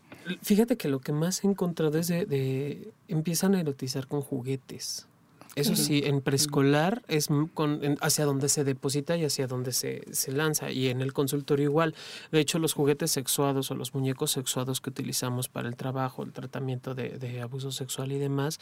Fíjate 0.43 0.77
que 0.77 0.89
lo 0.89 1.01
que 1.01 1.13
más 1.13 1.45
he 1.45 1.47
encontrado 1.47 1.99
es 1.99 2.09
de 2.09 2.93
empiezan 3.09 3.55
a 3.55 3.61
erotizar 3.61 4.07
con 4.07 4.21
juguetes. 4.21 5.07
Eso 5.57 5.75
sí, 5.75 6.03
en 6.05 6.21
preescolar 6.21 7.03
es 7.09 7.29
con, 7.55 7.99
hacia 8.01 8.25
donde 8.25 8.49
se 8.49 8.63
deposita 8.63 9.17
y 9.17 9.25
hacia 9.25 9.49
donde 9.49 9.73
se, 9.73 10.03
se, 10.13 10.31
lanza. 10.31 10.71
Y 10.71 10.89
en 10.89 11.01
el 11.01 11.13
consultorio 11.13 11.65
igual. 11.65 11.95
De 12.31 12.41
hecho, 12.41 12.59
los 12.59 12.73
juguetes 12.73 13.11
sexuados 13.11 13.71
o 13.71 13.75
los 13.75 13.93
muñecos 13.95 14.31
sexuados 14.31 14.81
que 14.81 14.91
utilizamos 14.91 15.49
para 15.49 15.69
el 15.69 15.77
trabajo, 15.77 16.23
el 16.23 16.33
tratamiento 16.33 16.95
de, 16.95 17.19
de 17.19 17.41
abuso 17.41 17.73
sexual 17.73 18.13
y 18.13 18.19
demás, 18.19 18.61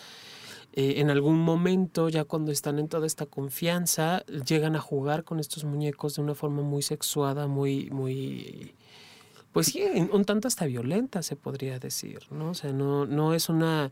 eh, 0.73 0.95
en 0.99 1.11
algún 1.11 1.39
momento, 1.39 2.09
ya 2.09 2.25
cuando 2.25 2.53
están 2.53 2.79
en 2.79 2.89
toda 2.89 3.07
esta 3.07 3.27
confianza, 3.27 4.25
llegan 4.47 4.77
a 4.77 4.81
jugar 4.81 5.25
con 5.25 5.41
estos 5.41 5.65
muñecos 5.65 6.17
de 6.17 6.23
una 6.23 6.35
forma 6.35 6.63
muy 6.63 6.83
sexuada, 6.83 7.47
muy, 7.47 7.91
muy 7.91 8.75
pues 9.59 9.73
sí, 9.73 9.83
un 10.13 10.25
tanto 10.25 10.47
hasta 10.47 10.67
violenta 10.67 11.21
se 11.21 11.35
podría 11.35 11.81
decir, 11.81 12.21
¿no? 12.31 12.51
O 12.51 12.55
sea, 12.55 12.73
no, 12.73 13.07
no 13.07 13.35
es 13.35 13.49
una, 13.49 13.91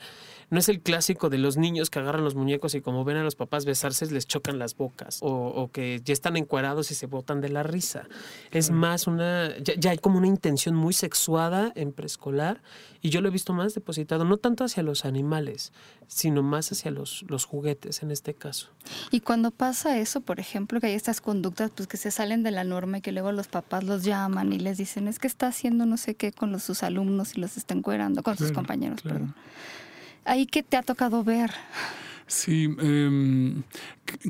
no 0.49 0.61
es 0.61 0.69
el 0.69 0.81
clásico 0.81 1.29
de 1.29 1.39
los 1.39 1.57
niños 1.57 1.91
que 1.91 1.99
agarran 1.99 2.23
los 2.23 2.37
muñecos 2.37 2.77
y 2.77 2.81
como 2.81 3.03
ven 3.03 3.17
a 3.17 3.25
los 3.25 3.35
papás 3.35 3.65
besarse 3.65 4.07
les 4.13 4.29
chocan 4.29 4.61
las 4.61 4.77
bocas 4.77 5.19
o, 5.23 5.29
o 5.29 5.73
que 5.73 6.01
ya 6.05 6.13
están 6.13 6.37
encuerados 6.37 6.93
y 6.93 6.95
se 6.95 7.07
botan 7.07 7.41
de 7.41 7.49
la 7.49 7.65
risa. 7.65 8.07
Es 8.53 8.71
más 8.71 9.09
una, 9.09 9.59
ya, 9.59 9.75
ya, 9.77 9.91
hay 9.91 9.99
como 9.99 10.19
una 10.19 10.29
intención 10.29 10.77
muy 10.77 10.93
sexuada 10.93 11.73
en 11.75 11.91
preescolar 11.91 12.63
y 13.03 13.11
yo 13.11 13.21
lo 13.21 13.27
he 13.27 13.33
visto 13.33 13.53
más 13.53 13.75
depositado, 13.75 14.25
no 14.25 14.37
tanto 14.37 14.63
hacia 14.63 14.85
los 14.85 15.05
animales, 15.05 15.73
sino 16.09 16.42
más 16.42 16.71
hacia 16.73 16.90
los, 16.90 17.25
los 17.29 17.45
juguetes 17.45 18.03
en 18.03 18.11
este 18.11 18.35
caso. 18.35 18.71
Y 19.11 19.21
cuando 19.21 19.51
pasa 19.51 19.99
eso, 19.99 20.21
por 20.21 20.40
ejemplo, 20.40 20.81
que 20.81 20.88
hay 20.88 20.95
estas 20.95 21.21
conductas 21.21 21.71
pues 21.75 21.88
que 21.88 21.97
se 21.97 22.11
salen 22.11 22.42
de 22.42 22.51
la 22.51 22.64
norma 22.64 22.99
y 22.99 23.01
que 23.01 23.12
luego 23.12 23.33
los 23.33 23.49
papás 23.49 23.85
los 23.85 24.05
llaman 24.05 24.53
y 24.53 24.59
les 24.59 24.79
dicen, 24.79 25.09
es 25.09 25.19
que 25.19 25.27
está 25.27 25.49
haciendo 25.49 25.87
no 25.87 25.97
sé 25.97 26.14
qué 26.14 26.33
con 26.33 26.53
los, 26.53 26.62
sus 26.62 26.83
alumnos 26.83 27.37
y 27.37 27.40
los 27.40 27.57
está 27.57 27.75
encuerando, 27.75 28.23
con 28.23 28.37
sus 28.37 28.53
compañeros, 28.53 29.03
perdón. 29.03 29.35
Ahí 30.25 30.47
que 30.47 30.62
te 30.62 30.77
ha 30.77 30.83
tocado 30.83 31.23
ver. 31.23 31.53
Sí, 32.27 32.69
eh, 32.81 33.62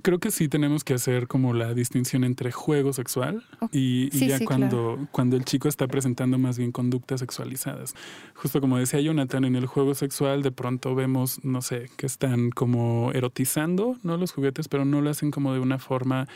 creo 0.02 0.18
que 0.18 0.30
sí 0.30 0.48
tenemos 0.48 0.84
que 0.84 0.94
hacer 0.94 1.26
como 1.26 1.54
la 1.54 1.74
distinción 1.74 2.24
entre 2.24 2.52
juego 2.52 2.92
sexual 2.92 3.44
y, 3.72 4.10
ya 4.10 4.40
cuando, 4.44 5.08
cuando 5.12 5.36
el 5.36 5.44
chico 5.44 5.68
está 5.68 5.86
presentando 5.86 6.38
más 6.38 6.58
bien 6.58 6.72
conductas 6.72 7.20
sexualizadas. 7.20 7.94
Justo 8.34 8.60
como 8.60 8.78
decía 8.78 9.00
Jonathan, 9.00 9.44
en 9.44 9.56
el 9.56 9.66
juego 9.66 9.94
sexual 9.94 10.42
de 10.42 10.52
pronto 10.52 10.94
vemos, 10.94 11.44
no 11.44 11.62
sé, 11.62 11.90
que 11.96 12.06
están 12.06 12.50
como 12.50 13.12
erotizando, 13.12 13.96
¿no? 14.02 14.16
Los 14.16 14.32
juguetes, 14.32 14.68
pero 14.68 14.84
no 14.84 15.00
lo 15.00 15.10
hacen 15.10 15.30
como 15.30 15.52
de 15.52 15.60
una 15.60 15.78
forma 15.78 16.26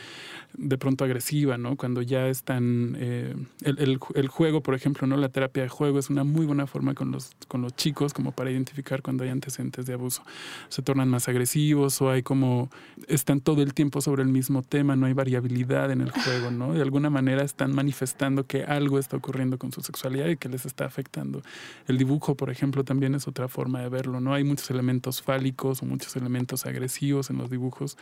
de 0.53 0.77
pronto 0.77 1.03
agresiva, 1.03 1.57
¿no? 1.57 1.75
Cuando 1.75 2.01
ya 2.01 2.27
están... 2.27 2.95
Eh, 2.99 3.35
el, 3.61 3.99
el, 4.15 4.27
juego, 4.27 4.61
por 4.61 4.75
ejemplo, 4.75 5.07
¿no? 5.07 5.17
La 5.17 5.29
terapia 5.29 5.63
de 5.63 5.69
juego 5.69 5.99
es 5.99 6.09
una 6.09 6.23
muy 6.23 6.45
buena 6.45 6.67
forma 6.67 6.93
con 6.93 7.11
los, 7.11 7.31
con 7.47 7.61
los 7.61 7.75
chicos 7.75 8.13
como 8.13 8.31
para 8.31 8.51
identificar 8.51 9.01
cuando 9.01 9.23
hay 9.23 9.29
antecedentes 9.29 9.85
de 9.85 9.93
abuso. 9.93 10.23
Se 10.69 10.81
tornan 10.81 11.09
más 11.09 11.27
agresivos 11.27 12.01
o 12.01 12.09
hay 12.09 12.23
como... 12.23 12.69
están 13.07 13.40
todo 13.41 13.61
el 13.61 13.73
tiempo 13.73 14.01
sobre 14.01 14.23
el 14.23 14.29
mismo 14.29 14.61
tema, 14.61 14.95
no 14.95 15.05
hay 15.05 15.13
variabilidad 15.13 15.91
en 15.91 16.01
el 16.01 16.11
juego, 16.11 16.51
¿no? 16.51 16.73
De 16.73 16.81
alguna 16.81 17.09
manera 17.09 17.43
están 17.43 17.73
manifestando 17.73 18.45
que 18.45 18.63
algo 18.63 18.99
está 18.99 19.17
ocurriendo 19.17 19.57
con 19.57 19.71
su 19.71 19.81
sexualidad 19.81 20.27
y 20.27 20.37
que 20.37 20.49
les 20.49 20.65
está 20.65 20.85
afectando. 20.85 21.41
El 21.87 21.97
dibujo, 21.97 22.35
por 22.35 22.49
ejemplo, 22.49 22.83
también 22.83 23.15
es 23.15 23.27
otra 23.27 23.47
forma 23.47 23.81
de 23.81 23.89
verlo, 23.89 24.21
¿no? 24.21 24.33
Hay 24.33 24.43
muchos 24.43 24.69
elementos 24.71 25.21
fálicos 25.21 25.81
o 25.81 25.85
muchos 25.85 26.15
elementos 26.15 26.65
agresivos 26.65 27.29
en 27.29 27.37
los 27.37 27.49
dibujos 27.49 27.97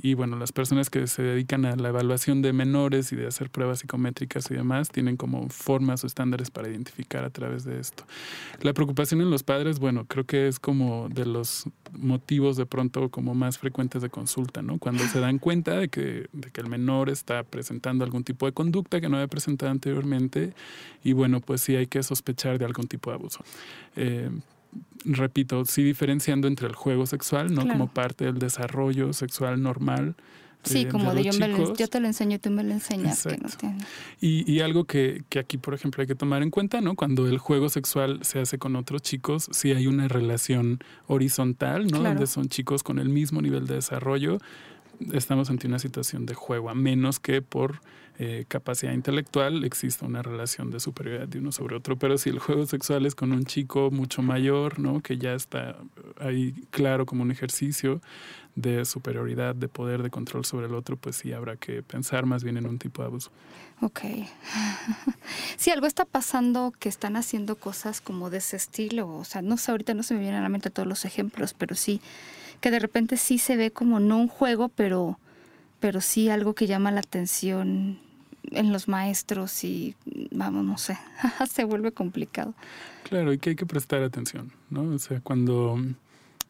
y 0.00 0.14
bueno, 0.14 0.36
las 0.36 0.52
personas 0.52 0.90
que 0.90 1.06
se 1.06 1.22
dedican 1.22 1.64
a 1.64 1.76
la 1.76 1.88
evaluación 1.88 2.42
de 2.42 2.52
menores 2.52 3.12
y 3.12 3.16
de 3.16 3.26
hacer 3.26 3.50
pruebas 3.50 3.80
psicométricas 3.80 4.50
y 4.50 4.54
demás 4.54 4.90
tienen 4.90 5.16
como 5.16 5.48
formas 5.48 6.04
o 6.04 6.06
estándares 6.06 6.50
para 6.50 6.68
identificar 6.68 7.24
a 7.24 7.30
través 7.30 7.64
de 7.64 7.80
esto. 7.80 8.04
La 8.62 8.72
preocupación 8.72 9.20
en 9.20 9.30
los 9.30 9.42
padres, 9.42 9.78
bueno, 9.78 10.04
creo 10.06 10.24
que 10.24 10.48
es 10.48 10.58
como 10.58 11.08
de 11.08 11.26
los 11.26 11.64
motivos 11.92 12.56
de 12.56 12.66
pronto 12.66 13.10
como 13.10 13.34
más 13.34 13.58
frecuentes 13.58 14.02
de 14.02 14.10
consulta, 14.10 14.62
¿no? 14.66 14.78
Cuando 14.78 15.04
se 15.04 15.20
dan 15.20 15.38
cuenta 15.38 15.78
de 15.78 15.88
que, 15.88 16.28
de 16.32 16.50
que 16.50 16.60
el 16.60 16.68
menor 16.68 17.08
está 17.08 17.42
presentando 17.44 18.04
algún 18.04 18.24
tipo 18.24 18.46
de 18.46 18.52
conducta 18.52 19.00
que 19.00 19.08
no 19.08 19.16
había 19.16 19.28
presentado 19.28 19.70
anteriormente 19.70 20.52
y 21.02 21.12
bueno, 21.12 21.40
pues 21.40 21.60
sí 21.60 21.76
hay 21.76 21.86
que 21.86 22.02
sospechar 22.02 22.58
de 22.58 22.64
algún 22.64 22.88
tipo 22.88 23.10
de 23.10 23.16
abuso. 23.16 23.44
Eh, 23.96 24.30
repito, 25.04 25.64
sí 25.64 25.82
diferenciando 25.82 26.48
entre 26.48 26.66
el 26.66 26.74
juego 26.74 27.06
sexual, 27.06 27.54
¿no? 27.54 27.66
Como 27.66 27.88
parte 27.88 28.24
del 28.26 28.38
desarrollo 28.38 29.12
sexual 29.12 29.62
normal 29.62 30.16
Sí, 30.66 30.84
como 30.86 31.14
de 31.14 31.24
yo, 31.24 31.32
yo, 31.74 31.88
te 31.88 32.00
lo 32.00 32.06
enseño, 32.06 32.38
tú 32.38 32.50
me 32.50 32.64
lo 32.64 32.72
enseñas. 32.72 33.24
Que 33.24 33.36
no 33.38 33.48
y, 34.20 34.50
y, 34.50 34.60
algo 34.60 34.84
que, 34.84 35.22
que, 35.28 35.38
aquí, 35.38 35.58
por 35.58 35.74
ejemplo, 35.74 36.00
hay 36.00 36.06
que 36.06 36.14
tomar 36.14 36.42
en 36.42 36.50
cuenta, 36.50 36.80
¿no? 36.80 36.96
Cuando 36.96 37.28
el 37.28 37.38
juego 37.38 37.68
sexual 37.68 38.20
se 38.22 38.40
hace 38.40 38.58
con 38.58 38.76
otros 38.76 39.02
chicos, 39.02 39.48
sí 39.52 39.72
hay 39.72 39.86
una 39.86 40.08
relación 40.08 40.80
horizontal, 41.06 41.86
¿no? 41.86 42.02
Donde 42.02 42.26
son 42.26 42.48
chicos 42.48 42.82
con 42.82 42.98
el 42.98 43.08
mismo 43.08 43.40
nivel 43.40 43.66
de 43.66 43.74
desarrollo. 43.76 44.38
Estamos 45.12 45.50
ante 45.50 45.66
una 45.66 45.78
situación 45.78 46.26
de 46.26 46.34
juego, 46.34 46.70
a 46.70 46.74
menos 46.74 47.20
que 47.20 47.42
por 47.42 47.80
eh, 48.18 48.44
capacidad 48.48 48.92
intelectual 48.92 49.64
exista 49.64 50.06
una 50.06 50.22
relación 50.22 50.70
de 50.70 50.80
superioridad 50.80 51.28
de 51.28 51.38
uno 51.38 51.52
sobre 51.52 51.76
otro. 51.76 51.96
Pero 51.96 52.18
si 52.18 52.30
el 52.30 52.38
juego 52.38 52.66
sexual 52.66 53.06
es 53.06 53.14
con 53.14 53.32
un 53.32 53.44
chico 53.44 53.90
mucho 53.90 54.22
mayor, 54.22 54.78
¿no? 54.78 55.00
Que 55.00 55.18
ya 55.18 55.34
está 55.34 55.76
ahí 56.18 56.52
claro 56.70 57.06
como 57.06 57.22
un 57.22 57.30
ejercicio, 57.30 58.00
de 58.56 58.86
superioridad, 58.86 59.54
de 59.54 59.68
poder, 59.68 60.02
de 60.02 60.10
control 60.10 60.44
sobre 60.46 60.66
el 60.66 60.74
otro, 60.74 60.96
pues 60.96 61.16
sí 61.16 61.32
habrá 61.32 61.56
que 61.56 61.82
pensar 61.82 62.24
más 62.24 62.42
bien 62.42 62.56
en 62.56 62.66
un 62.66 62.78
tipo 62.78 63.02
de 63.02 63.08
abuso. 63.08 63.30
Ok. 63.80 64.00
Si 65.56 65.70
algo 65.70 65.86
está 65.86 66.04
pasando 66.04 66.72
que 66.78 66.88
están 66.88 67.16
haciendo 67.16 67.56
cosas 67.56 68.00
como 68.00 68.30
de 68.30 68.38
ese 68.38 68.56
estilo, 68.56 69.08
o 69.08 69.24
sea, 69.24 69.42
no 69.42 69.56
sé, 69.56 69.70
ahorita 69.70 69.94
no 69.94 70.02
se 70.02 70.14
me 70.14 70.20
vienen 70.20 70.38
a 70.38 70.42
la 70.42 70.48
mente 70.48 70.70
todos 70.70 70.86
los 70.86 71.04
ejemplos, 71.04 71.54
pero 71.54 71.74
sí, 71.74 72.00
que 72.60 72.70
de 72.70 72.78
repente 72.78 73.16
sí 73.16 73.38
se 73.38 73.56
ve 73.56 73.70
como 73.70 73.98
no 73.98 74.18
un 74.18 74.28
juego, 74.28 74.68
pero, 74.68 75.18
pero 75.80 76.00
sí 76.00 76.28
algo 76.28 76.54
que 76.54 76.66
llama 76.66 76.92
la 76.92 77.00
atención 77.00 77.98
en 78.50 78.72
los 78.72 78.88
maestros 78.88 79.64
y, 79.64 79.96
vamos, 80.30 80.64
no 80.64 80.78
sé, 80.78 80.98
se 81.50 81.64
vuelve 81.64 81.92
complicado. 81.92 82.54
Claro, 83.04 83.32
y 83.32 83.38
que 83.38 83.50
hay 83.50 83.56
que 83.56 83.66
prestar 83.66 84.02
atención, 84.02 84.52
¿no? 84.70 84.82
O 84.94 84.98
sea, 84.98 85.20
cuando 85.20 85.78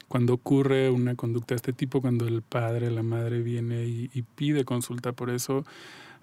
cuando 0.08 0.34
ocurre 0.34 0.88
una 0.88 1.16
conducta 1.16 1.54
de 1.54 1.56
este 1.56 1.72
tipo, 1.72 2.00
cuando 2.00 2.28
el 2.28 2.40
padre, 2.40 2.92
la 2.92 3.02
madre 3.02 3.42
viene 3.42 3.86
y, 3.86 4.08
y 4.14 4.22
pide 4.22 4.64
consulta 4.64 5.12
por 5.12 5.30
eso, 5.30 5.64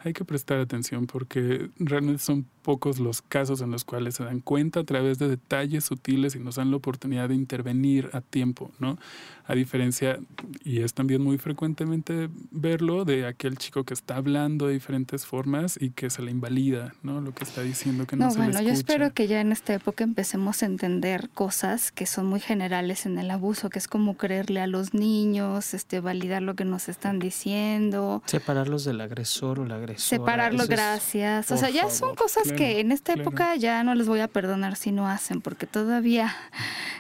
hay 0.04 0.14
que 0.14 0.26
prestar 0.26 0.60
atención 0.60 1.08
porque 1.08 1.70
realmente 1.80 2.22
son 2.22 2.46
pocos 2.62 3.00
los 3.00 3.22
casos 3.22 3.62
en 3.62 3.72
los 3.72 3.84
cuales 3.84 4.16
se 4.16 4.24
dan 4.24 4.40
cuenta 4.40 4.82
a 4.82 4.84
través 4.84 5.20
de 5.20 5.28
detalles 5.28 5.86
sutiles 5.86 6.36
y 6.36 6.40
nos 6.40 6.56
dan 6.56 6.72
la 6.72 6.78
oportunidad 6.78 7.30
de 7.30 7.36
intervenir 7.36 8.10
a 8.14 8.22
tiempo, 8.22 8.72
¿no? 8.80 8.98
A 9.46 9.56
diferencia, 9.56 10.20
y 10.64 10.82
es 10.82 10.94
también 10.94 11.22
muy 11.22 11.38
frecuentemente 11.38 12.30
verlo, 12.52 13.04
de 13.04 13.28
aquel 13.28 13.58
chico 13.58 13.84
que 13.84 13.94
está 13.94 14.16
hablando 14.16 14.68
de 14.68 14.74
diferentes 14.74 15.26
formas 15.26 15.78
y 15.80 15.90
que 15.90 16.10
se 16.10 16.22
le 16.22 16.32
invalida, 16.32 16.94
¿no? 17.04 17.20
Lo 17.20 17.34
que 17.34 17.44
está 17.44 17.62
diciendo 17.62 18.08
que 18.08 18.16
no, 18.16 18.32
se 18.32 18.38
bueno, 18.38 18.60
le 18.60 18.66
yo 18.66 18.72
espero 18.72 19.14
que 19.14 19.28
ya 19.28 19.42
en 19.42 19.52
esta 19.52 19.74
época 19.74 20.06
empecemos 20.06 20.64
a 20.64 20.66
entender 20.66 21.30
cosas 21.34 21.92
que 21.92 22.06
son 22.06 22.26
muy 22.28 22.40
generales 22.40 23.06
en 23.06 23.18
el 23.18 23.30
abuso, 23.32 23.70
que 23.70 23.80
es 23.80 23.88
como 23.88 24.16
creerle 24.16 24.62
a 24.62 24.68
los 24.68 24.94
niños, 24.94 25.74
este, 25.74 26.00
validar 26.00 26.42
lo 26.42 26.56
que 26.56 26.64
nos 26.64 26.88
están 26.88 27.20
diciendo. 27.20 28.24
Separarlos 28.26 28.86
del 28.86 29.02
agresor 29.02 29.60
o 29.60 29.66
la 29.66 29.76
agresora. 29.76 29.93
Separarlos, 29.98 30.68
gracias. 30.68 31.52
o 31.52 31.58
sea, 31.58 31.70
ya 31.70 31.90
son 31.90 32.16
cosas 32.16 32.52
que 32.52 32.80
en 32.80 32.92
esta 32.92 33.14
época 33.14 33.56
ya 33.56 33.84
no 33.84 33.96
les 33.96 34.08
voy 34.08 34.20
a 34.20 34.28
perdonar 34.28 34.76
si 34.76 34.92
no 34.92 35.08
hacen, 35.08 35.42
porque 35.42 35.68
todavía 35.68 36.36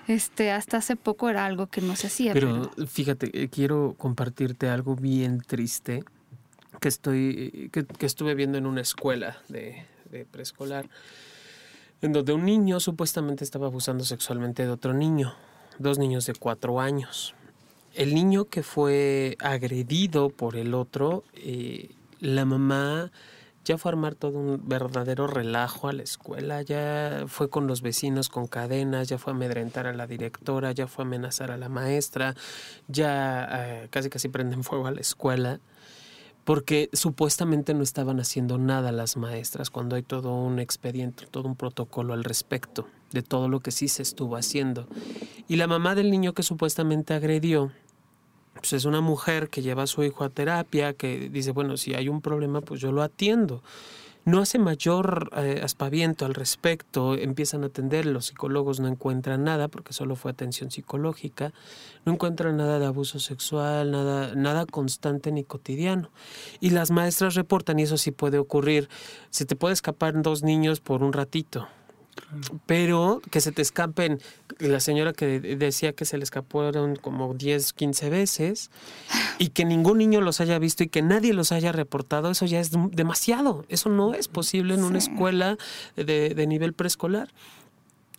este 0.07 0.51
hasta 0.51 0.77
hace 0.77 0.95
poco 0.95 1.29
era 1.29 1.45
algo 1.45 1.67
que 1.67 1.81
no 1.81 1.95
se 1.95 2.07
hacía. 2.07 2.33
Pero, 2.33 2.71
fíjate, 2.87 3.29
eh, 3.33 3.49
quiero 3.49 3.95
compartirte 3.97 4.69
algo 4.69 4.95
bien 4.95 5.41
triste 5.41 6.03
que 6.79 6.87
estoy 6.89 7.69
que, 7.71 8.05
estuve 8.05 8.35
viendo 8.35 8.57
en 8.57 8.65
una 8.65 8.81
escuela 8.81 9.37
de, 9.47 9.85
de 10.11 10.25
preescolar 10.25 10.89
en 12.03 12.11
donde 12.11 12.33
un 12.33 12.43
niño 12.43 12.81
supuestamente 12.81 13.45
estaba 13.45 13.67
abusando 13.67 14.03
sexualmente 14.03 14.65
de 14.65 14.71
otro 14.71 14.93
niño, 14.93 15.35
dos 15.79 15.97
niños 15.97 16.25
de 16.25 16.33
cuatro 16.33 16.81
años. 16.81 17.33
El 17.93 18.13
niño 18.13 18.45
que 18.45 18.61
fue 18.61 19.37
agredido 19.39 20.29
por 20.29 20.57
el 20.57 20.73
otro, 20.73 21.23
eh, 21.33 21.91
la 22.23 22.45
mamá 22.45 23.11
ya 23.65 23.77
fue 23.77 23.89
a 23.89 23.93
armar 23.93 24.15
todo 24.15 24.37
un 24.37 24.67
verdadero 24.67 25.27
relajo 25.27 25.87
a 25.87 25.93
la 25.93 26.03
escuela, 26.03 26.61
ya 26.61 27.25
fue 27.27 27.49
con 27.49 27.67
los 27.67 27.81
vecinos 27.81 28.29
con 28.29 28.47
cadenas, 28.47 29.07
ya 29.07 29.17
fue 29.17 29.31
a 29.31 29.35
amedrentar 29.35 29.87
a 29.87 29.93
la 29.93 30.07
directora, 30.07 30.71
ya 30.71 30.87
fue 30.87 31.03
a 31.03 31.07
amenazar 31.07 31.51
a 31.51 31.57
la 31.57 31.69
maestra, 31.69 32.35
ya 32.87 33.47
eh, 33.51 33.87
casi 33.89 34.09
casi 34.09 34.29
prenden 34.29 34.63
fuego 34.63 34.87
a 34.87 34.91
la 34.91 35.01
escuela, 35.01 35.59
porque 36.43 36.89
supuestamente 36.93 37.73
no 37.73 37.83
estaban 37.83 38.19
haciendo 38.19 38.57
nada 38.57 38.91
las 38.91 39.15
maestras 39.15 39.69
cuando 39.69 39.95
hay 39.95 40.03
todo 40.03 40.33
un 40.33 40.59
expediente, 40.59 41.25
todo 41.25 41.47
un 41.47 41.55
protocolo 41.55 42.13
al 42.13 42.23
respecto 42.23 42.87
de 43.11 43.21
todo 43.21 43.47
lo 43.47 43.59
que 43.61 43.71
sí 43.71 43.87
se 43.87 44.01
estuvo 44.01 44.35
haciendo. 44.35 44.87
Y 45.47 45.55
la 45.55 45.67
mamá 45.67 45.95
del 45.95 46.11
niño 46.11 46.33
que 46.33 46.43
supuestamente 46.43 47.13
agredió, 47.13 47.71
pues 48.55 48.73
es 48.73 48.85
una 48.85 49.01
mujer 49.01 49.49
que 49.49 49.61
lleva 49.61 49.83
a 49.83 49.87
su 49.87 50.03
hijo 50.03 50.23
a 50.23 50.29
terapia, 50.29 50.93
que 50.93 51.29
dice, 51.29 51.51
bueno, 51.51 51.77
si 51.77 51.93
hay 51.93 52.09
un 52.09 52.21
problema, 52.21 52.61
pues 52.61 52.79
yo 52.79 52.91
lo 52.91 53.01
atiendo. 53.01 53.61
No 54.25 54.39
hace 54.39 54.57
mayor 54.57 55.31
eh, 55.35 55.59
aspaviento 55.61 56.25
al 56.25 56.33
respecto, 56.33 57.15
empiezan 57.15 57.63
a 57.63 57.65
atender, 57.65 58.05
los 58.05 58.27
psicólogos 58.27 58.79
no 58.79 58.87
encuentran 58.87 59.43
nada, 59.43 59.67
porque 59.67 59.91
solo 59.91 60.15
fue 60.15 60.31
atención 60.31 60.71
psicológica, 60.71 61.51
no 62.05 62.13
encuentran 62.13 62.55
nada 62.55 62.79
de 62.79 62.85
abuso 62.85 63.19
sexual, 63.19 63.91
nada, 63.91 64.33
nada 64.33 64.65
constante 64.65 65.33
ni 65.33 65.43
cotidiano. 65.43 66.09
Y 66.61 66.69
las 66.69 66.89
maestras 66.89 67.35
reportan, 67.35 67.79
y 67.79 67.83
eso 67.83 67.97
sí 67.97 68.11
puede 68.11 68.37
ocurrir, 68.37 68.87
se 69.29 69.43
te 69.43 69.57
puede 69.57 69.73
escapar 69.73 70.21
dos 70.21 70.41
niños 70.41 70.79
por 70.79 71.03
un 71.03 71.11
ratito, 71.11 71.67
pero 72.65 73.21
que 73.31 73.41
se 73.41 73.51
te 73.51 73.61
escapen, 73.61 74.19
la 74.59 74.79
señora 74.79 75.13
que 75.13 75.39
decía 75.39 75.93
que 75.93 76.05
se 76.05 76.17
le 76.17 76.23
escaparon 76.23 76.95
como 76.95 77.33
10, 77.33 77.73
15 77.73 78.09
veces 78.09 78.71
y 79.37 79.49
que 79.49 79.65
ningún 79.65 79.97
niño 79.97 80.21
los 80.21 80.41
haya 80.41 80.59
visto 80.59 80.83
y 80.83 80.87
que 80.87 81.01
nadie 81.01 81.33
los 81.33 81.51
haya 81.51 81.71
reportado, 81.71 82.31
eso 82.31 82.45
ya 82.45 82.59
es 82.59 82.71
demasiado. 82.91 83.65
Eso 83.69 83.89
no 83.89 84.13
es 84.13 84.27
posible 84.27 84.73
en 84.73 84.83
una 84.83 84.97
escuela 84.97 85.57
de, 85.95 86.33
de 86.33 86.47
nivel 86.47 86.73
preescolar. 86.73 87.29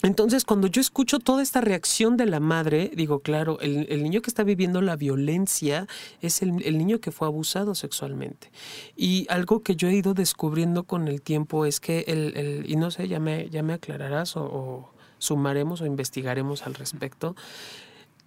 Entonces, 0.04 0.44
cuando 0.44 0.66
yo 0.66 0.82
escucho 0.82 1.18
toda 1.18 1.42
esta 1.42 1.62
reacción 1.62 2.18
de 2.18 2.26
la 2.26 2.38
madre, 2.38 2.90
digo, 2.94 3.20
claro, 3.20 3.58
el, 3.60 4.02
niño 4.02 4.20
que 4.20 4.28
está 4.28 4.44
viviendo 4.44 4.82
la 4.82 4.96
violencia 4.96 5.86
es 6.20 6.42
el, 6.42 6.76
niño 6.76 7.00
que 7.00 7.10
fue 7.10 7.26
abusado 7.26 7.74
sexualmente. 7.74 8.52
Y 8.96 9.26
algo 9.30 9.62
que 9.62 9.76
yo 9.76 9.88
he 9.88 9.94
ido 9.94 10.12
descubriendo 10.12 10.82
con 10.82 11.08
el 11.08 11.22
tiempo 11.22 11.64
es 11.64 11.80
que, 11.80 12.04
el, 12.06 12.66
y 12.68 12.76
no 12.76 12.90
sé, 12.90 13.08
ya 13.08 13.18
me, 13.18 13.48
ya 13.48 13.62
me 13.62 13.72
aclararás 13.72 14.36
o, 14.36 14.90
sumaremos 15.16 15.80
o 15.80 15.86
investigaremos 15.86 16.66
al 16.66 16.74
respecto, 16.74 17.34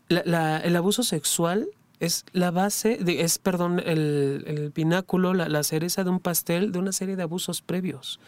el 0.09 0.75
abuso 0.75 1.03
sexual 1.03 1.67
es 1.99 2.25
la 2.31 2.49
base, 2.49 2.97
de, 2.97 3.21
es, 3.21 3.37
perdón, 3.37 3.79
el, 3.85 4.45
el 4.47 4.71
pináculo, 4.71 5.35
la, 5.35 5.47
la 5.47 5.61
cereza 5.61 6.03
de 6.03 6.09
un 6.09 6.21
pastel 6.21 6.71
de 6.71 6.79
una 6.79 6.91
serie 6.91 7.15
de 7.15 7.21
abusos 7.21 7.61
previos 7.61 8.19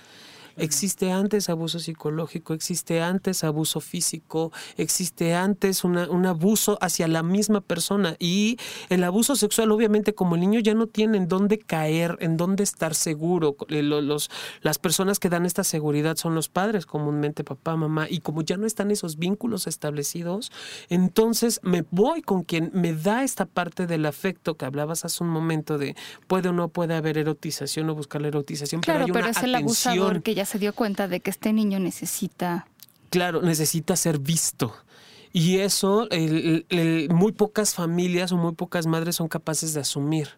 Existe 0.59 1.11
antes 1.11 1.49
abuso 1.49 1.79
psicológico, 1.79 2.53
existe 2.53 3.01
antes 3.01 3.43
abuso 3.43 3.79
físico, 3.79 4.51
existe 4.77 5.33
antes 5.33 5.83
un 5.83 6.25
abuso 6.25 6.77
hacia 6.81 7.07
la 7.07 7.23
misma 7.23 7.61
persona. 7.61 8.15
Y 8.19 8.57
el 8.89 9.03
abuso 9.03 9.35
sexual, 9.35 9.71
obviamente, 9.71 10.13
como 10.13 10.35
el 10.35 10.41
niño 10.41 10.59
ya 10.59 10.73
no 10.73 10.87
tiene 10.87 11.17
en 11.17 11.27
dónde 11.27 11.57
caer, 11.59 12.17
en 12.19 12.37
dónde 12.37 12.63
estar 12.63 12.95
seguro. 12.95 13.55
Eh, 13.69 13.81
los, 13.83 14.29
las 14.61 14.77
personas 14.77 15.19
que 15.19 15.29
dan 15.29 15.45
esta 15.45 15.63
seguridad 15.63 16.17
son 16.17 16.35
los 16.35 16.49
padres, 16.49 16.85
comúnmente 16.85 17.43
papá, 17.43 17.75
mamá. 17.75 18.07
Y 18.09 18.19
como 18.19 18.41
ya 18.41 18.57
no 18.57 18.65
están 18.65 18.91
esos 18.91 19.17
vínculos 19.17 19.67
establecidos, 19.67 20.51
entonces 20.89 21.59
me 21.63 21.83
voy 21.91 22.21
con 22.21 22.43
quien 22.43 22.71
me 22.73 22.93
da 22.93 23.23
esta 23.23 23.45
parte 23.45 23.87
del 23.87 24.05
afecto 24.05 24.55
que 24.55 24.65
hablabas 24.65 25.05
hace 25.05 25.23
un 25.23 25.29
momento 25.29 25.77
de 25.77 25.95
puede 26.27 26.49
o 26.49 26.53
no 26.53 26.69
puede 26.69 26.95
haber 26.95 27.17
erotización 27.17 27.89
o 27.89 27.95
buscar 27.95 28.21
la 28.21 28.29
erotización. 28.29 28.81
Claro, 28.81 29.05
pero, 29.11 29.27
es 29.27 29.43
el 29.43 29.55
abusador 29.55 30.21
que 30.21 30.35
ya 30.35 30.45
se 30.49 30.59
dio 30.59 30.73
cuenta 30.73 31.07
de 31.07 31.19
que 31.19 31.29
este 31.29 31.53
niño 31.53 31.79
necesita. 31.79 32.67
Claro, 33.11 33.41
necesita 33.41 33.95
ser 33.95 34.17
visto. 34.17 34.73
Y 35.31 35.59
eso 35.59 36.07
muy 37.09 37.31
pocas 37.33 37.75
familias 37.75 38.31
o 38.31 38.37
muy 38.37 38.53
pocas 38.55 38.87
madres 38.87 39.17
son 39.17 39.27
capaces 39.27 39.75
de 39.75 39.81
asumir 39.81 40.29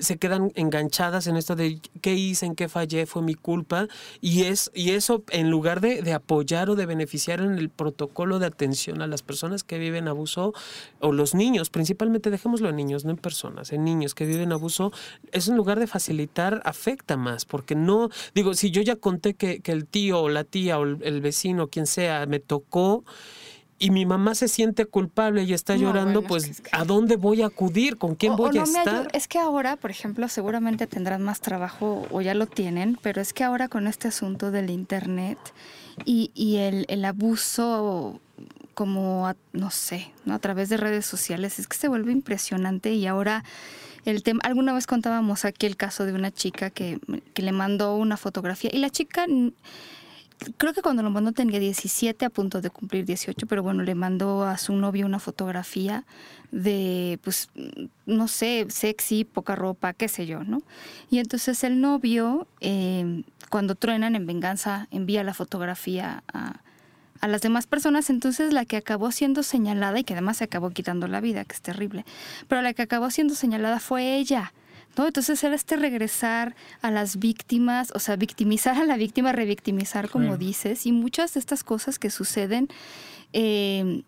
se 0.00 0.16
quedan 0.16 0.52
enganchadas 0.54 1.26
en 1.26 1.36
esto 1.36 1.56
de 1.56 1.80
qué 2.00 2.14
hice, 2.14 2.46
en 2.46 2.54
qué 2.54 2.68
fallé, 2.68 3.06
fue 3.06 3.22
mi 3.22 3.34
culpa. 3.34 3.88
Y, 4.20 4.44
es, 4.44 4.70
y 4.74 4.90
eso, 4.90 5.24
en 5.30 5.50
lugar 5.50 5.80
de, 5.80 6.12
apoyar 6.12 6.70
o 6.70 6.74
de 6.74 6.86
beneficiar 6.86 7.40
en 7.40 7.58
el 7.58 7.68
protocolo 7.68 8.38
de 8.38 8.46
atención 8.46 9.02
a 9.02 9.06
las 9.06 9.22
personas 9.22 9.64
que 9.64 9.78
viven 9.78 10.08
abuso, 10.08 10.52
o 11.00 11.12
los 11.12 11.34
niños, 11.34 11.70
principalmente 11.70 12.30
dejémoslo 12.30 12.68
en 12.68 12.76
niños, 12.76 13.04
no 13.04 13.10
en 13.10 13.16
personas, 13.16 13.72
en 13.72 13.84
niños 13.84 14.14
que 14.14 14.26
viven 14.26 14.52
abuso, 14.52 14.92
es 15.32 15.48
en 15.48 15.56
lugar 15.56 15.80
de 15.80 15.86
facilitar, 15.86 16.62
afecta 16.64 17.16
más, 17.16 17.44
porque 17.44 17.74
no, 17.74 18.10
digo, 18.34 18.54
si 18.54 18.70
yo 18.70 18.82
ya 18.82 18.96
conté 18.96 19.34
que, 19.34 19.60
que 19.60 19.72
el 19.72 19.86
tío 19.86 20.20
o 20.20 20.28
la 20.28 20.44
tía 20.44 20.78
o 20.78 20.84
el 20.84 21.20
vecino, 21.20 21.68
quien 21.68 21.86
sea, 21.86 22.26
me 22.26 22.40
tocó, 22.40 23.04
y 23.82 23.90
mi 23.90 24.06
mamá 24.06 24.36
se 24.36 24.46
siente 24.46 24.86
culpable 24.86 25.42
y 25.42 25.52
está 25.52 25.74
llorando, 25.74 26.22
pues 26.22 26.62
¿a 26.70 26.84
dónde 26.84 27.16
voy 27.16 27.42
a 27.42 27.46
acudir? 27.46 27.98
¿Con 27.98 28.14
quién 28.14 28.36
voy 28.36 28.56
a 28.56 28.62
estar? 28.62 29.08
Es 29.12 29.26
que 29.26 29.40
ahora, 29.40 29.74
por 29.74 29.90
ejemplo, 29.90 30.28
seguramente 30.28 30.86
tendrán 30.86 31.20
más 31.22 31.40
trabajo 31.40 32.06
o 32.12 32.20
ya 32.20 32.34
lo 32.34 32.46
tienen, 32.46 32.96
pero 33.02 33.20
es 33.20 33.32
que 33.32 33.42
ahora 33.42 33.66
con 33.66 33.88
este 33.88 34.06
asunto 34.06 34.52
del 34.52 34.70
Internet 34.70 35.36
y, 36.04 36.30
y 36.32 36.58
el, 36.58 36.86
el 36.88 37.04
abuso 37.04 38.20
como, 38.74 39.34
no 39.52 39.72
sé, 39.72 40.12
¿no? 40.24 40.34
a 40.34 40.38
través 40.38 40.68
de 40.68 40.76
redes 40.76 41.04
sociales, 41.04 41.58
es 41.58 41.66
que 41.66 41.76
se 41.76 41.88
vuelve 41.88 42.12
impresionante 42.12 42.92
y 42.92 43.08
ahora 43.08 43.42
el 44.04 44.22
tema, 44.22 44.42
alguna 44.44 44.72
vez 44.74 44.86
contábamos 44.86 45.44
aquí 45.44 45.66
el 45.66 45.76
caso 45.76 46.06
de 46.06 46.12
una 46.12 46.30
chica 46.30 46.70
que, 46.70 47.00
que 47.34 47.42
le 47.42 47.50
mandó 47.50 47.96
una 47.96 48.16
fotografía 48.16 48.70
y 48.72 48.78
la 48.78 48.90
chica 48.90 49.26
creo 50.56 50.72
que 50.72 50.82
cuando 50.82 51.02
lo 51.02 51.10
mandó 51.10 51.32
tenía 51.32 51.58
17 51.58 52.24
a 52.24 52.30
punto 52.30 52.60
de 52.60 52.70
cumplir 52.70 53.04
18, 53.04 53.46
pero 53.46 53.62
bueno, 53.62 53.82
le 53.82 53.94
mandó 53.94 54.44
a 54.44 54.58
su 54.58 54.74
novio 54.74 55.06
una 55.06 55.18
fotografía 55.18 56.04
de, 56.50 57.18
pues, 57.22 57.50
no 58.06 58.28
sé, 58.28 58.66
sexy, 58.68 59.24
poca 59.24 59.56
ropa, 59.56 59.92
qué 59.92 60.08
sé 60.08 60.26
yo, 60.26 60.44
¿no? 60.44 60.62
Y 61.10 61.18
entonces 61.18 61.64
el 61.64 61.80
novio, 61.80 62.46
eh, 62.60 63.22
cuando 63.50 63.74
truenan 63.74 64.16
en 64.16 64.26
venganza, 64.26 64.88
envía 64.90 65.24
la 65.24 65.34
fotografía 65.34 66.22
a, 66.32 66.60
a 67.20 67.28
las 67.28 67.40
demás 67.40 67.66
personas, 67.66 68.10
entonces 68.10 68.52
la 68.52 68.64
que 68.64 68.76
acabó 68.76 69.12
siendo 69.12 69.42
señalada 69.42 69.98
y 69.98 70.04
que 70.04 70.12
además 70.12 70.38
se 70.38 70.44
acabó 70.44 70.70
quitando 70.70 71.06
la 71.06 71.20
vida, 71.20 71.44
que 71.44 71.54
es 71.54 71.62
terrible, 71.62 72.04
pero 72.48 72.62
la 72.62 72.74
que 72.74 72.82
acabó 72.82 73.10
siendo 73.10 73.34
señalada 73.34 73.78
fue 73.78 74.16
ella. 74.16 74.52
¿No? 74.96 75.06
Entonces 75.06 75.42
era 75.44 75.54
este 75.54 75.76
regresar 75.76 76.54
a 76.80 76.90
las 76.90 77.18
víctimas, 77.18 77.92
o 77.94 77.98
sea, 77.98 78.16
victimizar 78.16 78.76
a 78.76 78.84
la 78.84 78.96
víctima, 78.96 79.32
revictimizar, 79.32 80.08
como 80.08 80.36
dices, 80.36 80.86
y 80.86 80.92
muchas 80.92 81.34
de 81.34 81.40
estas 81.40 81.64
cosas 81.64 81.98
que 81.98 82.10
suceden 82.10 82.68
eh, 83.32 84.02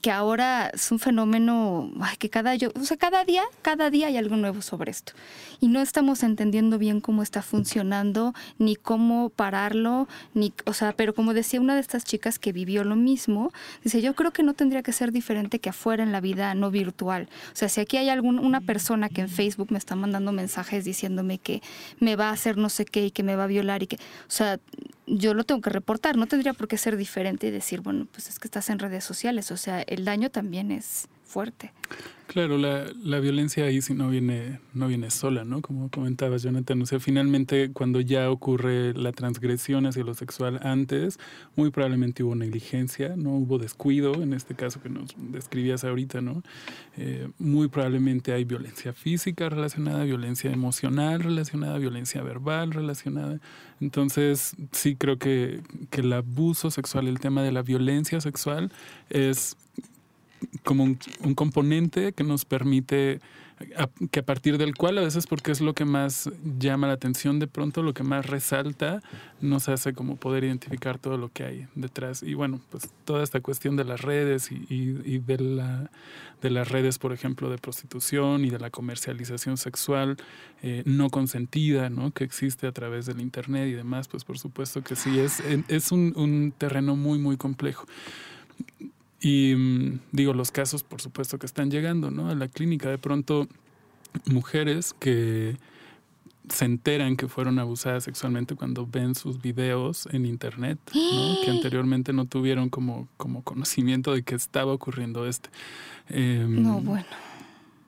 que 0.00 0.10
ahora 0.10 0.70
es 0.74 0.90
un 0.90 0.98
fenómeno 0.98 1.90
que 2.18 2.30
cada 2.30 2.54
yo, 2.54 2.70
o 2.74 2.84
sea, 2.84 2.96
cada 2.96 3.24
día, 3.24 3.42
cada 3.62 3.90
día 3.90 4.08
hay 4.08 4.16
algo 4.16 4.36
nuevo 4.36 4.62
sobre 4.62 4.90
esto. 4.90 5.12
Y 5.60 5.68
no 5.68 5.80
estamos 5.80 6.22
entendiendo 6.22 6.78
bien 6.78 7.00
cómo 7.00 7.22
está 7.22 7.42
funcionando, 7.42 8.34
ni 8.58 8.76
cómo 8.76 9.30
pararlo, 9.30 10.08
ni, 10.34 10.52
o 10.66 10.72
sea, 10.72 10.92
pero 10.92 11.14
como 11.14 11.34
decía 11.34 11.60
una 11.60 11.74
de 11.74 11.80
estas 11.80 12.04
chicas 12.04 12.38
que 12.38 12.52
vivió 12.52 12.84
lo 12.84 12.96
mismo, 12.96 13.52
dice, 13.84 14.02
yo 14.02 14.14
creo 14.14 14.32
que 14.32 14.42
no 14.42 14.54
tendría 14.54 14.82
que 14.82 14.92
ser 14.92 15.12
diferente 15.12 15.58
que 15.58 15.70
afuera 15.70 16.02
en 16.02 16.12
la 16.12 16.20
vida 16.20 16.54
no 16.54 16.70
virtual. 16.70 17.28
O 17.52 17.56
sea, 17.56 17.68
si 17.68 17.80
aquí 17.80 17.96
hay 17.96 18.08
algún, 18.08 18.38
una 18.38 18.60
persona 18.60 19.08
que 19.08 19.22
en 19.22 19.28
Facebook 19.28 19.70
me 19.70 19.78
está 19.78 19.94
mandando 19.94 20.32
mensajes 20.32 20.84
diciéndome 20.84 21.38
que 21.38 21.62
me 22.00 22.16
va 22.16 22.28
a 22.28 22.32
hacer 22.32 22.56
no 22.56 22.68
sé 22.68 22.84
qué 22.84 23.06
y 23.06 23.10
que 23.10 23.22
me 23.22 23.36
va 23.36 23.44
a 23.44 23.48
violar 23.48 23.82
y 23.82 23.86
que, 23.86 23.96
o 23.96 24.30
sea, 24.30 24.58
yo 25.10 25.34
lo 25.34 25.44
tengo 25.44 25.60
que 25.60 25.70
reportar, 25.70 26.16
no 26.16 26.26
tendría 26.26 26.52
por 26.52 26.68
qué 26.68 26.78
ser 26.78 26.96
diferente 26.96 27.46
y 27.46 27.50
decir, 27.50 27.80
bueno, 27.80 28.06
pues 28.12 28.28
es 28.28 28.38
que 28.38 28.46
estás 28.48 28.70
en 28.70 28.78
redes 28.78 29.04
sociales, 29.04 29.50
o 29.50 29.56
sea, 29.56 29.82
el 29.82 30.04
daño 30.04 30.30
también 30.30 30.70
es 30.70 31.08
fuerte. 31.28 31.72
Claro, 32.28 32.58
la, 32.58 32.84
la, 33.02 33.20
violencia 33.20 33.64
ahí 33.64 33.80
sí 33.80 33.94
no 33.94 34.10
viene, 34.10 34.60
no 34.74 34.86
viene 34.86 35.10
sola, 35.10 35.44
¿no? 35.44 35.62
Como 35.62 35.88
comentabas, 35.88 36.42
Jonathan. 36.42 36.82
O 36.82 36.84
sea, 36.84 37.00
finalmente 37.00 37.72
cuando 37.72 38.02
ya 38.02 38.30
ocurre 38.30 38.92
la 38.92 39.12
transgresión 39.12 39.86
hacia 39.86 40.04
lo 40.04 40.12
sexual 40.12 40.60
antes, 40.62 41.18
muy 41.56 41.70
probablemente 41.70 42.22
hubo 42.22 42.34
negligencia, 42.34 43.16
no 43.16 43.30
hubo 43.30 43.56
descuido, 43.56 44.22
en 44.22 44.34
este 44.34 44.54
caso 44.54 44.82
que 44.82 44.90
nos 44.90 45.14
describías 45.16 45.84
ahorita, 45.84 46.20
¿no? 46.20 46.42
Eh, 46.98 47.30
muy 47.38 47.68
probablemente 47.68 48.34
hay 48.34 48.44
violencia 48.44 48.92
física 48.92 49.48
relacionada, 49.48 50.04
violencia 50.04 50.52
emocional 50.52 51.20
relacionada, 51.20 51.78
violencia 51.78 52.22
verbal 52.22 52.72
relacionada. 52.72 53.40
Entonces, 53.80 54.54
sí 54.72 54.96
creo 54.96 55.18
que, 55.18 55.62
que 55.88 56.02
el 56.02 56.12
abuso 56.12 56.70
sexual, 56.70 57.08
el 57.08 57.20
tema 57.20 57.42
de 57.42 57.52
la 57.52 57.62
violencia 57.62 58.20
sexual 58.20 58.70
es 59.08 59.56
como 60.64 60.84
un, 60.84 60.98
componente 61.34 62.12
que 62.12 62.24
nos 62.24 62.44
permite, 62.44 63.20
que 64.10 64.20
a 64.20 64.22
partir 64.24 64.58
del 64.58 64.74
cual 64.76 64.98
a 64.98 65.00
veces 65.00 65.26
porque 65.26 65.50
es 65.50 65.60
lo 65.60 65.74
que 65.74 65.84
más 65.84 66.30
llama 66.58 66.86
la 66.86 66.92
atención 66.92 67.38
de 67.38 67.46
pronto, 67.46 67.82
lo 67.82 67.94
que 67.94 68.02
más 68.02 68.26
resalta, 68.26 69.02
nos 69.40 69.68
hace 69.68 69.92
como 69.94 70.16
poder 70.16 70.44
identificar 70.44 70.98
todo 70.98 71.16
lo 71.16 71.30
que 71.30 71.44
hay 71.44 71.66
detrás. 71.74 72.22
Y 72.22 72.34
bueno, 72.34 72.60
pues 72.70 72.88
toda 73.04 73.24
esta 73.24 73.40
cuestión 73.40 73.76
de 73.76 73.84
las 73.84 74.02
redes 74.02 74.50
y, 74.50 75.18
de, 75.18 75.38
la, 75.38 75.90
de 76.42 76.50
las 76.50 76.68
redes, 76.68 76.98
por 76.98 77.12
ejemplo, 77.12 77.50
de 77.50 77.58
prostitución 77.58 78.44
y 78.44 78.50
de 78.50 78.58
la 78.58 78.70
comercialización 78.70 79.56
sexual 79.56 80.16
eh, 80.62 80.82
no 80.86 81.10
consentida, 81.10 81.90
¿no? 81.90 82.10
Que 82.12 82.24
existe 82.24 82.66
a 82.66 82.72
través 82.72 83.06
del 83.06 83.20
Internet 83.20 83.68
y 83.68 83.72
demás, 83.72 84.08
pues 84.08 84.24
por 84.24 84.38
supuesto 84.38 84.82
que 84.82 84.96
sí, 84.96 85.18
es, 85.18 85.42
es 85.68 85.92
un, 85.92 86.12
un 86.16 86.52
terreno 86.56 86.96
muy, 86.96 87.18
muy 87.18 87.36
complejo. 87.36 87.86
Y 89.20 89.54
mm, 89.56 90.00
digo, 90.12 90.32
los 90.32 90.50
casos, 90.50 90.82
por 90.82 91.00
supuesto, 91.00 91.38
que 91.38 91.46
están 91.46 91.70
llegando 91.70 92.10
¿no? 92.10 92.28
a 92.28 92.34
la 92.34 92.48
clínica. 92.48 92.88
De 92.88 92.98
pronto, 92.98 93.48
mujeres 94.26 94.94
que 94.98 95.56
se 96.48 96.64
enteran 96.64 97.16
que 97.16 97.28
fueron 97.28 97.58
abusadas 97.58 98.04
sexualmente 98.04 98.54
cuando 98.54 98.86
ven 98.86 99.14
sus 99.14 99.40
videos 99.40 100.08
en 100.12 100.26
internet, 100.26 100.78
que 100.92 101.50
anteriormente 101.50 102.12
no 102.12 102.26
tuvieron 102.26 102.68
como, 102.68 103.08
como 103.16 103.42
conocimiento 103.42 104.12
de 104.14 104.22
que 104.22 104.34
estaba 104.34 104.72
ocurriendo 104.72 105.26
este. 105.26 105.50
Em, 106.08 106.62
no, 106.62 106.80
bueno. 106.80 107.06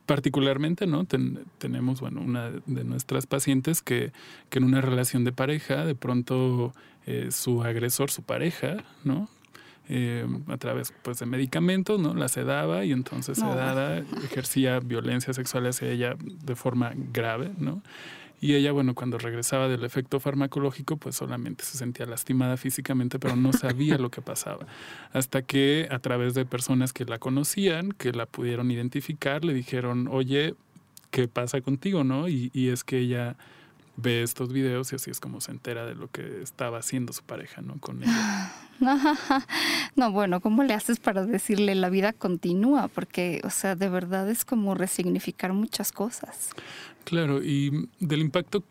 Particularmente, 0.06 0.88
¿no? 0.88 1.04
tenemos, 1.58 2.00
bueno, 2.00 2.20
una 2.20 2.50
de 2.50 2.82
nuestras 2.82 3.26
pacientes 3.26 3.80
que, 3.80 4.12
que 4.48 4.58
en 4.58 4.64
una 4.64 4.80
relación 4.80 5.22
de 5.22 5.30
pareja, 5.30 5.84
de 5.84 5.94
pronto 5.94 6.74
eh, 7.06 7.28
su 7.30 7.62
agresor, 7.62 8.10
su 8.10 8.24
pareja, 8.24 8.78
¿no? 9.04 9.28
Eh, 9.93 10.24
a 10.47 10.57
través 10.57 10.95
pues, 11.03 11.18
de 11.18 11.26
medicamentos, 11.26 11.99
¿no? 11.99 12.14
La 12.14 12.28
sedaba 12.28 12.84
y 12.84 12.93
entonces 12.93 13.38
sedada 13.38 13.99
ejercía 14.22 14.78
violencia 14.78 15.34
sexual 15.34 15.66
hacia 15.66 15.91
ella 15.91 16.14
de 16.20 16.55
forma 16.55 16.93
grave, 16.95 17.51
¿no? 17.59 17.82
Y 18.41 18.55
ella, 18.55 18.70
bueno, 18.70 18.95
cuando 18.95 19.18
regresaba 19.18 19.66
del 19.66 19.84
efecto 19.84 20.20
farmacológico, 20.20 20.97
pues 20.97 21.16
solamente 21.16 21.64
se 21.64 21.76
sentía 21.76 22.07
lastimada 22.07 22.57
físicamente, 22.57 23.18
pero 23.18 23.34
no 23.34 23.53
sabía 23.53 23.99
lo 23.99 24.12
que 24.12 24.22
pasaba. 24.22 24.64
Hasta 25.12 25.43
que 25.43 25.88
a 25.91 25.99
través 25.99 26.34
de 26.34 26.47
personas 26.47 26.93
que 26.93 27.05
la 27.05 27.18
conocían, 27.18 27.91
que 27.91 28.12
la 28.12 28.26
pudieron 28.26 28.70
identificar, 28.70 29.45
le 29.45 29.55
dijeron, 29.55 30.07
oye, 30.09 30.55
¿qué 31.11 31.26
pasa 31.26 31.62
contigo, 31.62 32.05
no? 32.05 32.28
Y, 32.28 32.53
y 32.55 32.68
es 32.68 32.84
que 32.84 32.99
ella 32.99 33.36
ve 33.97 34.22
estos 34.22 34.53
videos 34.53 34.93
y 34.93 34.97
así 34.97 35.11
es 35.11 35.20
como 35.20 35.41
se 35.41 35.51
entera 35.51 35.86
de 35.86 35.95
lo 35.95 36.11
que 36.11 36.43
estaba 36.43 36.78
haciendo 36.78 37.12
su 37.12 37.22
pareja, 37.22 37.62
¿no? 37.62 37.78
Con 37.78 38.03
ella. 38.03 38.53
No, 39.95 40.11
bueno, 40.11 40.41
¿cómo 40.41 40.62
le 40.62 40.72
haces 40.72 41.01
para 41.01 41.26
decirle 41.26 41.74
la 41.74 41.91
vida 41.91 42.14
continúa? 42.14 42.88
Porque, 42.88 43.43
o 43.45 43.51
sea, 43.51 43.74
de 43.74 43.91
verdad 43.91 44.30
es 44.30 44.47
como 44.47 44.74
resignificar 44.74 45.53
muchas 45.53 45.93
cosas. 45.93 46.51
Claro, 47.05 47.43
y 47.43 47.88
del 47.99 48.20
impacto 48.20 48.64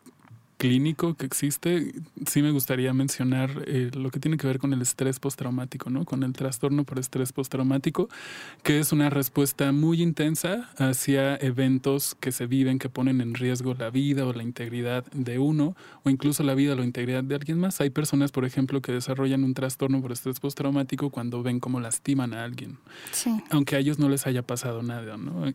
clínico 0.59 1.15
que 1.15 1.25
existe, 1.25 1.93
sí 2.27 2.41
me 2.41 2.51
gustaría 2.51 2.93
mencionar 2.93 3.63
eh, 3.65 3.91
lo 3.93 4.11
que 4.11 4.19
tiene 4.19 4.35
que 4.35 4.45
ver 4.45 4.59
con 4.59 4.73
el 4.73 4.81
estrés 4.81 5.17
postraumático, 5.17 5.89
¿no? 5.89 6.03
Con 6.03 6.21
el 6.21 6.33
trastorno 6.33 6.83
por 6.83 6.99
estrés 6.99 7.31
postraumático, 7.31 8.09
que 8.61 8.79
es 8.79 8.91
una 8.91 9.09
respuesta 9.09 9.71
muy 9.71 10.01
intensa 10.01 10.69
hacia 10.77 11.37
eventos 11.37 12.13
que 12.19 12.33
se 12.33 12.45
viven 12.45 12.77
que 12.77 12.89
ponen 12.89 13.21
en 13.21 13.35
riesgo 13.35 13.73
la 13.73 13.89
vida 13.89 14.25
o 14.25 14.33
la 14.33 14.43
integridad 14.43 15.05
de 15.13 15.39
uno 15.39 15.77
o 16.03 16.09
incluso 16.09 16.43
la 16.43 16.55
vida 16.55 16.73
o 16.73 16.75
la 16.75 16.83
integridad 16.83 17.23
de 17.23 17.35
alguien 17.35 17.57
más. 17.57 17.79
Hay 17.79 17.89
personas, 17.89 18.33
por 18.33 18.43
ejemplo, 18.43 18.81
que 18.81 18.91
desarrollan 18.91 19.45
un 19.45 19.53
trastorno 19.53 20.01
por 20.01 20.11
estrés 20.11 20.41
postraumático 20.41 21.09
cuando 21.09 21.41
ven 21.41 21.61
cómo 21.61 21.79
lastiman 21.79 22.33
a 22.33 22.43
alguien. 22.43 22.77
Aunque 23.49 23.77
a 23.77 23.79
ellos 23.79 23.97
no 23.97 24.09
les 24.09 24.27
haya 24.27 24.41
pasado 24.41 24.83
nada, 24.83 25.15
¿no? 25.15 25.45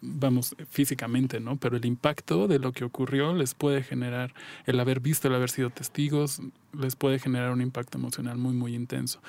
vamos, 0.00 0.54
físicamente, 0.70 1.40
¿no? 1.40 1.56
Pero 1.56 1.76
el 1.76 1.84
impacto 1.84 2.46
de 2.46 2.60
lo 2.60 2.70
que 2.70 2.84
ocurrió 2.84 3.34
les 3.34 3.54
puede 3.54 3.82
generar 3.82 4.27
el 4.66 4.80
haber 4.80 5.00
visto, 5.00 5.28
el 5.28 5.34
haber 5.34 5.50
sido 5.50 5.70
testigos, 5.70 6.40
les 6.78 6.96
puede 6.96 7.18
generar 7.18 7.52
un 7.52 7.60
impacto 7.60 7.98
emocional 7.98 8.38
muy, 8.38 8.54
muy 8.54 8.74
intenso. 8.74 9.20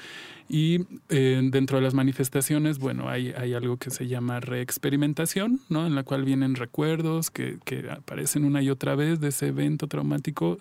Y 0.47 0.85
eh, 1.09 1.41
dentro 1.51 1.77
de 1.77 1.83
las 1.83 1.93
manifestaciones, 1.93 2.79
bueno, 2.79 3.09
hay, 3.09 3.33
hay, 3.37 3.53
algo 3.53 3.77
que 3.77 3.91
se 3.91 4.07
llama 4.07 4.39
reexperimentación, 4.39 5.61
¿no? 5.69 5.85
En 5.85 5.95
la 5.95 6.03
cual 6.03 6.25
vienen 6.25 6.55
recuerdos 6.55 7.29
que, 7.29 7.59
que 7.65 7.89
aparecen 7.89 8.45
una 8.45 8.61
y 8.61 8.69
otra 8.69 8.95
vez 8.95 9.19
de 9.19 9.29
ese 9.29 9.47
evento 9.47 9.87
traumático 9.87 10.59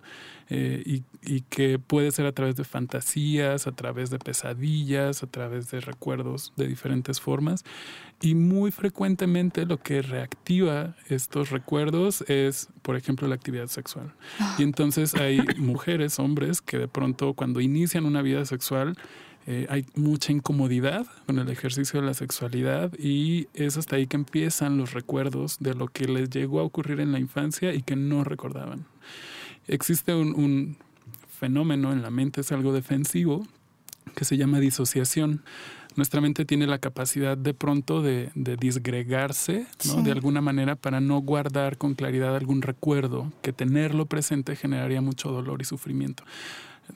eh, 0.50 0.82
y, 0.84 1.02
y, 1.22 1.42
que 1.42 1.78
puede 1.78 2.10
ser 2.10 2.24
a 2.26 2.32
través 2.32 2.56
de 2.56 2.64
fantasías, 2.64 3.66
a 3.66 3.72
través 3.72 4.08
de 4.08 4.18
pesadillas, 4.18 5.22
a 5.22 5.26
través 5.26 5.70
de 5.70 5.80
recuerdos 5.80 6.54
de 6.56 6.66
diferentes 6.66 7.20
formas. 7.20 7.64
Y 8.20 8.34
muy 8.34 8.70
frecuentemente 8.70 9.66
lo 9.66 9.76
que 9.78 10.00
reactiva 10.00 10.96
estos 11.08 11.50
recuerdos 11.50 12.22
es, 12.28 12.68
por 12.82 12.96
ejemplo, 12.96 13.28
la 13.28 13.34
actividad 13.34 13.68
sexual. 13.68 14.14
Y 14.58 14.62
entonces 14.62 15.14
hay 15.14 15.40
mujeres, 15.58 16.18
hombres, 16.18 16.62
que 16.62 16.78
de 16.78 16.88
pronto 16.88 17.34
cuando 17.34 17.60
inician 17.60 18.06
una 18.06 18.22
vida 18.22 18.44
sexual, 18.44 18.96
eh, 19.46 19.66
hay 19.70 19.86
mucha 19.94 20.32
incomodidad 20.32 21.06
con 21.26 21.38
el 21.38 21.48
ejercicio 21.48 22.00
de 22.00 22.06
la 22.06 22.12
sexualidad 22.12 22.92
y 22.98 23.48
es 23.54 23.78
hasta 23.78 23.96
ahí 23.96 24.06
que 24.06 24.16
empiezan 24.16 24.76
los 24.76 24.92
recuerdos 24.92 25.56
de 25.58 25.74
lo 25.74 25.88
que 25.88 26.06
les 26.06 26.28
llegó 26.28 26.60
a 26.60 26.64
ocurrir 26.64 27.00
en 27.00 27.12
la 27.12 27.18
infancia 27.18 27.72
y 27.72 27.80
que 27.80 27.96
no 27.96 28.24
recordaban. 28.24 28.84
Existe 29.68 30.14
un, 30.14 30.76
fenómeno 31.38 31.92
en 31.92 32.02
la 32.02 32.10
mente, 32.10 32.40
es 32.40 32.50
algo 32.50 32.72
defensivo, 32.72 33.46
que 34.16 34.24
se 34.24 34.36
llama 34.36 34.58
disociación. 34.58 35.42
Nuestra 35.94 36.20
mente 36.20 36.44
tiene 36.44 36.66
la 36.66 36.78
capacidad 36.78 37.36
de 37.36 37.54
pronto 37.54 38.02
de, 38.02 38.30
disgregarse 38.34 39.66
de 40.02 40.10
alguna 40.10 40.40
manera 40.40 40.74
para 40.74 41.00
no 41.00 41.18
guardar 41.20 41.76
con 41.76 41.94
claridad 41.94 42.34
algún 42.34 42.62
recuerdo, 42.62 43.32
que 43.42 43.52
tenerlo 43.52 44.06
presente 44.06 44.56
generaría 44.56 45.00
mucho 45.00 45.30
dolor 45.30 45.60
y 45.62 45.64
sufrimiento. 45.64 46.24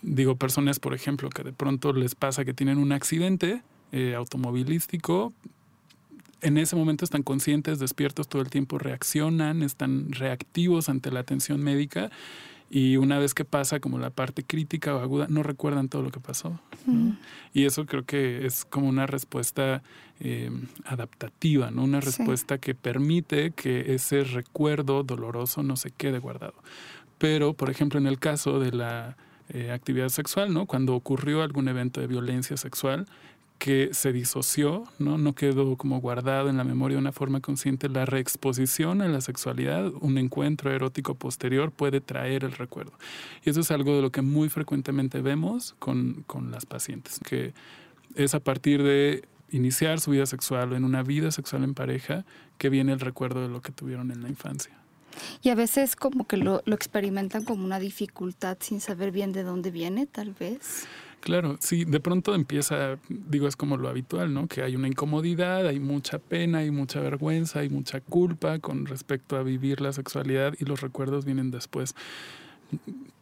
Digo, 0.01 0.37
personas, 0.37 0.79
por 0.79 0.95
ejemplo, 0.95 1.31
que 1.31 1.43
de 1.43 1.53
pronto 1.53 1.93
les 1.93 2.15
pasa 2.15 2.45
que 2.45 2.55
tienen 2.55 2.79
un 2.79 2.93
accidente 2.93 3.63
eh, 3.93 4.15
automovilístico, 4.17 5.33
en 6.41 6.59
ese 6.59 6.75
momento 6.75 7.05
están 7.05 7.23
conscientes, 7.23 7.79
despiertos 7.79 8.29
todo 8.29 8.43
el 8.43 8.51
tiempo, 8.51 8.79
reaccionan, 8.79 9.63
están 9.63 10.11
reactivos 10.11 10.89
ante 10.89 11.13
la 11.13 11.21
atención 11.21 11.63
médica 11.63 12.11
y 12.75 12.97
una 12.97 13.19
vez 13.19 13.35
que 13.35 13.45
pasa 13.45 13.81
como 13.81 13.99
la 13.99 14.09
parte 14.09 14.45
crítica 14.45 14.97
o 14.97 15.01
aguda, 15.01 15.27
no 15.29 15.43
recuerdan 15.43 15.91
todo 15.91 16.01
lo 16.01 16.11
que 16.11 16.21
pasó. 16.21 16.59
Y 17.53 17.67
eso 17.67 17.85
creo 17.85 18.07
que 18.07 18.47
es 18.47 18.65
como 18.65 18.89
una 18.89 19.07
respuesta 19.07 19.83
eh, 20.21 20.51
adaptativa, 20.87 21.71
¿no? 21.71 21.85
una 21.85 22.01
respuesta 22.01 22.57
que 22.57 22.75
permite 22.75 23.51
que 23.51 23.93
ese 23.95 24.25
recuerdo 24.25 25.03
doloroso 25.03 25.63
no 25.63 25.77
se 25.77 25.91
quede 25.91 26.19
guardado. 26.19 26.55
Pero, 27.19 27.53
por 27.53 27.69
ejemplo, 27.69 28.01
en 28.01 28.07
el 28.07 28.19
caso 28.19 28.59
de 28.59 28.73
la 28.73 29.19
eh, 29.51 29.71
actividad 29.71 30.09
sexual, 30.09 30.55
¿no? 30.55 30.65
Cuando 30.65 30.95
ocurrió 30.95 31.43
algún 31.43 31.69
evento 31.69 32.01
de 32.01 32.07
violencia 32.07 32.57
sexual 32.57 33.07
que 33.63 33.91
se 33.93 34.13
disoció, 34.13 34.83
¿no? 34.99 35.19
no 35.19 35.37
quedó 35.37 35.77
como 35.77 36.01
guardado 36.01 36.49
en 36.49 36.57
la 36.57 36.65
memoria 36.65 36.97
de 36.97 37.01
una 37.01 37.13
forma 37.13 37.39
consciente, 37.39 37.89
la 37.89 38.05
reexposición 38.05 39.03
a 39.03 39.07
la 39.07 39.21
sexualidad, 39.21 39.87
un 40.01 40.19
encuentro 40.19 40.73
erótico 40.73 41.15
posterior 41.15 41.71
puede 41.71 42.01
traer 42.01 42.43
el 42.43 42.51
recuerdo. 42.51 42.91
Y 43.45 43.51
eso 43.51 43.61
es 43.61 43.71
algo 43.71 43.95
de 43.95 44.03
lo 44.03 44.11
que 44.11 44.21
muy 44.21 44.49
frecuentemente 44.49 45.21
vemos 45.21 45.77
con, 45.79 46.25
con 46.27 46.51
las 46.51 46.67
pacientes, 46.67 47.21
que 47.21 47.55
es 48.17 48.35
a 48.35 48.41
partir 48.41 48.83
de 48.83 49.23
iniciar 49.53 50.01
su 50.01 50.11
vida 50.11 50.27
sexual 50.27 50.73
o 50.73 50.77
en 50.77 50.83
una 50.83 51.05
vida 51.05 51.31
sexual 51.31 51.63
en 51.63 51.75
pareja 51.75 52.25
que 52.59 52.69
viene 52.69 52.93
el 52.93 52.99
recuerdo 52.99 53.43
de 53.43 53.49
lo 53.49 53.63
que 53.63 53.71
tuvieron 53.71 54.11
en 54.11 54.25
la 54.25 54.29
infancia. 54.29 54.77
Y 55.41 55.51
a 55.51 55.55
veces 55.55 55.95
como 55.95 56.27
que 56.27 56.37
lo, 56.37 56.63
lo 56.65 56.75
experimentan 56.75 57.45
como 57.45 57.65
una 57.65 57.79
dificultad 57.79 58.57
sin 58.59 58.81
saber 58.81 59.13
bien 59.13 59.31
de 59.31 59.45
dónde 59.45 59.71
viene, 59.71 60.07
tal 60.07 60.33
vez. 60.33 60.89
Claro, 61.23 61.57
sí, 61.61 61.85
de 61.85 62.01
pronto 62.01 62.35
empieza, 62.35 62.99
digo, 63.09 63.47
es 63.47 63.55
como 63.55 63.77
lo 63.77 63.89
habitual, 63.89 64.35
¿no? 64.35 64.49
Que 64.49 64.63
hay 64.63 64.75
una 64.75 64.89
incomodidad, 64.89 65.69
hay 65.69 65.79
mucha 65.79 66.19
pena, 66.19 66.59
hay 66.59 66.73
mucha 66.73 66.99
vergüenza, 66.99 67.61
hay 67.61 67.69
mucha 67.69 68.01
culpa 68.01 68.59
con 68.59 68.87
respecto 68.87 69.37
a 69.37 69.45
vivir 69.45 69.81
la 69.81 69.93
sexualidad 69.93 70.55
y 70.59 70.65
los 70.65 70.81
recuerdos 70.81 71.25
vienen 71.25 71.53
después. 71.53 71.95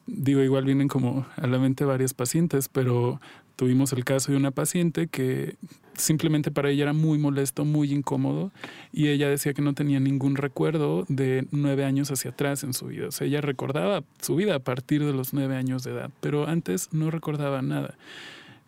Digo, 0.07 0.41
igual 0.41 0.65
vienen 0.65 0.89
como 0.89 1.27
a 1.37 1.47
la 1.47 1.59
mente 1.59 1.85
varias 1.85 2.15
pacientes, 2.15 2.71
pero 2.71 3.21
Tuvimos 3.61 3.93
el 3.93 4.07
caso 4.07 4.33
de 4.33 4.39
una 4.39 4.53
paciente 4.53 5.07
que 5.07 5.57
simplemente 5.93 6.51
para 6.51 6.71
ella 6.71 6.85
era 6.85 6.93
muy 6.95 7.19
molesto, 7.19 7.67
muy 7.67 7.93
incómodo, 7.93 8.53
y 8.91 9.09
ella 9.09 9.29
decía 9.29 9.53
que 9.53 9.61
no 9.61 9.75
tenía 9.75 10.01
ningún 10.01 10.37
recuerdo 10.37 11.05
de 11.11 11.47
nueve 11.51 11.85
años 11.85 12.11
hacia 12.11 12.31
atrás 12.31 12.65
en 12.65 12.73
su 12.73 12.87
vida. 12.87 13.09
O 13.09 13.11
sea, 13.11 13.27
ella 13.27 13.43
recordaba 13.43 14.03
su 14.23 14.35
vida 14.35 14.55
a 14.55 14.61
partir 14.61 15.05
de 15.05 15.13
los 15.13 15.35
nueve 15.35 15.57
años 15.57 15.85
de 15.85 15.91
edad, 15.91 16.11
pero 16.23 16.49
antes 16.49 16.89
no 16.95 17.11
recordaba 17.11 17.61
nada. 17.61 17.99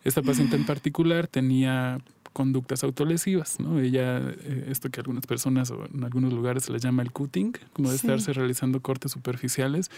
Esta 0.03 0.21
paciente 0.21 0.57
en 0.57 0.65
particular 0.67 1.25
tenía 1.25 1.97
conductas 2.31 2.83
autolesivas, 2.83 3.59
¿no? 3.59 3.79
Ella, 3.79 4.19
eh, 4.19 4.67
esto 4.69 4.91
que 4.91 4.99
algunas 4.99 5.25
personas 5.25 5.71
o 5.71 5.87
en 5.91 6.03
algunos 6.03 6.33
lugares 6.33 6.65
se 6.65 6.71
le 6.71 6.77
llama 6.77 7.01
el 7.01 7.11
cutting, 7.11 7.53
como 7.73 7.89
de 7.89 7.95
estarse 7.95 8.31
realizando 8.31 8.79
cortes 8.79 9.11
superficiales, 9.11 9.89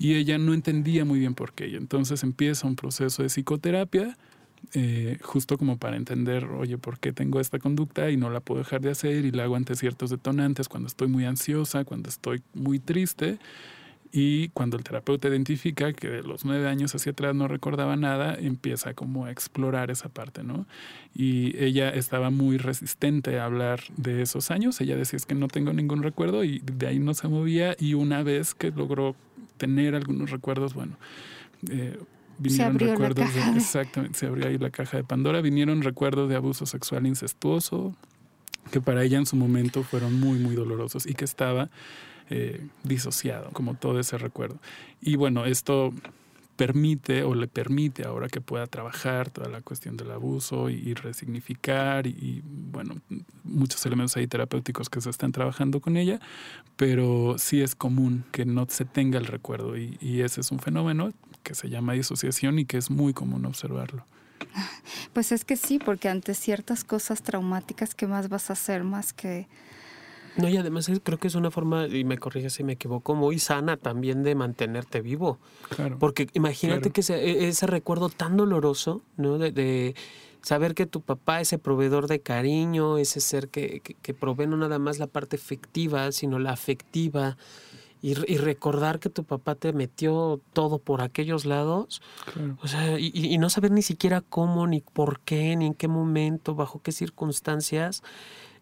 y 0.00 0.14
ella 0.14 0.36
no 0.38 0.52
entendía 0.52 1.04
muy 1.04 1.20
bien 1.20 1.34
por 1.34 1.52
qué. 1.52 1.76
entonces 1.76 2.24
empieza 2.24 2.66
un 2.66 2.74
proceso 2.74 3.22
de 3.22 3.28
psicoterapia 3.28 4.18
eh, 4.74 5.18
justo 5.22 5.58
como 5.58 5.76
para 5.76 5.96
entender, 5.96 6.44
oye, 6.46 6.78
¿por 6.78 6.98
qué 6.98 7.12
tengo 7.12 7.40
esta 7.40 7.58
conducta 7.58 8.10
y 8.10 8.16
no 8.16 8.30
la 8.30 8.40
puedo 8.40 8.60
dejar 8.60 8.80
de 8.80 8.90
hacer 8.90 9.24
y 9.24 9.30
la 9.30 9.44
hago 9.44 9.56
ante 9.56 9.74
ciertos 9.74 10.10
detonantes 10.10 10.68
cuando 10.68 10.86
estoy 10.86 11.08
muy 11.08 11.24
ansiosa, 11.24 11.84
cuando 11.84 12.08
estoy 12.08 12.42
muy 12.54 12.78
triste? 12.78 13.38
Y 14.14 14.48
cuando 14.48 14.76
el 14.76 14.84
terapeuta 14.84 15.28
identifica 15.28 15.94
que 15.94 16.08
de 16.08 16.22
los 16.22 16.44
nueve 16.44 16.68
años 16.68 16.94
hacia 16.94 17.12
atrás 17.12 17.34
no 17.34 17.48
recordaba 17.48 17.96
nada, 17.96 18.34
empieza 18.34 18.92
como 18.92 19.24
a 19.24 19.30
explorar 19.30 19.90
esa 19.90 20.10
parte, 20.10 20.42
¿no? 20.42 20.66
Y 21.14 21.56
ella 21.56 21.88
estaba 21.88 22.28
muy 22.28 22.58
resistente 22.58 23.38
a 23.38 23.46
hablar 23.46 23.80
de 23.96 24.20
esos 24.20 24.50
años. 24.50 24.78
Ella 24.82 24.96
decía 24.96 25.16
es 25.16 25.24
que 25.24 25.34
no 25.34 25.48
tengo 25.48 25.72
ningún 25.72 26.02
recuerdo 26.02 26.44
y 26.44 26.58
de 26.58 26.88
ahí 26.88 26.98
no 26.98 27.14
se 27.14 27.26
movía. 27.28 27.74
Y 27.78 27.94
una 27.94 28.22
vez 28.22 28.54
que 28.54 28.70
logró 28.70 29.16
tener 29.56 29.94
algunos 29.94 30.30
recuerdos, 30.30 30.74
bueno, 30.74 30.98
eh, 31.70 31.98
vinieron 32.38 32.78
recuerdos 32.78 33.30
exactamente, 33.56 34.18
se 34.18 34.26
abrió 34.26 34.48
ahí 34.48 34.58
la 34.58 34.70
caja 34.70 34.96
de 34.96 35.04
Pandora, 35.04 35.40
vinieron 35.40 35.82
recuerdos 35.82 36.28
de 36.28 36.36
abuso 36.36 36.66
sexual 36.66 37.06
incestuoso, 37.06 37.94
que 38.70 38.80
para 38.80 39.02
ella 39.04 39.18
en 39.18 39.26
su 39.26 39.36
momento 39.36 39.82
fueron 39.82 40.18
muy, 40.18 40.38
muy 40.38 40.54
dolorosos 40.54 41.06
y 41.06 41.14
que 41.14 41.24
estaba 41.24 41.70
eh, 42.30 42.66
disociado, 42.84 43.50
como 43.52 43.74
todo 43.74 43.98
ese 44.00 44.16
recuerdo. 44.18 44.58
Y 45.00 45.16
bueno, 45.16 45.44
esto 45.44 45.92
permite 46.56 47.24
o 47.24 47.34
le 47.34 47.48
permite 47.48 48.06
ahora 48.06 48.28
que 48.28 48.40
pueda 48.40 48.66
trabajar 48.66 49.30
toda 49.30 49.48
la 49.48 49.62
cuestión 49.62 49.96
del 49.96 50.10
abuso 50.10 50.70
y, 50.70 50.94
resignificar 50.94 52.06
y, 52.06 52.42
bueno, 52.44 52.96
muchos 53.42 53.84
elementos 53.86 54.16
ahí 54.16 54.26
terapéuticos 54.26 54.88
que 54.88 55.00
se 55.00 55.10
están 55.10 55.32
trabajando 55.32 55.80
con 55.80 55.96
ella, 55.96 56.20
pero 56.76 57.36
sí 57.38 57.62
es 57.62 57.74
común 57.74 58.24
que 58.32 58.44
no 58.44 58.66
se 58.68 58.84
tenga 58.84 59.18
el 59.18 59.26
recuerdo 59.26 59.76
y, 59.76 59.98
y 60.00 60.20
ese 60.20 60.40
es 60.40 60.52
un 60.52 60.58
fenómeno 60.58 61.12
que 61.42 61.54
se 61.54 61.68
llama 61.68 61.92
disociación 61.92 62.58
y 62.58 62.64
que 62.64 62.78
es 62.78 62.90
muy 62.90 63.12
común 63.12 63.44
observarlo. 63.44 64.06
Pues 65.12 65.30
es 65.30 65.44
que 65.44 65.56
sí, 65.56 65.78
porque 65.78 66.08
ante 66.08 66.34
ciertas 66.34 66.84
cosas 66.84 67.22
traumáticas, 67.22 67.94
¿qué 67.94 68.06
más 68.06 68.28
vas 68.28 68.50
a 68.50 68.54
hacer 68.54 68.82
más 68.82 69.12
que 69.12 69.46
no, 70.36 70.48
y 70.48 70.56
además 70.56 70.90
creo 71.02 71.18
que 71.18 71.28
es 71.28 71.34
una 71.34 71.50
forma, 71.50 71.86
y 71.86 72.04
me 72.04 72.18
corrige 72.18 72.48
si 72.48 72.64
me 72.64 72.72
equivoco, 72.74 73.14
muy 73.14 73.38
sana 73.38 73.76
también 73.76 74.22
de 74.22 74.34
mantenerte 74.34 75.02
vivo. 75.02 75.38
Claro. 75.68 75.98
Porque 75.98 76.28
imagínate 76.32 76.90
que 76.90 77.02
e, 77.12 77.48
ese, 77.48 77.66
recuerdo 77.66 78.08
tan 78.08 78.36
doloroso, 78.36 79.02
¿no? 79.16 79.38
De, 79.38 79.94
saber 80.40 80.74
que 80.74 80.86
tu 80.86 81.02
papá, 81.02 81.40
ese 81.40 81.58
proveedor 81.58 82.08
de 82.08 82.20
cariño, 82.20 82.98
ese 82.98 83.20
ser 83.20 83.48
que, 83.48 83.80
que, 83.80 84.14
provee 84.14 84.48
no 84.48 84.56
nada 84.56 84.78
más 84.80 84.98
la 84.98 85.06
parte 85.06 85.36
efectiva, 85.36 86.10
sino 86.10 86.40
la 86.40 86.50
afectiva, 86.50 87.36
y, 88.02 88.14
recordar 88.14 88.98
que 88.98 89.08
tu 89.08 89.22
papá 89.22 89.54
te 89.54 89.72
metió 89.72 90.40
todo 90.52 90.78
por 90.80 91.02
aquellos 91.02 91.44
lados, 91.46 92.02
o 92.60 92.66
sea, 92.66 92.98
y, 92.98 93.38
no 93.38 93.48
saber 93.48 93.70
ni 93.70 93.82
siquiera 93.82 94.20
cómo, 94.20 94.66
ni 94.66 94.80
por 94.80 95.20
qué, 95.20 95.54
ni 95.54 95.66
en 95.66 95.74
qué 95.74 95.86
momento, 95.86 96.56
bajo 96.56 96.82
qué 96.82 96.90
circunstancias, 96.90 98.02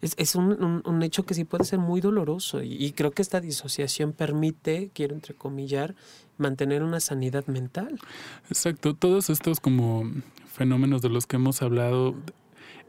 es, 0.02 0.14
es 0.18 0.34
un, 0.34 0.82
un, 0.84 1.02
hecho 1.02 1.24
que 1.24 1.32
sí 1.32 1.44
puede 1.44 1.64
ser 1.64 1.78
muy 1.78 2.02
doloroso 2.02 2.62
y, 2.62 2.92
creo 2.92 3.12
que 3.12 3.22
esta 3.22 3.40
disociación 3.40 4.12
permite, 4.12 4.90
quiero 4.92 5.14
entrecomillar, 5.14 5.94
mantener 6.36 6.82
una 6.82 7.00
sanidad 7.00 7.46
mental. 7.46 7.98
Exacto, 8.50 8.94
todos 8.94 9.30
estos 9.30 9.58
como 9.60 10.04
fenómenos 10.52 11.00
de 11.00 11.08
los 11.08 11.26
que 11.26 11.36
hemos 11.36 11.62
hablado 11.62 12.14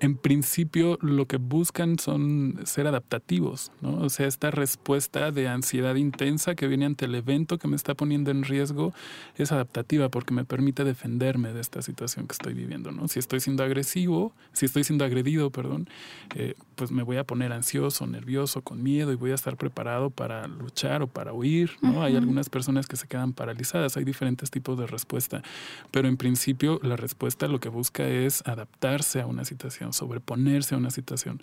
en 0.02 0.18
principio 0.18 0.98
lo 1.02 1.28
que 1.28 1.38
buscan 1.38 2.00
son 2.00 2.60
ser 2.66 2.88
adaptativos, 2.88 3.72
¿no? 3.82 4.00
O 4.00 4.10
sea, 4.10 4.26
esta 4.26 4.50
respuesta 4.50 5.32
de 5.32 5.48
ansiedad 5.48 5.94
intensa 5.94 6.56
que 6.56 6.68
viene 6.68 6.86
ante 6.88 7.06
el 7.06 7.14
evento 7.14 7.60
que 7.60 7.68
me 7.68 7.76
está 7.76 7.94
poniendo 7.94 8.32
en 8.32 8.44
riesgo 8.44 8.94
es 9.38 9.52
adaptativa 9.52 10.10
porque 10.10 10.34
me 10.34 10.44
permite 10.44 10.84
defenderme 10.84 11.54
de 11.54 11.62
esta 11.62 11.84
situación 11.84 12.26
que 12.26 12.34
estoy 12.34 12.56
viviendo, 12.56 12.92
¿no? 12.92 13.08
Si 13.08 13.20
estoy 13.20 13.42
siendo 13.42 13.64
agresivo, 13.64 14.34
si 14.54 14.66
estoy 14.66 14.84
siendo 14.84 15.06
agredido, 15.06 15.52
perdón, 15.52 15.88
eh, 16.34 16.56
pues 16.74 16.92
me 16.92 17.04
voy 17.04 17.18
a 17.18 17.24
poner 17.24 17.54
ansioso, 17.54 18.08
nervioso, 18.08 18.64
con 18.64 18.82
miedo 18.82 19.12
y 19.12 19.16
voy 19.16 19.30
a 19.30 19.36
estar 19.36 19.56
preparado 19.56 20.10
para 20.10 20.48
luchar 20.48 21.04
o 21.04 21.08
para 21.08 21.32
huir, 21.32 21.74
¿no? 21.84 22.02
Hay 22.02 22.16
algunas 22.16 22.50
personas 22.50 22.88
que 22.88 22.96
se 22.96 23.08
quedan 23.08 23.34
paralizadas, 23.34 23.98
hay 23.98 24.04
diferentes 24.04 24.50
tipos 24.50 24.80
de 24.80 24.88
respuesta, 24.88 25.44
pero 25.92 26.08
en 26.08 26.18
principio 26.18 26.80
la 26.82 26.96
respuesta 26.96 27.48
lo 27.48 27.60
que 27.60 27.70
busca 27.70 28.08
es 28.08 28.42
adaptarse 28.48 29.22
a 29.22 29.28
una 29.28 29.46
situación 29.46 29.91
sobreponerse 29.94 30.76
a 30.76 30.78
una 30.78 30.92
situación. 30.92 31.42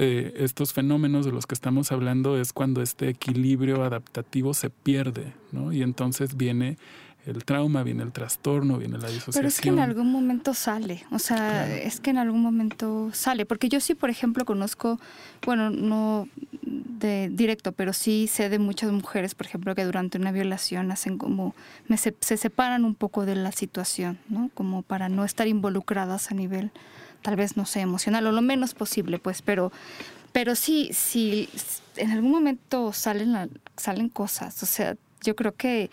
Eh, 0.00 0.32
estos 0.36 0.72
fenómenos 0.72 1.26
de 1.26 1.32
los 1.32 1.46
que 1.46 1.54
estamos 1.54 1.90
hablando 1.90 2.38
es 2.38 2.52
cuando 2.52 2.82
este 2.82 3.08
equilibrio 3.08 3.82
adaptativo 3.82 4.54
se 4.54 4.70
pierde, 4.70 5.34
¿no? 5.50 5.72
Y 5.72 5.82
entonces 5.82 6.36
viene 6.36 6.78
el 7.30 7.44
trauma, 7.44 7.82
viene 7.82 8.02
el 8.02 8.12
trastorno, 8.12 8.78
viene 8.78 8.98
la 8.98 9.08
disociación. 9.08 9.34
Pero 9.34 9.48
es 9.48 9.60
que 9.60 9.68
en 9.68 9.78
algún 9.78 10.10
momento 10.10 10.54
sale, 10.54 11.04
o 11.10 11.18
sea, 11.18 11.72
es 11.76 12.00
que 12.00 12.10
en 12.10 12.18
algún 12.18 12.42
momento 12.42 13.10
sale, 13.12 13.46
porque 13.46 13.68
yo 13.68 13.80
sí, 13.80 13.94
por 13.94 14.10
ejemplo, 14.10 14.44
conozco, 14.44 14.98
bueno, 15.44 15.70
no 15.70 16.28
de 16.62 17.28
directo, 17.30 17.72
pero 17.72 17.92
sí 17.92 18.26
sé 18.28 18.48
de 18.48 18.58
muchas 18.58 18.90
mujeres, 18.90 19.34
por 19.34 19.46
ejemplo, 19.46 19.74
que 19.74 19.84
durante 19.84 20.18
una 20.18 20.32
violación 20.32 20.90
hacen 20.90 21.18
como, 21.18 21.54
se, 21.96 22.14
se 22.20 22.36
separan 22.36 22.84
un 22.84 22.94
poco 22.94 23.24
de 23.24 23.36
la 23.36 23.52
situación, 23.52 24.18
¿no? 24.28 24.50
Como 24.54 24.82
para 24.82 25.08
no 25.08 25.24
estar 25.24 25.46
involucradas 25.46 26.30
a 26.30 26.34
nivel 26.34 26.72
tal 27.22 27.36
vez 27.36 27.56
no 27.56 27.66
sé, 27.66 27.80
emocional 27.80 28.26
o 28.26 28.32
lo 28.32 28.42
menos 28.42 28.74
posible, 28.74 29.18
pues, 29.18 29.42
pero, 29.42 29.72
pero 30.32 30.54
sí, 30.54 30.90
sí, 30.92 31.48
en 31.96 32.10
algún 32.10 32.30
momento 32.30 32.92
salen, 32.92 33.50
salen 33.76 34.08
cosas, 34.08 34.62
o 34.62 34.66
sea, 34.66 34.96
yo 35.22 35.34
creo 35.34 35.54
que 35.54 35.90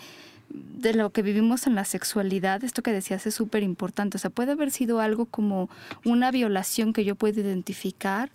de 0.56 0.94
lo 0.94 1.12
que 1.12 1.22
vivimos 1.22 1.68
en 1.68 1.76
la 1.76 1.86
sexualidad, 1.86 2.64
esto 2.64 2.82
que 2.82 2.92
decías 2.92 3.26
es 3.26 3.36
súper 3.36 3.64
importante, 3.64 4.18
o 4.18 4.20
sea, 4.20 4.30
puede 4.30 4.54
haber 4.54 4.72
sido 4.72 5.00
algo 5.00 5.26
como 5.26 5.70
una 6.06 6.32
violación 6.32 6.94
que 6.94 7.04
yo 7.04 7.16
puedo 7.16 7.40
identificar 7.42 8.32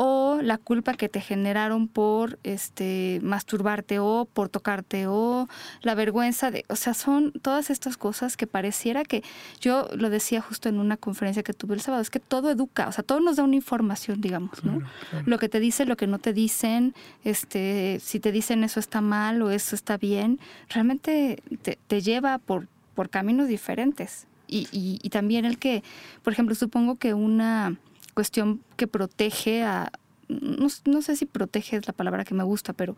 o 0.00 0.38
la 0.42 0.58
culpa 0.58 0.94
que 0.94 1.08
te 1.08 1.20
generaron 1.20 1.88
por 1.88 2.38
este 2.44 3.18
masturbarte 3.20 3.98
o 3.98 4.28
por 4.32 4.48
tocarte 4.48 5.08
o 5.08 5.48
la 5.82 5.96
vergüenza 5.96 6.52
de, 6.52 6.64
o 6.68 6.76
sea, 6.76 6.94
son 6.94 7.32
todas 7.32 7.68
estas 7.68 7.96
cosas 7.96 8.36
que 8.36 8.46
pareciera 8.46 9.02
que 9.02 9.24
yo 9.60 9.88
lo 9.96 10.08
decía 10.08 10.40
justo 10.40 10.68
en 10.68 10.78
una 10.78 10.96
conferencia 10.96 11.42
que 11.42 11.52
tuve 11.52 11.74
el 11.74 11.80
sábado, 11.80 12.00
es 12.00 12.10
que 12.10 12.20
todo 12.20 12.48
educa, 12.48 12.86
o 12.86 12.92
sea, 12.92 13.02
todo 13.02 13.18
nos 13.18 13.34
da 13.34 13.42
una 13.42 13.56
información, 13.56 14.20
digamos, 14.20 14.62
¿no? 14.62 14.82
Lo 15.26 15.36
que 15.40 15.48
te 15.48 15.58
dicen, 15.58 15.88
lo 15.88 15.96
que 15.96 16.06
no 16.06 16.20
te 16.20 16.32
dicen, 16.32 16.94
este, 17.24 17.98
si 18.00 18.20
te 18.20 18.30
dicen 18.30 18.62
eso 18.62 18.78
está 18.78 19.00
mal 19.00 19.42
o 19.42 19.50
eso 19.50 19.74
está 19.74 19.96
bien, 19.96 20.38
realmente 20.68 21.42
te, 21.88 22.00
lleva 22.00 22.38
por, 22.38 22.68
por 22.94 23.10
caminos 23.10 23.48
diferentes. 23.48 24.28
Y, 24.46 24.68
y, 24.70 25.00
y 25.02 25.10
también 25.10 25.44
el 25.44 25.58
que, 25.58 25.82
por 26.22 26.32
ejemplo, 26.32 26.54
supongo 26.54 26.96
que 26.96 27.14
una 27.14 27.76
cuestión 28.18 28.60
que 28.76 28.88
protege 28.88 29.62
a, 29.62 29.92
no, 30.26 31.02
sé 31.02 31.14
si 31.14 31.24
protege 31.24 31.76
es 31.76 31.86
la 31.86 31.92
palabra 31.92 32.24
que 32.24 32.34
me 32.34 32.42
gusta, 32.42 32.72
pero 32.72 32.96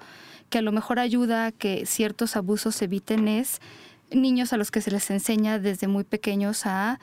que 0.48 0.56
a 0.56 0.62
lo 0.62 0.72
mejor 0.72 0.98
ayuda 0.98 1.44
a 1.44 1.52
que 1.52 1.84
ciertos 1.84 2.36
abusos 2.36 2.76
se 2.76 2.86
eviten 2.86 3.28
es 3.28 3.60
niños 4.10 4.54
a 4.54 4.56
los 4.56 4.70
que 4.70 4.80
se 4.80 4.90
les 4.90 5.10
enseña 5.10 5.58
desde 5.58 5.88
muy 5.88 6.04
pequeños 6.04 6.64
a 6.64 7.00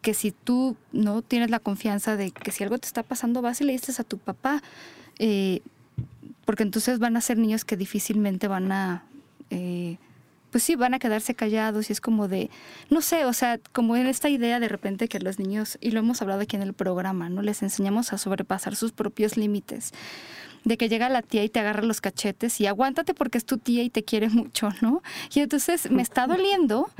que 0.00 0.14
si 0.14 0.30
tú 0.30 0.76
no 0.92 1.22
tienes 1.22 1.50
la 1.50 1.58
confianza 1.58 2.16
de 2.16 2.30
que 2.30 2.52
si 2.52 2.62
algo 2.62 2.78
te 2.78 2.86
está 2.86 3.02
pasando 3.02 3.42
vas 3.42 3.60
y 3.60 3.64
le 3.64 3.72
dices 3.72 3.98
a 3.98 4.04
tu 4.04 4.18
papá, 4.18 4.62
eh, 5.18 5.60
porque 6.44 6.62
entonces 6.62 7.00
van 7.00 7.16
a 7.16 7.20
ser 7.20 7.36
niños 7.36 7.64
que 7.64 7.76
difícilmente 7.76 8.46
van 8.46 8.70
a 8.70 9.02
eh, 9.50 9.98
pues 10.50 10.64
sí, 10.64 10.76
van 10.76 10.94
a 10.94 10.98
quedarse 10.98 11.34
callados 11.34 11.90
y 11.90 11.92
es 11.92 12.00
como 12.00 12.28
de, 12.28 12.50
no 12.88 13.00
sé, 13.00 13.24
o 13.24 13.32
sea, 13.32 13.58
como 13.72 13.96
en 13.96 14.06
esta 14.06 14.28
idea 14.28 14.60
de 14.60 14.68
repente 14.68 15.08
que 15.08 15.20
los 15.20 15.38
niños, 15.38 15.78
y 15.80 15.90
lo 15.90 16.00
hemos 16.00 16.22
hablado 16.22 16.40
aquí 16.40 16.56
en 16.56 16.62
el 16.62 16.74
programa, 16.74 17.28
¿no? 17.28 17.42
Les 17.42 17.62
enseñamos 17.62 18.12
a 18.12 18.18
sobrepasar 18.18 18.76
sus 18.76 18.92
propios 18.92 19.36
límites 19.36 19.92
de 20.64 20.76
que 20.76 20.88
llega 20.88 21.08
la 21.08 21.22
tía 21.22 21.44
y 21.44 21.48
te 21.48 21.60
agarra 21.60 21.82
los 21.82 22.00
cachetes 22.00 22.60
y 22.60 22.66
aguántate 22.66 23.14
porque 23.14 23.38
es 23.38 23.44
tu 23.44 23.58
tía 23.58 23.82
y 23.82 23.90
te 23.90 24.04
quiere 24.04 24.28
mucho, 24.28 24.68
¿no? 24.80 25.02
Y 25.34 25.40
entonces 25.40 25.90
me 25.90 26.02
está 26.02 26.26
doliendo 26.26 26.90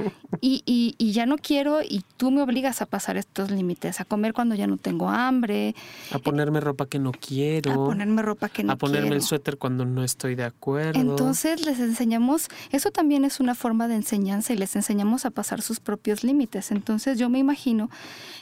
y, 0.41 0.63
y, 0.65 1.13
ya 1.13 1.27
no 1.27 1.37
quiero 1.37 1.83
y 1.83 2.05
tú 2.17 2.31
me 2.31 2.41
obligas 2.43 2.83
a 2.83 2.87
pasar 2.87 3.17
estos 3.17 3.51
límites, 3.51 4.01
a 4.01 4.05
comer 4.05 4.33
cuando 4.33 4.55
ya 4.55 4.67
no 4.67 4.77
tengo 4.77 5.09
hambre. 5.09 5.75
A 6.13 6.19
ponerme 6.19 6.61
ropa 6.61 6.87
que 6.87 6.99
no 6.99 7.13
quiero. 7.13 7.73
A 7.73 7.75
ponerme 7.75 8.23
ropa 8.23 8.49
que 8.49 8.63
no 8.63 8.69
quiero. 8.69 8.75
A 8.75 8.79
ponerme 8.79 9.17
el 9.17 9.23
suéter 9.23 9.59
cuando 9.59 9.85
no 9.85 10.05
estoy 10.05 10.35
de 10.35 10.45
acuerdo. 10.45 11.01
Entonces 11.01 11.67
les 11.67 11.81
enseñamos, 11.81 12.49
eso 12.71 12.91
también 12.91 13.25
es 13.25 13.41
una 13.41 13.55
forma 13.55 13.89
de 13.89 13.97
enseñanza 13.97 14.53
y 14.53 14.57
les 14.57 14.77
enseñamos 14.77 15.27
a 15.27 15.31
pasar 15.31 15.63
sus 15.63 15.81
propios 15.81 16.25
límites. 16.25 16.71
Entonces 16.71 17.19
yo 17.19 17.29
me 17.29 17.39
imagino 17.39 17.91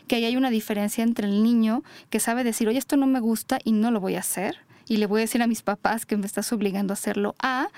que 0.07 0.17
ahí 0.17 0.25
hay 0.25 0.37
una 0.37 0.51
diferencia 0.51 1.03
entre 1.03 1.27
el 1.27 1.43
niño 1.43 1.83
que 2.11 2.21
sabe 2.21 2.45
decir, 2.45 2.69
oye, 2.69 2.79
esto 2.79 2.97
no 2.97 3.07
me 3.07 3.21
gusta 3.21 3.59
y 3.65 3.73
no 3.73 3.91
lo 3.91 4.01
voy 4.01 4.17
a 4.17 4.21
hacer 4.21 4.68
y 4.89 4.97
le 4.97 5.07
voy 5.07 5.21
a 5.21 5.23
decir 5.23 5.43
a 5.43 5.47
mis 5.47 5.63
papás 5.63 6.07
que 6.07 6.17
me 6.17 6.27
estás 6.27 6.53
obligando 6.53 6.93
a 6.93 6.95
hacerlo 6.95 7.35
a 7.41 7.69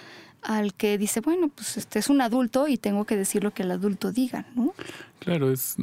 al 0.43 0.73
que 0.73 0.97
dice, 0.97 1.21
bueno, 1.21 1.49
pues 1.49 1.77
este 1.77 1.99
es 1.99 2.09
un 2.09 2.23
adulto 2.23 2.67
y 2.67 2.79
tengo 2.79 3.05
que 3.05 3.17
decir 3.17 3.45
lo 3.45 3.53
que 3.53 3.63
el 3.63 3.71
adulto 3.73 4.11
diga, 4.11 4.47
¿no? 4.55 4.73
Claro, 5.19 5.53
es 5.53 5.77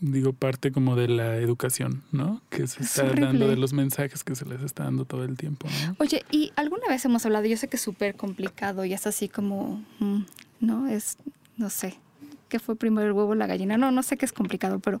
digo 0.00 0.32
parte 0.32 0.72
como 0.72 0.96
de 0.96 1.08
la 1.08 1.36
educación, 1.36 2.02
¿no? 2.12 2.42
Que 2.50 2.66
se 2.66 2.82
está 2.82 3.04
dando 3.04 3.48
de 3.48 3.56
los 3.56 3.72
mensajes 3.72 4.24
que 4.24 4.34
se 4.34 4.44
les 4.44 4.62
está 4.62 4.84
dando 4.84 5.04
todo 5.04 5.24
el 5.24 5.36
tiempo, 5.36 5.68
¿no? 5.86 5.96
Oye, 5.98 6.24
y 6.30 6.52
alguna 6.56 6.88
vez 6.88 7.04
hemos 7.04 7.24
hablado, 7.26 7.46
yo 7.46 7.56
sé 7.56 7.68
que 7.68 7.76
es 7.76 7.82
súper 7.82 8.16
complicado 8.16 8.84
y 8.84 8.92
es 8.92 9.06
así 9.06 9.28
como, 9.28 9.84
mm, 10.00 10.22
¿no? 10.60 10.88
Es, 10.88 11.18
no 11.56 11.70
sé, 11.70 11.98
¿qué 12.48 12.58
fue 12.58 12.76
primero 12.76 13.06
el 13.06 13.12
huevo 13.12 13.30
o 13.30 13.34
la 13.34 13.46
gallina? 13.46 13.76
No, 13.76 13.90
no 13.90 14.02
sé 14.02 14.16
qué 14.16 14.24
es 14.24 14.32
complicado, 14.32 14.78
pero 14.78 15.00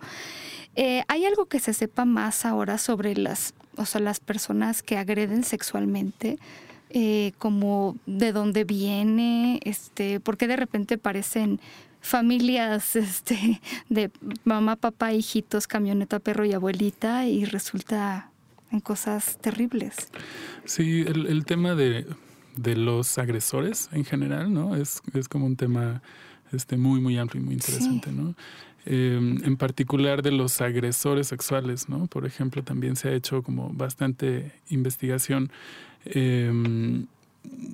eh, 0.74 1.02
¿hay 1.08 1.24
algo 1.24 1.46
que 1.46 1.60
se 1.60 1.72
sepa 1.72 2.04
más 2.04 2.44
ahora 2.44 2.78
sobre 2.78 3.16
las 3.16 3.54
o 3.76 3.84
sea, 3.84 4.00
las 4.00 4.20
personas 4.20 4.82
que 4.82 4.96
agreden 4.96 5.44
sexualmente, 5.44 6.38
eh, 6.90 7.32
como 7.38 7.96
de 8.06 8.32
dónde 8.32 8.64
viene, 8.64 9.60
este, 9.64 10.20
porque 10.20 10.48
de 10.48 10.56
repente 10.56 10.98
parecen 10.98 11.60
familias 12.00 12.96
este, 12.96 13.60
de 13.88 14.10
mamá, 14.44 14.76
papá, 14.76 15.12
hijitos, 15.12 15.66
camioneta, 15.66 16.18
perro 16.18 16.44
y 16.44 16.52
abuelita 16.52 17.26
y 17.26 17.44
resulta 17.44 18.30
en 18.72 18.80
cosas 18.80 19.38
terribles. 19.40 19.94
Sí, 20.64 21.04
el, 21.06 21.44
tema 21.44 21.74
de, 21.74 22.06
de, 22.56 22.76
los 22.76 23.16
agresores 23.18 23.88
en 23.92 24.04
general, 24.04 24.52
¿no? 24.52 24.74
Es, 24.74 25.02
es 25.14 25.28
como 25.28 25.46
un 25.46 25.56
tema 25.56 26.02
este, 26.52 26.76
muy, 26.76 27.00
muy 27.00 27.18
amplio 27.18 27.42
y 27.42 27.44
muy 27.44 27.54
interesante, 27.54 28.12
¿no? 28.12 28.34
Em, 28.84 29.42
en 29.44 29.56
particular 29.56 30.22
de 30.22 30.30
los 30.30 30.60
agresores 30.60 31.26
sexuales, 31.26 31.88
¿no? 31.88 32.06
Por 32.06 32.24
ejemplo, 32.24 32.62
también 32.62 32.94
se 32.94 33.08
ha 33.08 33.12
hecho 33.12 33.42
como 33.42 33.70
bastante 33.70 34.52
investigación. 34.70 35.50
Em, 36.04 37.06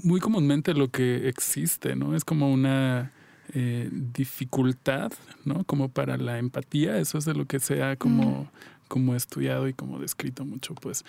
muy 0.03 0.21
comúnmente 0.21 0.75
lo 0.75 0.89
que 0.89 1.29
existe, 1.29 1.97
¿no? 1.97 2.17
Es 2.17 2.25
como 2.25 2.51
una 2.51 3.13
eh, 3.55 3.91
dificultad, 3.93 5.13
¿no? 5.45 5.65
Como 5.65 5.91
para 5.91 6.17
la 6.17 6.39
empatía, 6.39 6.97
eso 6.97 7.19
es 7.19 7.27
de 7.27 7.35
lo 7.35 7.45
que 7.45 7.61
se 7.61 7.83
ha 7.83 7.97
como, 7.97 8.51
como 8.89 9.15
estudiado 9.15 9.69
y 9.69 9.75
como 9.75 9.99
descrito 9.99 10.47
mucho, 10.47 10.75
pues. 10.75 11.05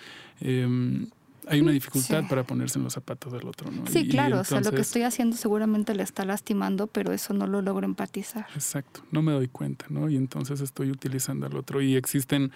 Hay 1.46 1.60
una 1.60 1.72
dificultad 1.72 2.24
para 2.28 2.44
ponerse 2.44 2.78
en 2.78 2.84
los 2.84 2.94
zapatos 2.94 3.32
del 3.32 3.46
otro, 3.46 3.70
¿no? 3.70 3.86
Sí, 3.86 4.08
claro, 4.08 4.40
o 4.40 4.44
sea, 4.44 4.60
lo 4.60 4.72
que 4.72 4.80
estoy 4.80 5.02
haciendo 5.02 5.36
seguramente 5.36 5.94
le 5.94 6.02
está 6.02 6.24
lastimando, 6.24 6.86
pero 6.86 7.12
eso 7.12 7.34
no 7.34 7.46
lo 7.46 7.62
logro 7.62 7.84
empatizar. 7.84 8.46
Exacto, 8.54 9.02
no 9.10 9.22
me 9.22 9.32
doy 9.32 9.48
cuenta, 9.48 9.86
¿no? 9.88 10.08
Y 10.08 10.16
entonces 10.16 10.60
estoy 10.60 10.90
utilizando 10.90 11.46
al 11.46 11.56
otro. 11.56 11.82
Y 11.82 11.96
existen 11.96 12.52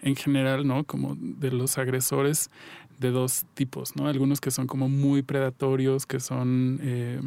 en 0.00 0.16
general, 0.16 0.66
¿no? 0.66 0.84
Como 0.84 1.16
de 1.18 1.50
los 1.50 1.78
agresores 1.78 2.50
de 2.98 3.10
dos 3.10 3.46
tipos, 3.54 3.96
¿no? 3.96 4.08
Algunos 4.08 4.40
que 4.40 4.50
son 4.50 4.66
como 4.66 4.88
muy 4.88 5.22
predatorios, 5.22 6.06
que 6.06 6.20
son 6.20 6.80
eh, 6.82 7.20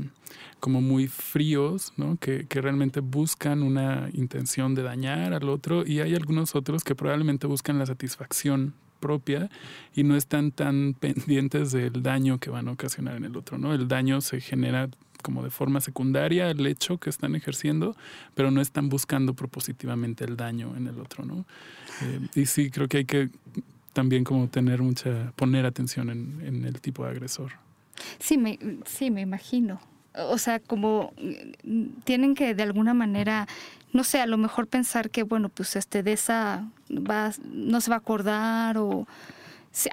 como 0.60 0.82
muy 0.82 1.08
fríos, 1.08 1.94
¿no? 1.98 2.18
Que, 2.18 2.46
que 2.48 2.62
realmente 2.62 3.00
buscan 3.00 3.64
una 3.64 4.10
intención 4.14 4.76
de 4.76 4.84
dañar 4.84 5.34
al 5.34 5.48
otro 5.50 5.86
y 5.86 6.02
hay 6.02 6.14
algunos 6.14 6.56
otros 6.56 6.84
que 6.84 6.96
probablemente 6.96 7.48
buscan 7.48 7.80
la 7.80 7.86
satisfacción 7.86 8.74
propia 9.02 9.50
y 9.94 10.04
no 10.04 10.16
están 10.16 10.52
tan 10.52 10.94
pendientes 11.00 11.74
del 11.74 12.02
daño 12.02 12.40
que 12.40 12.50
van 12.50 12.70
a 12.70 12.72
ocasionar 12.72 13.18
en 13.18 13.26
el 13.26 13.36
otro, 13.36 13.58
¿no? 13.58 13.74
El 13.74 13.90
daño 13.90 14.22
se 14.22 14.40
genera 14.40 14.90
como 15.22 15.44
de 15.44 15.50
forma 15.50 15.82
secundaria 15.82 16.50
al 16.50 16.66
hecho 16.66 16.98
que 16.98 17.10
están 17.10 17.36
ejerciendo, 17.36 17.96
pero 18.34 18.50
no 18.50 18.62
están 18.62 18.90
buscando 18.90 19.34
propositivamente 19.34 20.24
el 20.24 20.38
daño 20.38 20.74
en 20.78 20.88
el 20.88 21.00
otro, 21.00 21.26
¿no? 21.26 21.46
Eh, 22.02 22.20
y 22.36 22.46
sí, 22.46 22.72
creo 22.72 22.88
que 22.88 22.98
hay 23.00 23.06
que 23.06 23.30
también 23.94 24.24
como 24.24 24.48
tener 24.48 24.82
mucha, 24.82 25.34
poner 25.36 25.66
atención 25.66 26.10
en, 26.10 26.42
en 26.42 26.66
el 26.66 26.80
tipo 26.82 27.04
de 27.04 27.12
agresor. 27.12 27.52
Sí, 28.20 28.38
me, 28.38 28.58
sí, 28.86 29.12
me 29.12 29.22
imagino. 29.22 29.80
O 30.14 30.38
sea, 30.38 30.60
como 30.60 31.14
mm, 31.64 32.02
tienen 32.04 32.36
que 32.36 32.54
de 32.54 32.64
alguna 32.64 32.94
manera, 32.94 33.48
no 33.94 34.04
sé, 34.04 34.22
a 34.22 34.26
lo 34.26 34.38
mejor 34.38 34.68
pensar 34.68 35.10
que, 35.10 35.24
bueno, 35.24 35.50
pues 35.50 35.76
este 35.76 36.04
de 36.04 36.14
esa 36.14 36.68
va, 36.90 37.32
no 37.52 37.82
se 37.82 37.90
va 37.90 37.98
a 37.98 38.00
acordar 38.00 38.78
o 38.78 39.08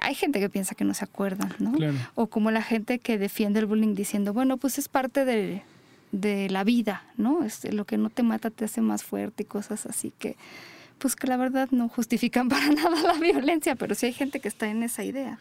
hay 0.01 0.13
gente 0.13 0.39
que 0.39 0.49
piensa 0.49 0.75
que 0.75 0.83
no 0.83 0.93
se 0.93 1.05
acuerdan, 1.05 1.53
¿no? 1.59 1.73
O 2.15 2.27
como 2.27 2.51
la 2.51 2.61
gente 2.61 2.99
que 2.99 3.17
defiende 3.17 3.59
el 3.59 3.65
bullying 3.65 3.95
diciendo, 3.95 4.33
bueno, 4.33 4.57
pues 4.57 4.77
es 4.77 4.89
parte 4.89 5.23
de, 5.23 5.63
de 6.11 6.49
la 6.49 6.63
vida, 6.63 7.03
¿no? 7.17 7.43
Este, 7.43 7.71
lo 7.71 7.85
que 7.85 7.97
no 7.97 8.09
te 8.09 8.23
mata 8.23 8.49
te 8.49 8.65
hace 8.65 8.81
más 8.81 9.03
fuerte 9.03 9.43
y 9.43 9.45
cosas 9.45 9.85
así 9.85 10.11
que 10.19 10.35
pues 10.99 11.15
que 11.15 11.27
la 11.27 11.37
verdad 11.37 11.69
no 11.71 11.89
justifican 11.89 12.49
para 12.49 12.69
nada 12.69 13.01
la 13.01 13.19
violencia, 13.19 13.75
pero 13.75 13.95
sí 13.95 14.07
hay 14.07 14.13
gente 14.13 14.39
que 14.39 14.47
está 14.47 14.67
en 14.69 14.83
esa 14.83 15.03
idea. 15.03 15.39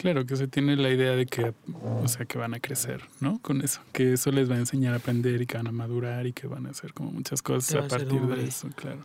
Claro, 0.00 0.24
que 0.24 0.34
se 0.34 0.48
tiene 0.48 0.76
la 0.76 0.88
idea 0.88 1.14
de 1.14 1.26
que, 1.26 1.52
o 1.82 2.08
sea, 2.08 2.24
que 2.24 2.38
van 2.38 2.54
a 2.54 2.58
crecer, 2.58 3.02
¿no? 3.20 3.38
Con 3.42 3.60
eso, 3.60 3.82
que 3.92 4.14
eso 4.14 4.32
les 4.32 4.50
va 4.50 4.54
a 4.54 4.58
enseñar 4.58 4.94
a 4.94 4.96
aprender 4.96 5.42
y 5.42 5.46
que 5.46 5.58
van 5.58 5.66
a 5.66 5.72
madurar 5.72 6.26
y 6.26 6.32
que 6.32 6.46
van 6.46 6.66
a 6.66 6.70
hacer 6.70 6.94
como 6.94 7.12
muchas 7.12 7.42
cosas 7.42 7.84
a 7.84 7.86
partir 7.86 8.22
de 8.22 8.44
eso, 8.44 8.70
claro. 8.74 9.04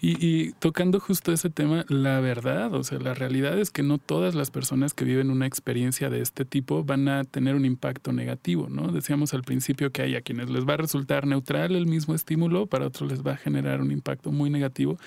Y, 0.00 0.26
y, 0.26 0.50
tocando 0.54 0.98
justo 0.98 1.32
ese 1.32 1.48
tema, 1.48 1.84
la 1.88 2.18
verdad, 2.18 2.74
o 2.74 2.82
sea, 2.82 2.98
la 2.98 3.14
realidad 3.14 3.56
es 3.56 3.70
que 3.70 3.84
no 3.84 3.98
todas 3.98 4.34
las 4.34 4.50
personas 4.50 4.94
que 4.94 5.04
viven 5.04 5.30
una 5.30 5.46
experiencia 5.46 6.10
de 6.10 6.20
este 6.20 6.44
tipo 6.44 6.82
van 6.82 7.06
a 7.08 7.22
tener 7.22 7.54
un 7.54 7.64
impacto 7.64 8.12
negativo, 8.12 8.66
¿no? 8.68 8.90
Decíamos 8.90 9.32
al 9.32 9.44
principio 9.44 9.92
que 9.92 10.02
hay 10.02 10.16
a 10.16 10.22
quienes 10.22 10.50
les 10.50 10.66
va 10.66 10.74
a 10.74 10.78
resultar 10.78 11.24
neutral 11.28 11.76
el 11.76 11.86
mismo 11.86 12.16
estímulo, 12.16 12.66
para 12.66 12.88
otros 12.88 13.08
les 13.08 13.24
va 13.24 13.34
a 13.34 13.36
generar 13.36 13.80
un 13.80 13.92
impacto 13.92 14.32
muy 14.32 14.50
negativo, 14.50 14.98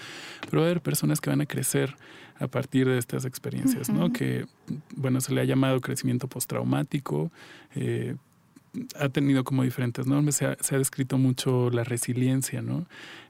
pero 0.49 0.61
va 0.61 0.67
a 0.67 0.71
haber 0.71 0.81
personas 0.81 1.21
que 1.21 1.29
van 1.29 1.41
a 1.41 1.45
crecer 1.45 1.95
a 2.39 2.47
partir 2.47 2.87
de 2.87 2.97
estas 2.97 3.25
experiencias, 3.25 3.89
¿no? 3.89 4.13
Que, 4.13 4.45
bueno, 4.95 5.19
se 5.21 5.33
le 5.33 5.41
ha 5.41 5.43
llamado 5.43 5.81
crecimiento 5.81 6.27
postraumático, 6.27 7.31
eh, 7.75 8.15
ha 8.99 9.09
tenido 9.09 9.43
como 9.43 9.63
diferentes 9.63 10.07
normas, 10.07 10.35
se 10.35 10.45
ha, 10.45 10.57
se 10.61 10.75
ha, 10.75 10.77
descrito 10.77 11.17
mucho 11.17 11.69
la 11.69 11.83
resiliencia, 11.83 12.61
¿no? 12.61 12.85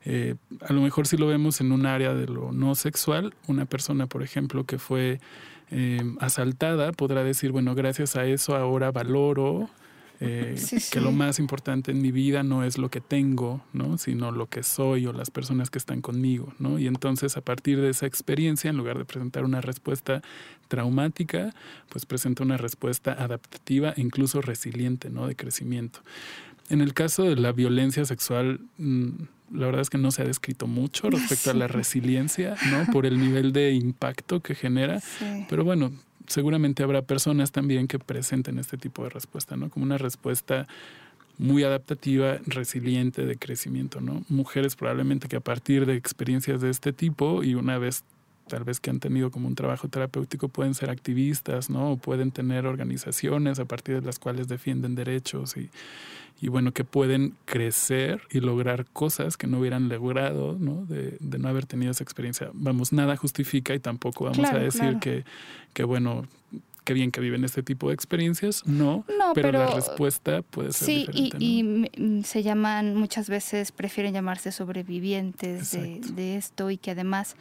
Eh, 0.06 0.36
a 0.62 0.74
lo 0.74 0.82
mejor 0.82 1.08
si 1.08 1.18
lo 1.18 1.28
vemos 1.28 1.62
en 1.62 1.72
un 1.72 1.86
área 1.86 2.14
de 2.14 2.28
lo 2.28 2.52
no 2.52 2.76
sexual, 2.76 3.34
una 3.48 3.66
persona, 3.66 4.06
por 4.06 4.22
ejemplo, 4.22 4.66
que 4.66 4.78
fue 4.78 5.20
eh, 5.72 6.02
asaltada 6.20 6.92
podrá 6.92 7.24
decir, 7.24 7.52
bueno, 7.52 7.76
gracias 7.76 8.16
a 8.16 8.26
eso 8.26 8.56
ahora 8.56 8.92
valoro 8.92 9.70
eh, 10.22 10.56
que 10.92 11.00
lo 11.00 11.12
más 11.12 11.40
importante 11.40 11.92
en 11.92 12.02
mi 12.02 12.12
vida 12.12 12.44
no 12.44 12.64
es 12.64 12.78
lo 12.78 12.90
que 12.90 13.00
tengo, 13.00 13.62
¿no? 13.72 13.98
sino 13.98 14.32
lo 14.32 14.48
que 14.48 14.64
soy 14.64 15.06
o 15.06 15.14
las 15.14 15.32
personas 15.32 15.70
que 15.70 15.78
están 15.78 16.02
conmigo. 16.02 16.54
¿no? 16.60 16.78
Y 16.78 16.88
entonces 16.88 17.38
a 17.38 17.42
partir 17.42 17.80
de 17.80 17.90
esa 17.90 18.06
experiencia, 18.06 18.70
en 18.70 18.78
lugar 18.78 18.98
de 18.98 19.06
presentar 19.06 19.46
una 19.46 19.62
respuesta 19.62 20.22
traumática, 20.68 21.54
pues 21.88 22.06
presenta 22.06 22.44
una 22.44 22.58
respuesta 22.58 23.14
adaptativa 23.14 23.94
e 23.96 24.02
incluso 24.02 24.42
resiliente, 24.42 25.10
¿no? 25.10 25.26
de 25.26 25.36
crecimiento. 25.36 26.02
En 26.70 26.82
el 26.82 26.94
caso 26.94 27.24
de 27.24 27.36
la 27.36 27.52
violencia 27.52 28.06
sexual, 28.06 28.60
mm, 28.78 29.10
la 29.54 29.66
verdad 29.66 29.82
es 29.82 29.90
que 29.90 29.98
no 29.98 30.12
se 30.12 30.22
ha 30.22 30.26
descrito 30.26 30.68
mucho 30.68 31.10
respecto 31.10 31.52
a 31.52 31.54
la 31.54 31.68
resiliencia, 31.68 32.56
¿no? 32.70 32.92
Por 32.92 33.06
el 33.06 33.20
nivel 33.20 33.52
de 33.54 33.72
impacto 33.72 34.42
que 34.42 34.54
genera. 34.54 35.02
Pero 35.50 35.64
bueno, 35.64 35.92
seguramente 36.30 36.84
habrá 36.84 37.02
personas 37.02 37.52
también 37.52 37.88
que 37.88 38.00
presenten 38.00 38.60
este 38.60 38.78
tipo 38.78 39.04
de 39.04 39.10
respuesta, 39.10 39.58
¿no? 39.58 39.70
Como 39.70 39.86
una 39.86 39.98
respuesta 39.98 40.68
muy 41.38 41.64
adaptativa, 41.64 42.38
resiliente, 42.46 43.26
de 43.26 43.38
crecimiento, 43.38 44.00
¿no? 44.00 44.24
Mujeres 44.30 44.76
probablemente 44.76 45.28
que 45.28 45.38
a 45.38 45.42
partir 45.42 45.86
de 45.86 45.96
experiencias 45.96 46.62
de 46.62 46.70
este 46.70 46.94
tipo 46.94 47.44
y 47.44 47.56
una 47.56 47.78
vez 47.78 48.04
tal 48.48 48.64
vez 48.64 48.80
que 48.80 48.90
han 48.90 49.00
tenido 49.00 49.32
como 49.32 49.48
un 49.48 49.56
trabajo 49.56 49.88
terapéutico 49.88 50.50
pueden 50.50 50.74
ser 50.74 50.90
activistas, 50.90 51.70
¿no? 51.70 51.92
O 51.92 51.98
pueden 51.98 52.32
tener 52.32 52.66
organizaciones 52.66 53.60
a 53.60 53.66
partir 53.66 54.00
de 54.00 54.06
las 54.06 54.20
cuales 54.20 54.48
defienden 54.48 54.96
derechos 54.96 55.56
y, 55.56 55.70
y 56.42 56.48
bueno, 56.48 56.72
que 56.72 56.84
pueden 56.84 57.36
crecer 57.46 58.22
y 58.32 58.40
lograr 58.40 58.86
cosas 58.86 59.36
que 59.36 59.48
no 59.48 59.60
hubieran 59.60 59.90
logrado, 59.90 60.58
¿no? 60.60 60.86
De, 60.86 61.18
de 61.20 61.38
no 61.38 61.50
haber 61.50 61.66
tenido 61.66 61.92
esa 61.92 62.04
experiencia. 62.04 62.50
Vamos, 62.54 62.94
nada 62.94 63.18
justifica 63.18 63.74
y 63.74 63.80
tampoco 63.80 64.26
vamos 64.26 64.50
a 64.50 64.58
decir 64.58 65.00
que, 65.00 65.26
que, 65.74 65.84
bueno, 65.84 66.28
qué 66.86 66.94
bien 66.94 67.12
que 67.12 67.20
viven 67.20 67.44
este 67.44 67.62
tipo 67.62 67.90
de 67.90 67.94
experiencias, 67.94 68.66
no, 68.66 69.04
pero, 69.36 69.52
la 69.52 69.68
respuesta 69.68 70.42
puede 70.42 70.72
ser 70.72 70.86
sí, 70.86 71.08
diferente. 71.12 71.38
Y, 71.40 72.20
y 72.20 72.24
se 72.24 72.42
llaman, 72.42 72.96
muchas 72.96 73.30
veces 73.30 73.72
prefieren 73.72 74.14
llamarse 74.14 74.52
sobrevivientes 74.52 75.72
de, 75.72 76.00
de 76.14 76.38
esto 76.38 76.72
y 76.72 76.78
que 76.78 76.92
además 76.92 77.36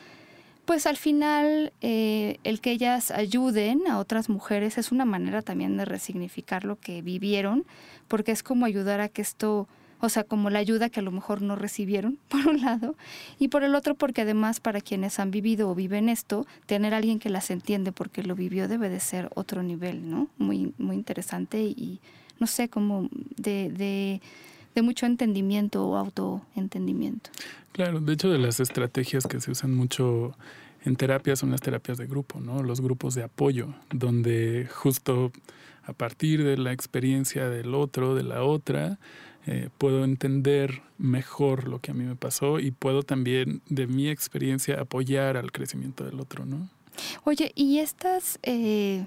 pues 0.69 0.85
al 0.85 0.99
final 0.99 1.73
eh, 1.81 2.37
el 2.45 2.61
que 2.61 2.73
ellas 2.73 3.11
ayuden 3.11 3.89
a 3.89 3.99
otras 3.99 4.29
mujeres 4.29 4.77
es 4.77 4.93
una 4.93 5.07
manera 5.07 5.41
también 5.41 5.79
de 5.79 5.87
resignificar 5.87 6.67
lo 6.67 6.79
que 6.79 7.01
vivieron, 7.01 7.65
porque 8.07 8.33
es 8.33 8.43
como 8.43 8.67
ayudar 8.67 9.01
a 9.01 9.09
que 9.09 9.23
esto, 9.23 9.67
o 9.99 10.11
sea, 10.11 10.25
como 10.25 10.51
la 10.51 10.59
ayuda 10.59 10.91
que 10.91 11.01
a 11.01 11.03
lo 11.03 11.11
mejor 11.11 11.41
no 11.41 11.57
recibieron, 11.57 12.19
por 12.29 12.47
un 12.47 12.61
lado, 12.61 12.97
y 13.39 13.49
por 13.49 13.65
el 13.65 13.75
otro 13.75 13.95
porque 13.95 14.21
además 14.21 14.61
para 14.61 14.83
quienes 14.83 15.19
han 15.19 15.31
vivido 15.31 15.71
o 15.71 15.75
viven 15.75 16.11
esto, 16.11 16.47
tener 16.67 16.93
a 16.93 16.99
alguien 16.99 17.19
que 17.19 17.31
las 17.31 17.51
entiende 17.51 17.91
porque 17.91 18.23
lo 18.23 18.35
vivió 18.35 18.69
debe 18.69 18.91
de 18.91 19.01
ser 19.01 19.31
otro 19.37 19.63
nivel, 19.63 20.11
¿no? 20.11 20.29
Muy, 20.37 20.75
muy 20.77 20.97
interesante 20.97 21.63
y, 21.63 21.99
no 22.41 22.47
sé, 22.47 22.69
como 22.69 23.09
de, 23.39 23.71
de 23.71 24.21
de 24.75 24.83
mucho 24.83 25.07
entendimiento 25.07 25.87
o 25.87 25.97
autoentendimiento. 25.97 27.31
Claro, 27.73 28.01
de 28.01 28.13
hecho 28.13 28.31
de 28.31 28.39
las 28.39 28.61
estrategias 28.61 29.27
que 29.27 29.41
se 29.41 29.51
usan 29.51 29.75
mucho 29.75 30.35
en 30.85 30.97
terapia 30.97 31.37
son 31.37 31.51
las 31.51 31.61
terapias 31.61 31.99
de 31.99 32.07
grupo, 32.07 32.41
¿no? 32.41 32.63
Los 32.63 32.81
grupos 32.81 33.15
de 33.15 33.25
apoyo, 33.25 33.75
donde 33.91 34.69
justo 34.73 35.33
a 35.85 35.93
partir 35.93 36.45
de 36.45 36.57
la 36.57 36.73
experiencia 36.73 37.49
del 37.49 37.75
otro, 37.75 38.15
de 38.15 38.23
la 38.23 38.43
otra, 38.43 38.99
eh, 39.47 39.71
puedo 39.79 40.05
entender 40.05 40.83
mejor 40.99 41.69
lo 41.69 41.81
que 41.81 41.93
a 41.93 41.95
mí 41.95 42.05
me 42.05 42.17
pasó 42.17 42.59
y 42.61 42.71
puedo 42.71 43.03
también 43.03 43.63
de 43.69 43.87
mi 43.87 44.09
experiencia 44.09 44.81
apoyar 44.81 45.37
al 45.37 45.53
crecimiento 45.53 46.05
del 46.05 46.21
otro, 46.21 46.45
¿no? 46.45 46.69
Oye, 47.25 47.53
¿y 47.55 47.79
estas 47.79 48.39
eh, 48.43 49.07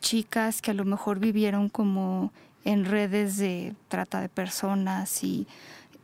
chicas 0.00 0.62
que 0.62 0.70
a 0.70 0.74
lo 0.74 0.84
mejor 0.84 1.18
vivieron 1.18 1.68
como 1.68 2.32
en 2.64 2.84
redes 2.84 3.36
de 3.36 3.74
trata 3.88 4.20
de 4.20 4.28
personas 4.28 5.22
y 5.22 5.46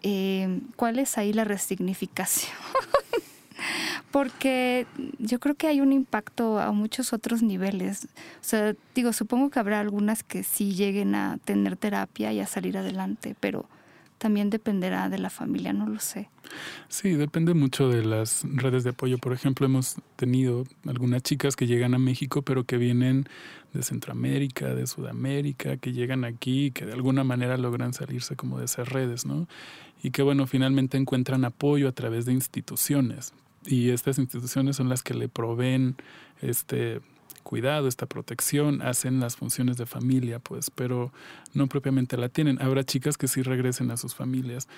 eh, 0.03 0.61
cuál 0.77 0.99
es 0.99 1.19
ahí 1.19 1.33
la 1.33 1.45
resignificación. 1.45 2.53
Porque 4.11 4.87
yo 5.19 5.39
creo 5.39 5.55
que 5.55 5.67
hay 5.67 5.81
un 5.81 5.93
impacto 5.93 6.59
a 6.59 6.73
muchos 6.73 7.13
otros 7.13 7.43
niveles. 7.43 8.07
O 8.07 8.43
sea, 8.43 8.75
digo, 8.95 9.13
supongo 9.13 9.51
que 9.51 9.59
habrá 9.59 9.81
algunas 9.81 10.23
que 10.23 10.43
sí 10.43 10.75
lleguen 10.75 11.15
a 11.15 11.39
tener 11.45 11.77
terapia 11.77 12.33
y 12.33 12.41
a 12.41 12.47
salir 12.47 12.77
adelante, 12.77 13.37
pero 13.39 13.67
también 14.21 14.51
dependerá 14.51 15.09
de 15.09 15.19
la 15.19 15.31
familia, 15.31 15.73
no 15.73 15.89
lo 15.89 15.99
sé. 15.99 16.29
Sí, 16.89 17.13
depende 17.13 17.55
mucho 17.55 17.89
de 17.89 18.05
las 18.05 18.45
redes 18.45 18.85
de 18.85 18.91
apoyo. 18.91 19.17
Por 19.17 19.33
ejemplo, 19.33 19.65
hemos 19.65 19.97
tenido 20.17 20.67
algunas 20.87 21.23
chicas 21.23 21.57
que 21.57 21.67
llegan 21.67 21.95
a 21.95 21.99
México, 21.99 22.43
pero 22.43 22.65
que 22.65 22.77
vienen 22.77 23.27
de 23.73 23.83
Centroamérica, 23.83 24.75
de 24.75 24.87
Sudamérica, 24.87 25.79
que 25.79 25.95
llegan 25.95 26.27
aquí 26.27 26.71
que 26.71 26.85
de 26.85 26.93
alguna 26.93 27.25
manera 27.25 27.57
logran 27.57 27.95
salirse 27.95 28.37
como 28.37 28.59
de 28.59 28.67
esas 28.67 28.91
redes, 28.91 29.25
¿no? 29.25 29.49
Y 30.03 30.11
que, 30.11 30.21
bueno, 30.21 30.47
finalmente 30.47 30.99
encuentran 30.99 31.47
apoyo 31.47 31.89
a 31.89 31.93
través 31.93 32.27
de 32.27 32.35
instituciones. 32.35 33.33
Y 33.65 33.89
estas 33.89 34.19
instituciones 34.19 34.77
son 34.77 34.91
las 34.91 35.03
que 35.03 35.15
le 35.15 35.31
proveen 35.31 35.97
este 36.43 37.01
cuidado, 37.51 37.89
esta 37.89 38.07
protección, 38.07 38.81
hacen 38.81 39.19
las 39.19 39.35
funciones 39.35 39.77
de 39.77 39.85
familia, 39.85 40.39
pues, 40.39 40.71
pero 40.71 41.13
no 41.53 41.67
propiamente 41.67 42.17
la 42.17 42.29
tienen. 42.29 42.63
Habrá 42.63 42.85
chicas 42.85 43.19
que 43.19 43.27
sí 43.27 43.43
regresen 43.43 43.91
a 43.91 43.97
sus 43.97 44.15
familias. 44.15 44.69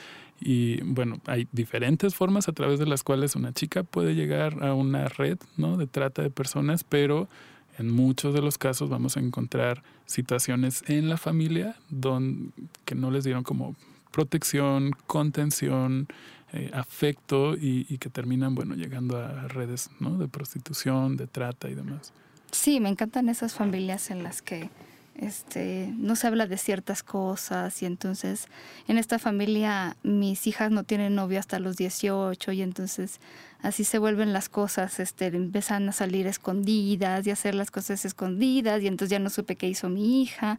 Y 0.40 0.82
bueno, 0.82 1.20
hay 1.26 1.46
diferentes 1.52 2.14
formas 2.14 2.48
a 2.48 2.52
través 2.52 2.78
de 2.78 2.86
las 2.86 3.02
cuales 3.02 3.36
una 3.36 3.52
chica 3.52 3.82
puede 3.82 4.14
llegar 4.14 4.64
a 4.64 4.72
una 4.72 5.08
red 5.08 5.36
¿no? 5.58 5.76
de 5.76 5.86
trata 5.86 6.22
de 6.22 6.30
personas, 6.30 6.82
pero 6.82 7.28
en 7.76 7.90
muchos 7.90 8.32
de 8.32 8.40
los 8.40 8.56
casos 8.56 8.88
vamos 8.88 9.18
a 9.18 9.20
encontrar 9.20 9.82
situaciones 10.06 10.82
en 10.88 11.10
la 11.10 11.18
familia 11.18 11.76
donde, 11.90 12.52
que 12.86 12.94
no 12.94 13.10
les 13.10 13.24
dieron 13.24 13.42
como 13.42 13.76
protección, 14.12 14.92
contención, 15.06 16.08
eh, 16.54 16.70
afecto 16.72 17.54
y, 17.54 17.84
y, 17.90 17.98
que 17.98 18.08
terminan, 18.08 18.54
bueno, 18.54 18.74
llegando 18.76 19.18
a 19.18 19.46
redes 19.48 19.90
¿no? 20.00 20.16
de 20.16 20.26
prostitución, 20.26 21.18
de 21.18 21.26
trata 21.26 21.68
y 21.68 21.74
demás. 21.74 22.14
Sí, 22.52 22.80
me 22.80 22.90
encantan 22.90 23.28
esas 23.30 23.54
familias 23.54 24.10
en 24.10 24.22
las 24.22 24.42
que 24.42 24.68
este, 25.16 25.92
no 25.96 26.16
se 26.16 26.26
habla 26.26 26.46
de 26.46 26.56
ciertas 26.56 27.02
cosas 27.02 27.82
y 27.82 27.86
entonces 27.86 28.46
en 28.88 28.98
esta 28.98 29.18
familia 29.18 29.96
mis 30.02 30.46
hijas 30.46 30.70
no 30.70 30.84
tienen 30.84 31.14
novio 31.14 31.38
hasta 31.38 31.58
los 31.58 31.76
18 31.76 32.52
y 32.52 32.62
entonces 32.62 33.20
así 33.62 33.84
se 33.84 33.98
vuelven 33.98 34.32
las 34.32 34.48
cosas, 34.48 35.00
este, 35.00 35.26
empiezan 35.26 35.88
a 35.88 35.92
salir 35.92 36.26
escondidas 36.26 37.26
y 37.26 37.30
hacer 37.30 37.54
las 37.54 37.70
cosas 37.70 38.04
escondidas 38.04 38.82
y 38.82 38.86
entonces 38.86 39.10
ya 39.10 39.18
no 39.18 39.30
supe 39.30 39.56
qué 39.56 39.68
hizo 39.68 39.88
mi 39.88 40.22
hija, 40.22 40.58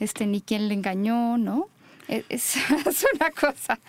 este, 0.00 0.26
ni 0.26 0.40
quién 0.40 0.68
le 0.68 0.74
engañó, 0.74 1.38
¿no? 1.38 1.68
E, 2.08 2.24
es, 2.28 2.56
es 2.86 3.06
una 3.14 3.30
cosa. 3.30 3.80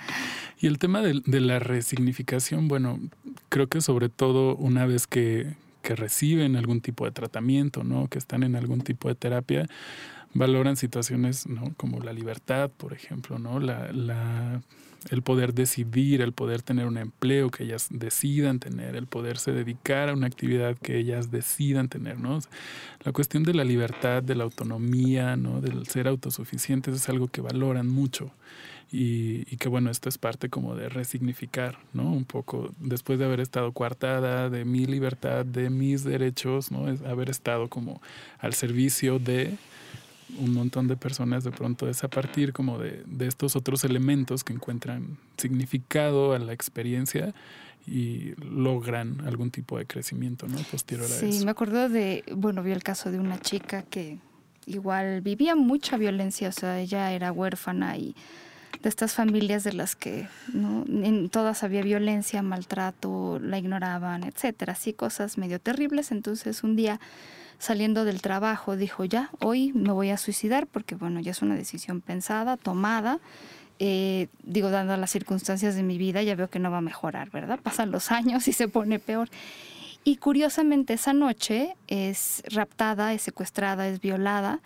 Y 0.60 0.68
el 0.68 0.80
tema 0.80 1.02
de, 1.02 1.22
de 1.26 1.41
la 1.41 1.60
resignificación, 1.60 2.68
bueno, 2.68 3.00
creo 3.50 3.68
que 3.68 3.82
sobre 3.82 4.10
todo 4.10 4.56
una 4.56 4.86
vez 4.86 5.08
que, 5.08 5.56
que 5.86 5.96
reciben 5.96 6.56
algún 6.56 6.82
tipo 6.82 7.06
de 7.06 7.12
tratamiento, 7.12 7.84
¿no? 7.84 8.08
que 8.08 8.18
están 8.18 8.42
en 8.42 8.56
algún 8.56 8.82
tipo 8.82 9.08
de 9.08 9.14
terapia, 9.14 9.68
valoran 10.34 10.76
situaciones 10.76 11.46
¿no? 11.46 11.74
como 11.78 12.00
la 12.00 12.12
libertad, 12.12 12.72
por 12.76 12.92
ejemplo, 12.92 13.38
¿no? 13.38 13.60
La, 13.60 13.92
la, 13.94 14.62
el 15.12 15.22
poder 15.22 15.54
decidir, 15.54 16.22
el 16.22 16.34
poder 16.34 16.64
tener 16.64 16.88
un 16.88 16.98
empleo 16.98 17.52
que 17.52 17.66
ellas 17.66 17.88
decidan 17.92 18.60
tener, 18.60 18.96
el 18.96 19.06
poderse 19.06 19.52
dedicar 19.52 20.10
a 20.10 20.14
una 20.14 20.26
actividad 20.26 20.76
que 20.76 20.98
ellas 20.98 21.30
decidan 21.30 21.88
tener. 21.88 22.20
¿no? 22.20 22.40
La 23.04 23.12
cuestión 23.12 23.44
de 23.44 23.54
la 23.54 23.64
libertad, 23.64 24.24
de 24.24 24.34
la 24.34 24.44
autonomía, 24.44 25.36
¿no? 25.36 25.62
del 25.62 25.86
ser 25.86 26.08
autosuficientes 26.08 26.96
es 26.96 27.10
algo 27.10 27.28
que 27.28 27.42
valoran 27.42 27.88
mucho. 27.88 28.32
Y, 28.92 29.52
y, 29.52 29.58
que 29.58 29.68
bueno, 29.68 29.90
esto 29.90 30.10
es 30.10 30.18
parte 30.18 30.50
como 30.50 30.76
de 30.76 30.90
resignificar, 30.90 31.80
¿no? 31.94 32.04
Un 32.04 32.24
poco 32.24 32.72
después 32.80 33.20
de 33.20 33.26
haber 33.26 33.40
estado 33.40 33.72
coartada 33.72 34.50
de 34.50 34.64
mi 34.64 34.86
libertad, 34.86 35.46
de 35.46 35.70
mis 35.70 36.04
derechos, 36.04 36.72
¿no? 36.72 36.88
Es 36.88 37.02
haber 37.02 37.30
estado 37.30 37.68
como 37.68 38.02
al 38.40 38.54
servicio 38.54 39.20
de 39.20 39.58
un 40.40 40.54
montón 40.54 40.88
de 40.88 40.96
personas, 40.96 41.44
de 41.44 41.52
pronto 41.52 41.90
es 41.90 42.04
a 42.04 42.08
partir 42.08 42.54
como 42.54 42.78
de, 42.78 43.04
de 43.06 43.28
estos 43.28 43.56
otros 43.56 43.84
elementos 43.84 44.44
que 44.44 44.54
encuentran 44.54 45.18
significado 45.38 46.34
a 46.34 46.40
la 46.40 46.54
experiencia 46.54 47.34
y 47.88 48.34
logran 48.44 49.22
algún 49.26 49.52
tipo 49.52 49.78
de 49.78 49.86
crecimiento, 49.86 50.48
¿no? 50.48 50.58
Posterior 50.72 51.06
a 51.06 51.10
sí, 51.10 51.28
eso. 51.28 51.40
Sí, 51.40 51.46
me 51.46 51.52
acuerdo 51.52 51.90
de, 51.90 52.24
bueno, 52.36 52.64
vi 52.64 52.72
el 52.72 52.84
caso 52.84 53.12
de 53.12 53.20
una 53.20 53.40
chica 53.40 53.84
que 53.84 54.18
igual 54.66 55.22
vivía 55.22 55.56
mucha 55.56 55.98
violencia, 55.98 56.50
o 56.50 56.52
sea, 56.52 56.80
ella 56.80 57.12
era 57.12 57.32
huérfana 57.32 57.98
y 57.98 58.16
de 58.86 58.90
estas 58.90 59.16
familias 59.16 59.64
de 59.64 59.74
las 59.74 59.96
que 59.96 60.28
en 60.54 61.30
todas 61.30 61.64
había 61.64 61.82
violencia, 61.82 62.44
maltrato, 62.44 63.40
la 63.42 63.58
ignoraban, 63.58 64.24
etcétera, 64.24 64.74
así 64.74 64.94
cosas 64.94 65.40
medio 65.40 65.60
terribles. 65.60 66.12
Entonces 66.12 66.64
un 66.64 66.76
día 66.76 67.00
saliendo 67.58 68.06
del 68.06 68.22
trabajo 68.22 68.78
dijo 68.78 69.04
ya, 69.04 69.32
hoy 69.40 69.74
me 69.74 69.92
voy 69.92 70.12
a 70.12 70.18
suicidar 70.18 70.68
porque 70.68 70.94
bueno, 70.94 71.20
ya 71.20 71.32
es 71.32 71.42
una 71.42 71.56
decisión 71.56 72.00
pensada, 72.00 72.58
tomada. 72.58 73.18
Eh, 73.80 74.28
digo, 74.44 74.70
dando 74.70 74.96
las 74.98 75.10
circunstancias 75.10 75.74
de 75.74 75.82
mi 75.82 75.98
vida, 75.98 76.22
ya 76.22 76.36
veo 76.36 76.52
que 76.52 76.60
no 76.60 76.70
va 76.70 76.78
a 76.78 76.82
mejorar, 76.82 77.32
¿verdad? 77.32 77.60
Pasan 77.60 77.90
los 77.90 78.12
años 78.12 78.48
y 78.48 78.54
se 78.54 78.68
pone 78.68 79.00
peor. 79.00 79.30
Y 80.04 80.18
curiosamente 80.18 80.94
esa 80.94 81.14
noche 81.14 81.76
es 81.88 82.44
raptada, 82.52 83.16
es 83.16 83.24
secuestrada, 83.24 83.88
es 83.88 84.00
violada 84.00 84.60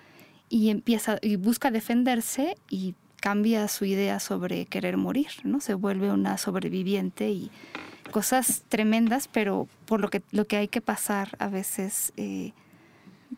y 0.50 0.72
empieza 0.72 1.20
y 1.22 1.38
busca 1.38 1.72
defenderse 1.72 2.58
y 2.70 2.96
cambia 3.20 3.68
su 3.68 3.86
idea 3.86 4.20
sobre 4.20 4.66
querer 4.66 4.98
morir, 4.98 5.30
¿no? 5.44 5.60
Se 5.60 5.74
vuelve 5.74 6.12
una 6.12 6.38
sobreviviente 6.38 7.30
y 7.30 7.52
cosas 8.12 8.64
tremendas, 8.70 9.28
pero 9.28 9.68
por 9.86 10.02
lo 10.02 10.10
que, 10.10 10.22
lo 10.32 10.46
que 10.46 10.58
hay 10.58 10.68
que 10.68 10.82
pasar 10.82 11.36
a 11.40 11.48
veces, 11.48 12.14
eh, 12.18 12.52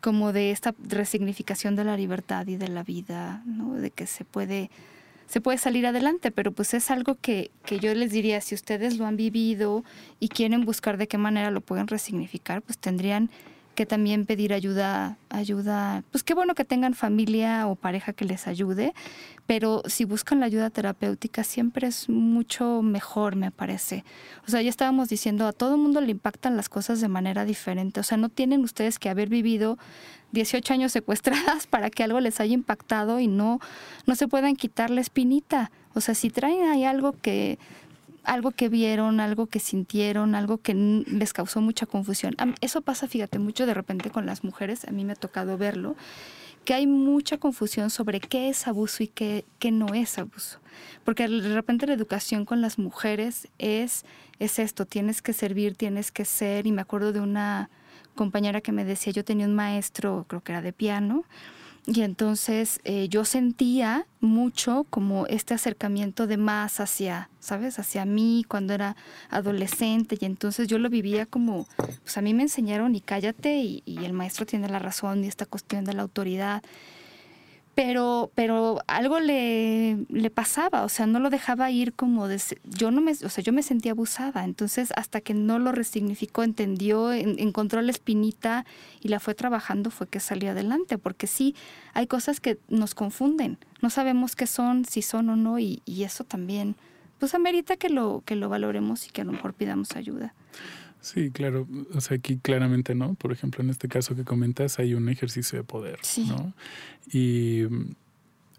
como 0.01 0.33
de 0.33 0.51
esta 0.51 0.73
resignificación 0.87 1.75
de 1.75 1.83
la 1.83 1.97
libertad 1.97 2.47
y 2.47 2.55
de 2.55 2.69
la 2.69 2.83
vida, 2.83 3.43
¿no? 3.45 3.73
De 3.75 3.91
que 3.91 4.07
se 4.07 4.23
puede, 4.23 4.69
se 5.27 5.41
puede 5.41 5.57
salir 5.57 5.85
adelante, 5.85 6.31
pero 6.31 6.51
pues 6.51 6.73
es 6.73 6.89
algo 6.91 7.15
que, 7.15 7.51
que 7.65 7.79
yo 7.79 7.93
les 7.93 8.11
diría, 8.11 8.41
si 8.41 8.55
ustedes 8.55 8.97
lo 8.97 9.05
han 9.05 9.17
vivido 9.17 9.83
y 10.19 10.29
quieren 10.29 10.65
buscar 10.65 10.97
de 10.97 11.07
qué 11.07 11.17
manera 11.17 11.51
lo 11.51 11.61
pueden 11.61 11.87
resignificar, 11.87 12.61
pues 12.61 12.77
tendrían 12.77 13.29
que 13.75 13.85
también 13.85 14.25
pedir 14.25 14.53
ayuda, 14.53 15.17
ayuda, 15.29 16.03
pues 16.11 16.23
qué 16.23 16.33
bueno 16.33 16.55
que 16.55 16.65
tengan 16.65 16.93
familia 16.93 17.67
o 17.67 17.75
pareja 17.75 18.13
que 18.13 18.25
les 18.25 18.47
ayude, 18.47 18.93
pero 19.45 19.81
si 19.85 20.05
buscan 20.05 20.39
la 20.39 20.45
ayuda 20.45 20.69
terapéutica 20.69 21.43
siempre 21.43 21.87
es 21.87 22.09
mucho 22.09 22.81
mejor, 22.81 23.35
me 23.35 23.51
parece. 23.51 24.03
O 24.47 24.51
sea, 24.51 24.61
ya 24.61 24.69
estábamos 24.69 25.09
diciendo, 25.09 25.47
a 25.47 25.53
todo 25.53 25.77
mundo 25.77 26.01
le 26.01 26.11
impactan 26.11 26.57
las 26.57 26.69
cosas 26.69 27.01
de 27.01 27.07
manera 27.07 27.45
diferente, 27.45 27.99
o 27.99 28.03
sea, 28.03 28.17
no 28.17 28.29
tienen 28.29 28.61
ustedes 28.63 28.99
que 28.99 29.09
haber 29.09 29.29
vivido 29.29 29.77
18 30.31 30.73
años 30.73 30.91
secuestradas 30.91 31.67
para 31.67 31.89
que 31.89 32.03
algo 32.03 32.19
les 32.19 32.39
haya 32.39 32.53
impactado 32.53 33.19
y 33.19 33.27
no, 33.27 33.59
no 34.05 34.15
se 34.15 34.27
puedan 34.27 34.55
quitar 34.55 34.89
la 34.89 35.01
espinita. 35.01 35.71
O 35.93 36.01
sea, 36.01 36.15
si 36.15 36.29
traen 36.29 36.63
ahí 36.69 36.85
algo 36.85 37.13
que 37.21 37.59
algo 38.23 38.51
que 38.51 38.69
vieron, 38.69 39.19
algo 39.19 39.47
que 39.47 39.59
sintieron, 39.59 40.35
algo 40.35 40.57
que 40.57 40.73
les 40.73 41.33
causó 41.33 41.61
mucha 41.61 41.85
confusión. 41.85 42.35
Eso 42.61 42.81
pasa, 42.81 43.07
fíjate, 43.07 43.39
mucho 43.39 43.65
de 43.65 43.73
repente 43.73 44.09
con 44.09 44.25
las 44.25 44.43
mujeres, 44.43 44.85
a 44.85 44.91
mí 44.91 45.05
me 45.05 45.13
ha 45.13 45.15
tocado 45.15 45.57
verlo, 45.57 45.95
que 46.65 46.73
hay 46.73 46.85
mucha 46.85 47.37
confusión 47.37 47.89
sobre 47.89 48.19
qué 48.19 48.49
es 48.49 48.67
abuso 48.67 49.03
y 49.03 49.07
qué, 49.07 49.45
no 49.71 49.93
es 49.93 50.17
abuso. 50.19 50.59
Porque 51.03 51.27
de 51.27 51.53
repente 51.53 51.87
la 51.87 51.93
educación 51.93 52.45
con 52.45 52.61
las 52.61 52.77
mujeres 52.77 53.47
es, 53.57 54.05
es 54.39 54.59
esto, 54.59 54.85
tienes 54.85 55.21
que 55.21 55.33
servir, 55.33 55.75
tienes 55.75 56.11
que 56.11 56.25
ser, 56.25 56.67
y 56.67 56.71
me 56.71 56.81
acuerdo 56.81 57.13
de 57.13 57.19
una 57.19 57.69
compañera 58.15 58.61
que 58.61 58.71
me 58.71 58.85
decía, 58.85 59.11
yo 59.13 59.25
tenía 59.25 59.47
un 59.47 59.55
maestro, 59.55 60.25
creo 60.27 60.43
que 60.43 60.51
era 60.51 60.61
de 60.61 60.73
piano, 60.73 61.23
y 61.87 62.01
entonces 62.01 62.79
eh, 62.83 63.07
yo 63.09 63.25
sentía 63.25 64.05
mucho 64.19 64.85
como 64.89 65.25
este 65.25 65.55
acercamiento 65.55 66.27
de 66.27 66.37
más 66.37 66.79
hacia, 66.79 67.29
¿sabes? 67.39 67.79
Hacia 67.79 68.05
mí 68.05 68.45
cuando 68.47 68.73
era 68.73 68.95
adolescente. 69.29 70.15
Y 70.19 70.25
entonces 70.25 70.67
yo 70.67 70.77
lo 70.77 70.89
vivía 70.89 71.25
como, 71.25 71.67
pues 72.03 72.17
a 72.17 72.21
mí 72.21 72.33
me 72.33 72.43
enseñaron 72.43 72.93
y 72.95 73.01
cállate 73.01 73.57
y, 73.57 73.81
y 73.85 74.05
el 74.05 74.13
maestro 74.13 74.45
tiene 74.45 74.69
la 74.69 74.79
razón 74.79 75.23
y 75.23 75.27
esta 75.27 75.47
cuestión 75.47 75.83
de 75.83 75.93
la 75.93 76.03
autoridad 76.03 76.61
pero, 77.73 78.31
pero 78.35 78.79
algo 78.87 79.19
le, 79.19 80.05
le, 80.09 80.29
pasaba, 80.29 80.83
o 80.83 80.89
sea, 80.89 81.07
no 81.07 81.19
lo 81.19 81.29
dejaba 81.29 81.71
ir 81.71 81.93
como 81.93 82.27
de, 82.27 82.41
yo 82.65 82.91
no 82.91 82.99
me, 82.99 83.11
o 83.11 83.29
sea, 83.29 83.43
yo 83.43 83.53
me 83.53 83.63
sentía 83.63 83.93
abusada, 83.93 84.43
entonces 84.43 84.91
hasta 84.95 85.21
que 85.21 85.33
no 85.33 85.57
lo 85.57 85.71
resignificó, 85.71 86.43
entendió, 86.43 87.13
en, 87.13 87.39
encontró 87.39 87.81
la 87.81 87.91
espinita 87.91 88.65
y 88.99 89.07
la 89.07 89.19
fue 89.19 89.35
trabajando 89.35 89.89
fue 89.89 90.07
que 90.07 90.19
salió 90.19 90.51
adelante, 90.51 90.97
porque 90.97 91.27
sí, 91.27 91.55
hay 91.93 92.07
cosas 92.07 92.41
que 92.41 92.59
nos 92.67 92.93
confunden, 92.93 93.57
no 93.81 93.89
sabemos 93.89 94.35
qué 94.35 94.47
son, 94.47 94.83
si 94.83 95.01
son 95.01 95.29
o 95.29 95.35
no, 95.37 95.57
y, 95.57 95.81
y 95.85 96.03
eso 96.03 96.25
también, 96.25 96.75
pues 97.19 97.35
amerita 97.35 97.77
que 97.77 97.89
lo, 97.89 98.21
que 98.25 98.35
lo 98.35 98.49
valoremos 98.49 99.07
y 99.07 99.11
que 99.11 99.21
a 99.21 99.25
lo 99.25 99.31
mejor 99.31 99.53
pidamos 99.53 99.95
ayuda. 99.95 100.33
Sí, 101.01 101.31
claro. 101.31 101.67
O 101.93 102.01
sea, 102.01 102.17
aquí 102.17 102.37
claramente, 102.37 102.95
¿no? 102.95 103.15
Por 103.15 103.31
ejemplo, 103.31 103.63
en 103.63 103.71
este 103.71 103.87
caso 103.87 104.15
que 104.15 104.23
comentas, 104.23 104.79
hay 104.79 104.93
un 104.93 105.09
ejercicio 105.09 105.57
de 105.57 105.63
poder, 105.63 105.99
sí. 106.03 106.25
¿no? 106.27 106.53
Y 107.11 107.63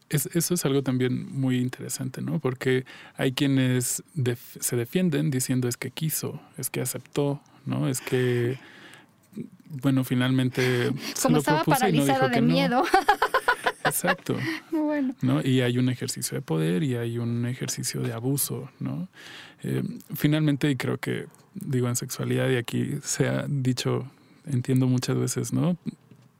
es, 0.08 0.26
eso 0.34 0.54
es 0.54 0.64
algo 0.64 0.82
también 0.82 1.32
muy 1.32 1.58
interesante, 1.58 2.20
¿no? 2.20 2.40
Porque 2.40 2.84
hay 3.16 3.32
quienes 3.32 4.02
def 4.14 4.56
se 4.60 4.76
defienden 4.76 5.30
diciendo 5.30 5.68
es 5.68 5.76
que 5.76 5.90
quiso, 5.90 6.40
es 6.58 6.68
que 6.68 6.80
aceptó, 6.80 7.40
¿no? 7.64 7.88
Es 7.88 8.00
que, 8.00 8.58
bueno, 9.80 10.04
finalmente 10.04 10.92
Como 11.22 11.34
lo 11.34 11.38
estaba 11.40 11.58
no 11.60 11.64
paralizada 11.64 12.28
dijo 12.28 12.34
de 12.34 12.40
no. 12.40 12.46
miedo. 12.46 12.84
Exacto. 13.84 14.36
Bueno. 14.70 15.14
¿no? 15.22 15.42
Y 15.42 15.60
hay 15.60 15.78
un 15.78 15.88
ejercicio 15.88 16.36
de 16.36 16.42
poder 16.42 16.82
y 16.82 16.96
hay 16.96 17.18
un 17.18 17.46
ejercicio 17.46 18.00
de 18.00 18.12
abuso, 18.12 18.70
¿no? 18.78 19.08
Eh, 19.62 19.82
finalmente, 20.14 20.70
y 20.70 20.76
creo 20.76 20.98
que 20.98 21.26
digo 21.54 21.88
en 21.88 21.96
sexualidad, 21.96 22.48
y 22.50 22.56
aquí 22.56 22.98
se 23.02 23.28
ha 23.28 23.46
dicho, 23.48 24.06
entiendo 24.46 24.86
muchas 24.86 25.16
veces, 25.16 25.52
¿no? 25.52 25.76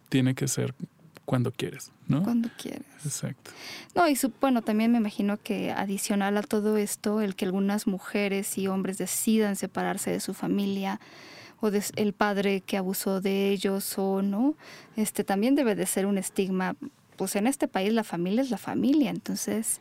Tiene 0.09 0.35
que 0.35 0.49
ser 0.49 0.75
cuando 1.25 1.53
quieres, 1.53 1.93
¿no? 2.09 2.23
Cuando 2.23 2.49
quieres. 2.59 2.87
Exacto. 3.05 3.51
No, 3.95 4.09
y 4.09 4.17
su, 4.17 4.33
bueno, 4.41 4.63
también 4.63 4.93
me 4.93 4.99
imagino 4.99 5.39
que 5.39 5.71
adicional 5.71 6.37
a 6.37 6.43
todo 6.43 6.77
esto, 6.77 7.21
el 7.21 7.37
que 7.37 7.45
algunas 7.45 7.87
mujeres 7.87 8.59
y 8.59 8.67
hombres 8.67 8.99
decidan 8.99 9.57
separarse 9.57 10.11
de 10.11 10.21
su 10.21 10.35
familia 10.35 11.01
o 11.63 11.71
de 11.71 11.83
el 11.97 12.13
padre 12.13 12.61
que 12.61 12.77
abusó 12.77 13.21
de 13.21 13.51
ellos 13.51 13.97
o 13.97 14.21
no, 14.21 14.57
este 14.97 15.23
también 15.23 15.55
debe 15.55 15.75
de 15.77 15.87
ser 15.87 16.07
un 16.07 16.19
estigma. 16.19 16.75
Pues 17.17 17.37
en 17.37 17.47
este 17.47 17.69
país 17.69 17.93
la 17.93 18.03
familia 18.05 18.43
es 18.43 18.51
la 18.51 18.59
familia, 18.59 19.11
entonces 19.11 19.81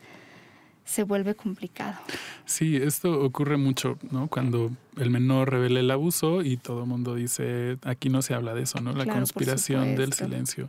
se 0.84 1.02
vuelve 1.02 1.34
complicado. 1.34 1.96
Sí, 2.44 2.76
esto 2.76 3.20
ocurre 3.20 3.56
mucho, 3.56 3.98
¿no? 4.10 4.28
Cuando 4.28 4.70
el 4.96 5.10
menor 5.10 5.50
revela 5.50 5.80
el 5.80 5.90
abuso 5.90 6.42
y 6.42 6.56
todo 6.56 6.82
el 6.82 6.88
mundo 6.88 7.14
dice, 7.16 7.78
aquí 7.82 8.08
no 8.10 8.22
se 8.22 8.34
habla 8.34 8.54
de 8.54 8.62
eso, 8.62 8.80
¿no? 8.80 8.92
La 8.92 9.04
Claro, 9.04 9.18
conspiración 9.18 9.96
del 9.96 10.12
silencio. 10.12 10.68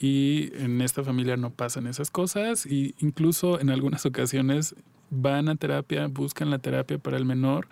Y 0.00 0.50
en 0.54 0.80
esta 0.80 1.04
familia 1.04 1.36
no 1.36 1.50
pasan 1.50 1.86
esas 1.86 2.10
cosas 2.10 2.66
y 2.66 2.94
incluso 2.98 3.60
en 3.60 3.70
algunas 3.70 4.06
ocasiones 4.06 4.74
van 5.10 5.48
a 5.48 5.54
terapia, 5.56 6.08
buscan 6.08 6.50
la 6.50 6.58
terapia 6.58 6.98
para 6.98 7.16
el 7.16 7.24
menor, 7.24 7.68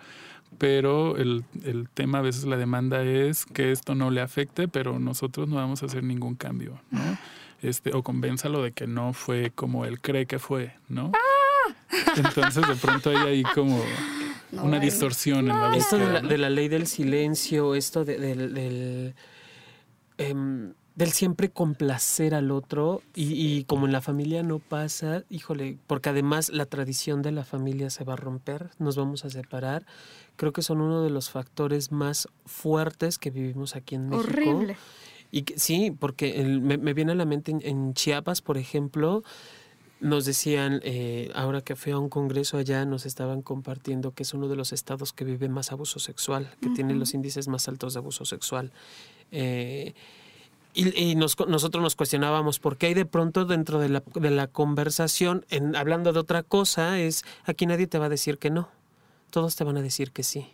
pero 0.57 1.17
el, 1.17 1.43
el 1.63 1.89
tema 1.89 2.19
a 2.19 2.21
veces 2.21 2.45
la 2.45 2.57
demanda 2.57 3.03
es 3.03 3.45
que 3.45 3.71
esto 3.71 3.95
no 3.95 4.11
le 4.11 4.21
afecte, 4.21 4.67
pero 4.67 4.99
nosotros 4.99 5.47
no 5.47 5.55
vamos 5.55 5.83
a 5.83 5.87
hacer 5.87 6.03
ningún 6.03 6.35
cambio, 6.35 6.79
¿no? 6.91 7.17
este, 7.61 7.93
o 7.93 8.03
convénzalo 8.03 8.61
de 8.61 8.71
que 8.71 8.87
no 8.87 9.13
fue 9.13 9.51
como 9.53 9.85
él 9.85 9.99
cree 9.99 10.25
que 10.25 10.39
fue, 10.39 10.73
¿no? 10.87 11.11
¡Ah! 11.13 11.73
Entonces 12.15 12.67
de 12.67 12.75
pronto 12.75 13.09
hay 13.09 13.17
ahí 13.17 13.43
como 13.43 13.81
una 14.51 14.79
distorsión 14.79 15.39
en 15.39 15.47
la 15.47 15.75
Esto 15.75 15.97
de 15.97 16.37
la, 16.37 16.49
ley 16.49 16.67
del 16.67 16.87
silencio, 16.87 17.75
esto 17.75 18.05
del, 18.05 19.13
em, 20.17 20.73
del 20.97 21.11
siempre 21.11 21.49
complacer 21.49 22.33
al 22.33 22.49
otro 22.49 23.03
y, 23.13 23.33
y, 23.33 23.63
como 23.65 23.85
en 23.85 23.91
la 23.91 24.01
familia 24.01 24.41
no 24.41 24.57
pasa, 24.57 25.23
híjole, 25.29 25.77
porque 25.85 26.09
además 26.09 26.49
la 26.49 26.65
tradición 26.65 27.21
de 27.21 27.31
la 27.31 27.45
familia 27.45 27.91
se 27.91 28.03
va 28.03 28.13
a 28.13 28.15
romper, 28.15 28.71
nos 28.79 28.97
vamos 28.97 29.23
a 29.23 29.29
separar, 29.29 29.85
creo 30.37 30.53
que 30.53 30.63
son 30.63 30.81
uno 30.81 31.03
de 31.03 31.11
los 31.11 31.29
factores 31.29 31.91
más 31.91 32.27
fuertes 32.47 33.19
que 33.19 33.29
vivimos 33.29 33.75
aquí 33.75 33.93
en 33.93 34.09
México. 34.09 34.27
Horrible. 34.27 34.75
Y 35.31 35.45
sí, 35.55 35.91
porque 35.91 36.43
me, 36.43 36.93
viene 36.93 37.11
a 37.11 37.15
la 37.15 37.25
mente 37.25 37.55
en, 37.61 37.93
Chiapas, 37.93 38.41
por 38.41 38.57
ejemplo, 38.57 39.23
nos 39.99 40.25
decían, 40.25 40.79
eh, 40.83 41.29
ahora 41.35 41.61
que 41.61 41.75
fui 41.75 41.91
a 41.91 41.99
un 41.99 42.09
congreso 42.09 42.57
allá, 42.57 42.85
nos 42.85 43.05
estaban 43.05 43.43
compartiendo 43.43 44.15
que 44.15 44.23
es 44.23 44.33
uno 44.33 44.47
de 44.47 44.55
los 44.55 44.73
estados 44.73 45.13
que 45.13 45.25
vive 45.25 45.47
más 45.47 45.71
abuso 45.71 45.99
sexual, 45.99 46.49
que 46.59 46.69
tiene 46.69 46.95
los 46.95 47.13
índices 47.13 47.47
más 47.49 47.67
altos 47.67 47.93
de 47.93 47.99
abuso 47.99 48.25
sexual. 48.25 48.71
Eh, 49.31 49.93
y, 50.85 51.15
nosotros 51.15 51.81
nos 51.81 51.95
cuestionábamos 51.95 52.59
por 52.59 52.77
qué 52.77 52.87
hay 52.87 52.93
de 52.93 53.05
pronto 53.05 53.45
dentro 53.45 53.79
de 53.79 53.89
la, 53.89 54.03
de 54.13 54.31
la 54.31 54.47
conversación, 54.47 55.45
en, 55.49 55.75
hablando 55.75 56.13
de 56.13 56.19
otra 56.19 56.43
cosa, 56.43 56.99
es 56.99 57.23
aquí 57.45 57.65
nadie 57.65 57.87
te 57.87 57.99
va 57.99 58.05
a 58.05 58.09
decir 58.09 58.37
que 58.37 58.49
no, 58.49 58.69
todos 59.29 59.55
te 59.55 59.63
van 59.63 59.77
a 59.77 59.81
decir 59.81 60.11
que 60.11 60.23
sí 60.23 60.47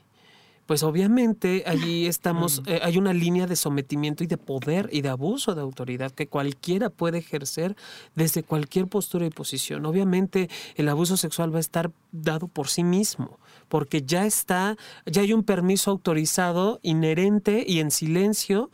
pues 0.66 0.84
obviamente 0.84 1.64
allí 1.66 2.08
estamos, 2.08 2.62
eh, 2.66 2.80
hay 2.84 2.98
una 2.98 3.14
línea 3.14 3.48
de 3.48 3.56
sometimiento 3.56 4.24
y 4.24 4.28
de 4.28 4.38
poder 4.38 4.90
y 4.92 5.02
de 5.02 5.10
abuso 5.10 5.56
de 5.56 5.62
autoridad 5.62 6.12
que 6.12 6.28
cualquiera 6.28 6.90
puede 6.90 7.18
ejercer 7.18 7.76
desde 8.16 8.44
cualquier 8.44 8.88
postura 8.88 9.26
y 9.26 9.30
posición. 9.30 9.86
Obviamente 9.86 10.50
el 10.76 10.88
abuso 10.88 11.18
sexual 11.18 11.54
va 11.54 11.58
a 11.58 11.62
estar 11.62 11.92
dado 12.12 12.48
por 12.48 12.70
sí 12.70 12.84
mismo, 12.84 13.40
porque 13.68 14.04
ya 14.04 14.26
está, 14.26 14.78
ya 15.06 15.22
hay 15.22 15.34
un 15.34 15.44
permiso 15.44 15.92
autorizado, 15.92 16.80
inherente 16.82 17.66
y 17.68 17.80
en 17.80 17.92
silencio 17.92 18.72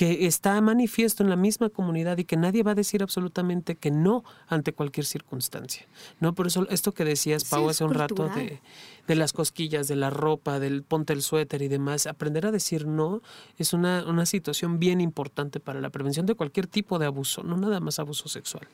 que 0.00 0.24
está 0.26 0.58
manifiesto 0.62 1.22
en 1.22 1.28
la 1.28 1.36
misma 1.36 1.68
comunidad 1.68 2.16
y 2.16 2.24
que 2.24 2.38
nadie 2.38 2.62
va 2.62 2.70
a 2.70 2.74
decir 2.74 3.02
absolutamente 3.02 3.76
que 3.76 3.90
no 3.90 4.24
ante 4.48 4.72
cualquier 4.72 5.04
circunstancia. 5.04 5.86
¿no? 6.20 6.34
Por 6.34 6.46
eso 6.46 6.66
esto 6.70 6.92
que 6.92 7.04
decías, 7.04 7.44
Pau, 7.44 7.68
hace 7.68 7.84
un 7.84 7.92
rato 7.92 8.30
de, 8.30 8.62
de, 9.06 9.14
las 9.14 9.34
cosquillas, 9.34 9.88
de 9.88 9.96
la 9.96 10.08
ropa, 10.08 10.58
del 10.58 10.84
ponte 10.84 11.12
el 11.12 11.20
suéter 11.20 11.60
y 11.60 11.68
demás, 11.68 12.06
aprender 12.06 12.46
a 12.46 12.50
decir 12.50 12.86
no 12.86 13.20
es 13.58 13.74
una, 13.74 14.06
una 14.08 14.24
situación 14.24 14.78
bien 14.78 15.02
importante 15.02 15.60
para 15.60 15.82
la 15.82 15.90
prevención 15.90 16.24
de 16.24 16.34
cualquier 16.34 16.66
tipo 16.66 16.98
de 16.98 17.04
abuso, 17.04 17.42
no 17.42 17.58
nada 17.58 17.78
más 17.80 17.98
abuso 17.98 18.26
sexual. 18.30 18.66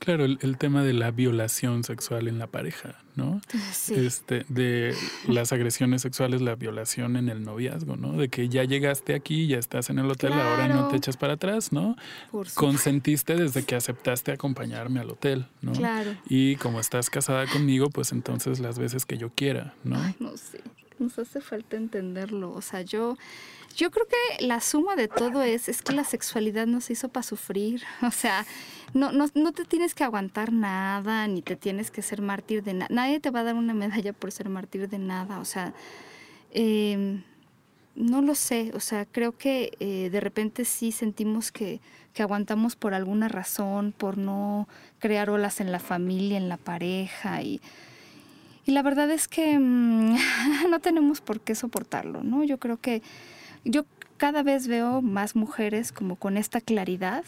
Claro, 0.00 0.24
el, 0.24 0.56
tema 0.56 0.82
de 0.82 0.94
la 0.94 1.10
violación 1.10 1.84
sexual 1.84 2.26
en 2.26 2.38
la 2.38 2.46
pareja, 2.46 2.96
¿no? 3.16 3.42
Sí. 3.72 3.94
Este, 3.94 4.46
de 4.48 4.94
las 5.28 5.52
agresiones 5.52 6.00
sexuales, 6.00 6.40
la 6.40 6.54
violación 6.54 7.16
en 7.16 7.28
el 7.28 7.42
noviazgo, 7.42 7.96
¿no? 7.96 8.14
De 8.14 8.28
que 8.28 8.48
ya 8.48 8.64
llegaste 8.64 9.14
aquí, 9.14 9.46
ya 9.46 9.58
estás 9.58 9.90
en 9.90 9.98
el 9.98 10.10
hotel, 10.10 10.32
ahora 10.32 10.68
no 10.68 10.88
te 10.88 10.96
echas 10.96 11.18
para 11.18 11.34
atrás, 11.34 11.70
¿no? 11.70 11.96
Consentiste 12.54 13.36
desde 13.36 13.64
que 13.64 13.74
aceptaste 13.76 14.32
acompañarme 14.32 15.00
al 15.00 15.10
hotel, 15.10 15.46
¿no? 15.60 15.72
Claro. 15.72 16.16
Y 16.26 16.56
como 16.56 16.80
estás 16.80 17.10
casada 17.10 17.46
conmigo, 17.46 17.90
pues 17.90 18.12
entonces 18.12 18.58
las 18.58 18.78
veces 18.78 19.04
que 19.04 19.18
yo 19.18 19.30
quiera, 19.30 19.74
¿no? 19.84 20.00
Ay, 20.00 20.14
no 20.18 20.34
sé. 20.36 20.60
Nos 21.00 21.18
hace 21.18 21.40
falta 21.40 21.76
entenderlo. 21.76 22.52
O 22.52 22.60
sea, 22.60 22.82
yo 22.82 23.16
yo 23.76 23.90
creo 23.90 24.06
que 24.06 24.44
la 24.44 24.60
suma 24.60 24.96
de 24.96 25.08
todo 25.08 25.42
es, 25.42 25.68
es 25.68 25.82
que 25.82 25.92
la 25.92 26.04
sexualidad 26.04 26.66
no 26.66 26.80
se 26.80 26.94
hizo 26.94 27.08
para 27.08 27.22
sufrir. 27.22 27.82
O 28.02 28.10
sea, 28.10 28.44
no, 28.92 29.12
no, 29.12 29.26
no 29.34 29.52
te 29.52 29.64
tienes 29.64 29.94
que 29.94 30.04
aguantar 30.04 30.52
nada, 30.52 31.26
ni 31.28 31.42
te 31.42 31.56
tienes 31.56 31.90
que 31.90 32.02
ser 32.02 32.20
mártir 32.20 32.62
de 32.62 32.74
nada. 32.74 32.88
Nadie 32.90 33.20
te 33.20 33.30
va 33.30 33.40
a 33.40 33.44
dar 33.44 33.54
una 33.54 33.74
medalla 33.74 34.12
por 34.12 34.32
ser 34.32 34.48
mártir 34.48 34.88
de 34.88 34.98
nada. 34.98 35.38
O 35.38 35.44
sea, 35.44 35.72
em, 36.52 37.22
no 37.94 38.20
lo 38.22 38.34
sé. 38.34 38.72
O 38.74 38.80
sea, 38.80 39.06
creo 39.06 39.36
que 39.36 39.72
eh, 39.80 40.10
de 40.10 40.20
repente 40.20 40.64
sí 40.64 40.92
sentimos 40.92 41.52
que, 41.52 41.80
que 42.12 42.22
aguantamos 42.22 42.74
por 42.76 42.94
alguna 42.94 43.28
razón, 43.28 43.92
por 43.96 44.18
no 44.18 44.68
crear 44.98 45.30
olas 45.30 45.60
en 45.60 45.70
la 45.70 45.78
familia, 45.78 46.36
en 46.36 46.48
la 46.48 46.56
pareja 46.56 47.42
y... 47.42 47.60
Y 48.70 48.72
la 48.72 48.82
verdad 48.82 49.10
es 49.10 49.26
que 49.26 49.58
mm, 49.58 50.14
no 50.70 50.78
tenemos 50.78 51.20
por 51.20 51.40
qué 51.40 51.56
soportarlo, 51.56 52.22
¿no? 52.22 52.44
Yo 52.44 52.58
creo 52.58 52.76
que 52.76 53.02
yo 53.64 53.84
cada 54.16 54.44
vez 54.44 54.68
veo 54.68 55.02
más 55.02 55.34
mujeres 55.34 55.90
como 55.90 56.14
con 56.14 56.36
esta 56.36 56.60
claridad 56.60 57.24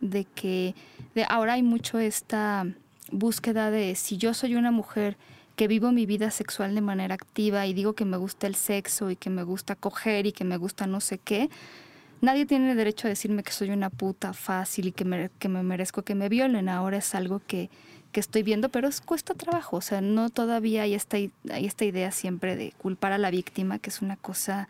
de 0.00 0.24
que 0.24 0.74
de 1.14 1.26
ahora 1.28 1.52
hay 1.52 1.62
mucho 1.62 1.98
esta 1.98 2.66
búsqueda 3.12 3.70
de 3.70 3.94
si 3.94 4.16
yo 4.16 4.32
soy 4.32 4.54
una 4.54 4.70
mujer 4.70 5.18
que 5.54 5.68
vivo 5.68 5.92
mi 5.92 6.06
vida 6.06 6.30
sexual 6.30 6.74
de 6.74 6.80
manera 6.80 7.14
activa 7.14 7.66
y 7.66 7.74
digo 7.74 7.92
que 7.92 8.06
me 8.06 8.16
gusta 8.16 8.46
el 8.46 8.54
sexo 8.54 9.10
y 9.10 9.16
que 9.16 9.28
me 9.28 9.42
gusta 9.42 9.74
coger 9.74 10.24
y 10.24 10.32
que 10.32 10.44
me 10.44 10.56
gusta 10.56 10.86
no 10.86 11.00
sé 11.00 11.18
qué, 11.18 11.50
nadie 12.22 12.46
tiene 12.46 12.74
derecho 12.74 13.06
a 13.06 13.10
decirme 13.10 13.42
que 13.42 13.52
soy 13.52 13.68
una 13.68 13.90
puta 13.90 14.32
fácil 14.32 14.86
y 14.86 14.92
que 14.92 15.04
me, 15.04 15.30
que 15.38 15.50
me 15.50 15.62
merezco 15.62 16.00
que 16.00 16.14
me 16.14 16.30
violen. 16.30 16.70
Ahora 16.70 16.96
es 16.96 17.14
algo 17.14 17.42
que, 17.46 17.68
estoy 18.20 18.42
viendo, 18.42 18.68
pero 18.68 18.88
es, 18.88 19.00
cuesta 19.00 19.34
trabajo. 19.34 19.76
O 19.76 19.80
sea, 19.80 20.00
no 20.00 20.30
todavía 20.30 20.82
hay 20.82 20.94
esta, 20.94 21.16
hay 21.16 21.66
esta 21.66 21.84
idea 21.84 22.10
siempre 22.10 22.56
de 22.56 22.72
culpar 22.78 23.12
a 23.12 23.18
la 23.18 23.30
víctima, 23.30 23.78
que 23.78 23.90
es 23.90 24.02
una 24.02 24.16
cosa 24.16 24.68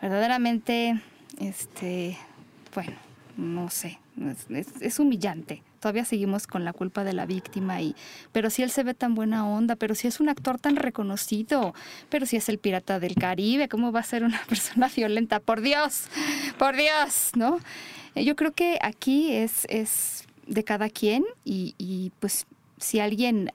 verdaderamente, 0.00 1.00
este, 1.40 2.16
bueno, 2.74 2.96
no 3.36 3.70
sé, 3.70 3.98
es, 4.80 4.98
humillante. 4.98 5.62
Todavía 5.80 6.04
seguimos 6.04 6.48
con 6.48 6.64
la 6.64 6.72
culpa 6.72 7.04
de 7.04 7.12
la 7.12 7.24
víctima 7.24 7.80
y, 7.80 7.94
pero 8.32 8.50
si 8.50 8.64
él 8.64 8.70
se 8.70 8.82
ve 8.82 8.94
tan 8.94 9.14
buena 9.14 9.46
onda, 9.46 9.76
pero 9.76 9.94
si 9.94 10.08
es 10.08 10.18
un 10.18 10.28
actor 10.28 10.58
tan 10.58 10.74
reconocido, 10.74 11.72
pero 12.08 12.26
si 12.26 12.36
es 12.36 12.48
el 12.48 12.58
pirata 12.58 12.98
del 12.98 13.14
Caribe, 13.14 13.68
¿cómo 13.68 13.92
va 13.92 14.00
a 14.00 14.04
ser 14.04 14.24
una 14.24 14.40
persona 14.48 14.90
violenta? 14.94 15.38
Por 15.38 15.60
Dios, 15.60 16.06
por 16.58 16.76
Dios, 16.76 17.30
¿no? 17.36 17.60
Eh, 18.16 18.24
yo 18.24 18.34
creo 18.34 18.52
que 18.52 18.78
aquí 18.82 19.32
es, 19.32 19.66
es 19.68 20.27
de 20.48 20.64
cada 20.64 20.88
quien 20.88 21.24
y, 21.44 21.74
y 21.78 22.10
pues 22.20 22.46
si 22.78 23.00
alguien 23.00 23.52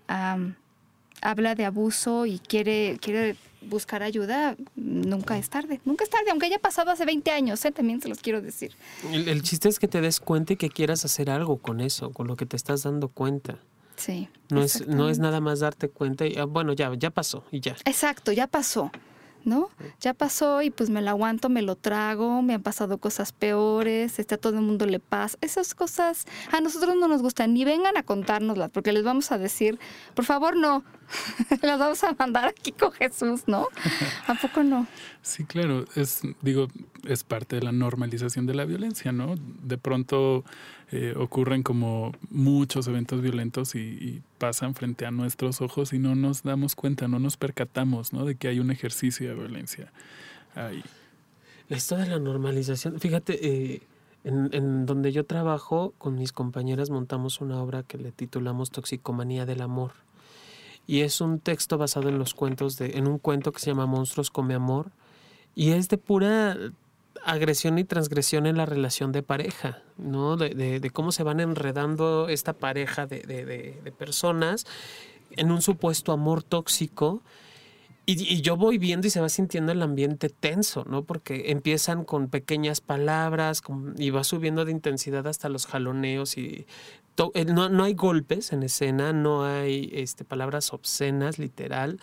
habla 1.21 1.55
de 1.55 1.65
abuso 1.65 2.25
y 2.25 2.39
quiere, 2.39 2.97
quiere 3.01 3.35
buscar 3.61 4.03
ayuda, 4.03 4.55
nunca 4.75 5.37
es 5.37 5.49
tarde. 5.49 5.79
Nunca 5.85 6.03
es 6.03 6.09
tarde, 6.09 6.31
aunque 6.31 6.47
haya 6.47 6.59
pasado 6.59 6.91
hace 6.91 7.05
20 7.05 7.31
años, 7.31 7.63
¿eh? 7.65 7.71
también 7.71 8.01
se 8.01 8.09
los 8.09 8.19
quiero 8.19 8.41
decir. 8.41 8.75
El, 9.11 9.41
chiste 9.41 9.69
es 9.69 9.79
que 9.79 9.87
te 9.87 10.01
des 10.01 10.19
cuenta 10.19 10.53
y 10.53 10.55
que 10.57 10.69
quieras 10.69 11.05
hacer 11.05 11.29
algo 11.29 11.57
con 11.57 11.81
eso, 11.81 12.11
con 12.11 12.27
lo 12.27 12.35
que 12.35 12.45
te 12.45 12.55
estás 12.55 12.83
dando 12.83 13.07
cuenta. 13.07 13.57
Sí. 13.95 14.27
No 14.49 14.61
es, 14.61 14.87
no 14.87 15.09
es 15.09 15.19
nada 15.19 15.39
más 15.39 15.59
darte 15.59 15.87
cuenta 15.87 16.25
y, 16.25 16.35
ah, 16.37 16.45
bueno, 16.45 16.73
ya, 16.73 16.93
ya 16.95 17.09
pasó 17.09 17.45
y 17.51 17.59
ya. 17.59 17.75
Exacto, 17.85 18.31
ya 18.31 18.47
pasó. 18.47 18.91
¿No? 19.45 19.69
Ya 19.99 20.13
pasó 20.13 20.61
y 20.61 20.69
pues 20.69 20.89
me 20.89 21.01
lo 21.01 21.09
aguanto, 21.09 21.49
me 21.49 21.61
lo 21.61 21.75
trago, 21.75 22.41
me 22.41 22.53
han 22.53 22.63
pasado 22.63 22.97
cosas 22.97 23.31
peores, 23.31 24.19
a 24.19 24.37
todo 24.37 24.55
el 24.55 24.61
mundo 24.61 24.85
le 24.85 24.99
pasa. 24.99 25.37
Esas 25.41 25.75
cosas 25.75 26.25
a 26.51 26.61
nosotros 26.61 26.95
no 26.95 27.07
nos 27.07 27.21
gustan, 27.21 27.53
ni 27.53 27.65
vengan 27.65 27.97
a 27.97 28.03
contárnoslas, 28.03 28.69
porque 28.69 28.93
les 28.93 29.03
vamos 29.03 29.31
a 29.31 29.37
decir, 29.37 29.79
por 30.15 30.25
favor 30.25 30.55
no, 30.55 30.83
las 31.61 31.79
vamos 31.79 32.03
a 32.03 32.13
mandar 32.13 32.45
aquí 32.45 32.71
con 32.71 32.91
Jesús, 32.91 33.43
¿no? 33.47 33.67
¿A 34.27 34.35
poco 34.35 34.63
no? 34.63 34.87
Sí, 35.21 35.45
claro, 35.45 35.85
es, 35.95 36.21
digo, 36.41 36.67
es 37.05 37.23
parte 37.23 37.57
de 37.57 37.61
la 37.63 37.71
normalización 37.71 38.45
de 38.45 38.53
la 38.53 38.65
violencia, 38.65 39.11
¿no? 39.11 39.35
De 39.63 39.77
pronto 39.77 40.43
eh, 40.91 41.13
ocurren 41.17 41.63
como 41.63 42.11
muchos 42.29 42.87
eventos 42.87 43.21
violentos 43.21 43.75
y, 43.75 44.21
pasan 44.37 44.75
frente 44.75 45.05
a 45.05 45.11
nuestros 45.11 45.61
ojos 45.61 45.93
y 45.93 45.99
no 45.99 46.15
nos 46.15 46.43
damos 46.43 46.75
cuenta, 46.75 47.07
no 47.07 47.17
nos 47.17 47.37
percatamos, 47.37 48.11
¿no? 48.11 48.25
De 48.25 48.35
que 48.35 48.49
hay 48.49 48.59
un 48.59 48.71
ejercicio 48.71 49.29
de 49.29 49.35
violencia 49.35 49.89
ahí. 50.53 50.83
Esto 51.69 51.95
de 51.95 52.07
la 52.07 52.19
normalización, 52.19 52.99
fíjate, 52.99 53.39
eh, 53.47 53.81
en, 54.25 54.49
en, 54.51 54.85
donde 54.85 55.13
yo 55.13 55.25
trabajo 55.25 55.93
con 55.97 56.15
mis 56.15 56.33
compañeras 56.33 56.89
montamos 56.89 57.39
una 57.39 57.61
obra 57.61 57.83
que 57.83 57.97
le 57.97 58.11
titulamos 58.11 58.69
Toxicomanía 58.69 59.45
del 59.45 59.61
Amor. 59.61 59.93
Y 60.85 61.01
es 61.01 61.21
un 61.21 61.39
texto 61.39 61.77
basado 61.77 62.09
en 62.09 62.19
los 62.19 62.33
cuentos 62.33 62.77
de, 62.77 62.97
en 62.97 63.07
un 63.07 63.19
cuento 63.19 63.51
que 63.51 63.59
se 63.59 63.71
llama 63.71 63.85
Monstruos 63.85 64.31
come 64.31 64.53
amor, 64.53 64.91
y 65.55 65.71
es 65.71 65.89
de 65.89 65.97
pura 65.97 66.57
agresión 67.25 67.77
y 67.77 67.83
transgresión 67.83 68.45
en 68.45 68.57
la 68.57 68.65
relación 68.65 69.11
de 69.11 69.23
pareja, 69.23 69.81
¿no? 69.97 70.35
De, 70.35 70.91
cómo 70.91 71.11
se 71.11 71.23
van 71.23 71.39
enredando 71.39 72.27
esta 72.29 72.53
pareja 72.53 73.05
de, 73.05 73.93
personas 73.97 74.65
en 75.31 75.51
un 75.51 75.61
supuesto 75.61 76.11
amor 76.11 76.43
tóxico. 76.43 77.21
Y, 78.05 78.41
yo 78.41 78.57
voy 78.57 78.77
viendo 78.77 79.07
y 79.07 79.09
se 79.09 79.21
va 79.21 79.29
sintiendo 79.29 79.71
el 79.71 79.81
ambiente 79.81 80.27
tenso, 80.27 80.83
¿no? 80.85 81.03
Porque 81.03 81.51
empiezan 81.51 82.03
con 82.03 82.27
pequeñas 82.27 82.81
palabras 82.81 83.61
y 83.97 84.09
va 84.09 84.25
subiendo 84.25 84.65
de 84.65 84.71
intensidad 84.71 85.25
hasta 85.27 85.47
los 85.47 85.65
jaloneos 85.65 86.37
y 86.37 86.67
no, 87.47 87.69
no 87.69 87.83
hay 87.83 87.93
golpes 87.93 88.53
en 88.53 88.63
escena, 88.63 89.13
no 89.13 89.45
hay 89.45 89.89
este, 89.93 90.25
palabras 90.25 90.73
obscenas, 90.73 91.39
literal 91.39 91.99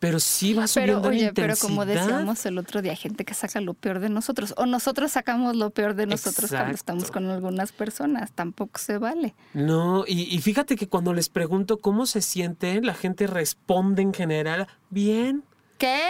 pero 0.00 0.18
sí 0.18 0.54
va 0.54 0.66
subiendo 0.66 1.02
pero, 1.02 1.14
oye, 1.14 1.32
Pero 1.32 1.54
como 1.60 1.84
decíamos 1.84 2.44
el 2.46 2.58
otro 2.58 2.80
día, 2.80 2.96
gente 2.96 3.26
que 3.26 3.34
saca 3.34 3.60
lo 3.60 3.74
peor 3.74 4.00
de 4.00 4.08
nosotros, 4.08 4.54
o 4.56 4.64
nosotros 4.64 5.12
sacamos 5.12 5.54
lo 5.54 5.70
peor 5.70 5.94
de 5.94 6.06
nosotros 6.06 6.50
cuando 6.50 6.74
estamos 6.74 7.10
con 7.10 7.28
algunas 7.28 7.70
personas, 7.70 8.32
tampoco 8.32 8.78
se 8.78 8.96
vale. 8.96 9.34
No, 9.52 10.04
y, 10.08 10.34
y 10.34 10.38
fíjate 10.40 10.76
que 10.76 10.88
cuando 10.88 11.12
les 11.12 11.28
pregunto 11.28 11.78
cómo 11.78 12.06
se 12.06 12.22
sienten, 12.22 12.86
la 12.86 12.94
gente 12.94 13.26
responde 13.26 14.00
en 14.00 14.14
general, 14.14 14.66
bien. 14.88 15.44
¿Qué? 15.76 16.00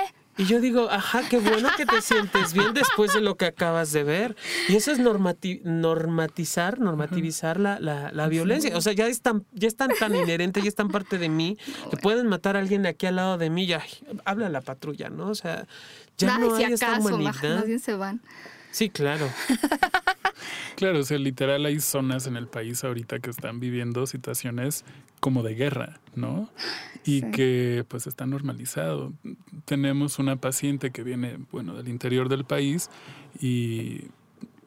Y 0.41 0.47
yo 0.47 0.59
digo, 0.59 0.91
ajá, 0.91 1.29
qué 1.29 1.39
bueno 1.39 1.69
que 1.77 1.85
te 1.85 2.01
sientes 2.01 2.55
bien 2.55 2.73
después 2.73 3.13
de 3.13 3.21
lo 3.21 3.37
que 3.37 3.45
acabas 3.45 3.93
de 3.93 4.05
ver. 4.05 4.37
Y 4.71 4.77
eso 4.77 4.91
es 4.91 4.99
normatizar, 4.99 6.81
normativizar 6.81 7.61
la, 7.61 7.79
la, 7.79 8.29
violencia. 8.29 8.75
O 8.75 8.81
sea, 8.81 8.95
ya 8.95 9.07
es 9.07 9.21
tan, 9.21 9.45
ya 9.53 9.69
es 9.69 9.77
tan, 9.77 9.91
inherente, 10.15 10.63
ya 10.63 10.69
es 10.69 10.75
tan 10.75 10.89
parte 10.89 11.19
de 11.19 11.29
mí, 11.29 11.59
que 11.91 11.99
pueden 11.99 12.27
matar 12.27 12.57
a 12.57 12.61
alguien 12.61 12.87
aquí 12.87 13.05
al 13.05 13.17
lado 13.17 13.37
de 13.37 13.51
mí, 13.51 13.67
ya 13.67 13.83
habla 14.25 14.49
la 14.49 14.63
patrulla, 14.63 15.11
¿no? 15.11 15.29
O 15.29 15.35
sea, 15.35 15.67
ya 16.17 16.39
no 16.39 16.55
hay 16.55 16.73
esta 16.73 16.99
humanidad. 16.99 17.67
se 17.79 17.95
van. 17.95 18.23
Sí, 18.71 18.91
claro. 18.91 19.29
Claro, 20.81 21.01
o 21.01 21.03
sea, 21.03 21.19
literal 21.19 21.67
hay 21.67 21.79
zonas 21.79 22.27
en 22.27 22.39
el 22.39 22.47
país 22.47 22.85
ahorita 22.85 23.19
que 23.19 23.29
están 23.29 23.61
viviendo 23.61 24.07
situaciones 24.07 24.87
como 25.21 25.43
de 25.43 25.55
guerra, 25.55 26.01
¿no? 26.15 26.49
Y 27.05 27.21
que 27.33 27.85
pues 27.87 28.07
está 28.07 28.25
normalizado. 28.25 29.13
Tenemos 29.67 30.19
una 30.19 30.37
paciente 30.37 30.91
que 30.91 31.03
viene, 31.03 31.37
bueno, 31.53 31.75
del 31.75 31.89
interior 31.89 32.31
del 32.31 32.47
país 32.47 32.89
y 33.39 34.05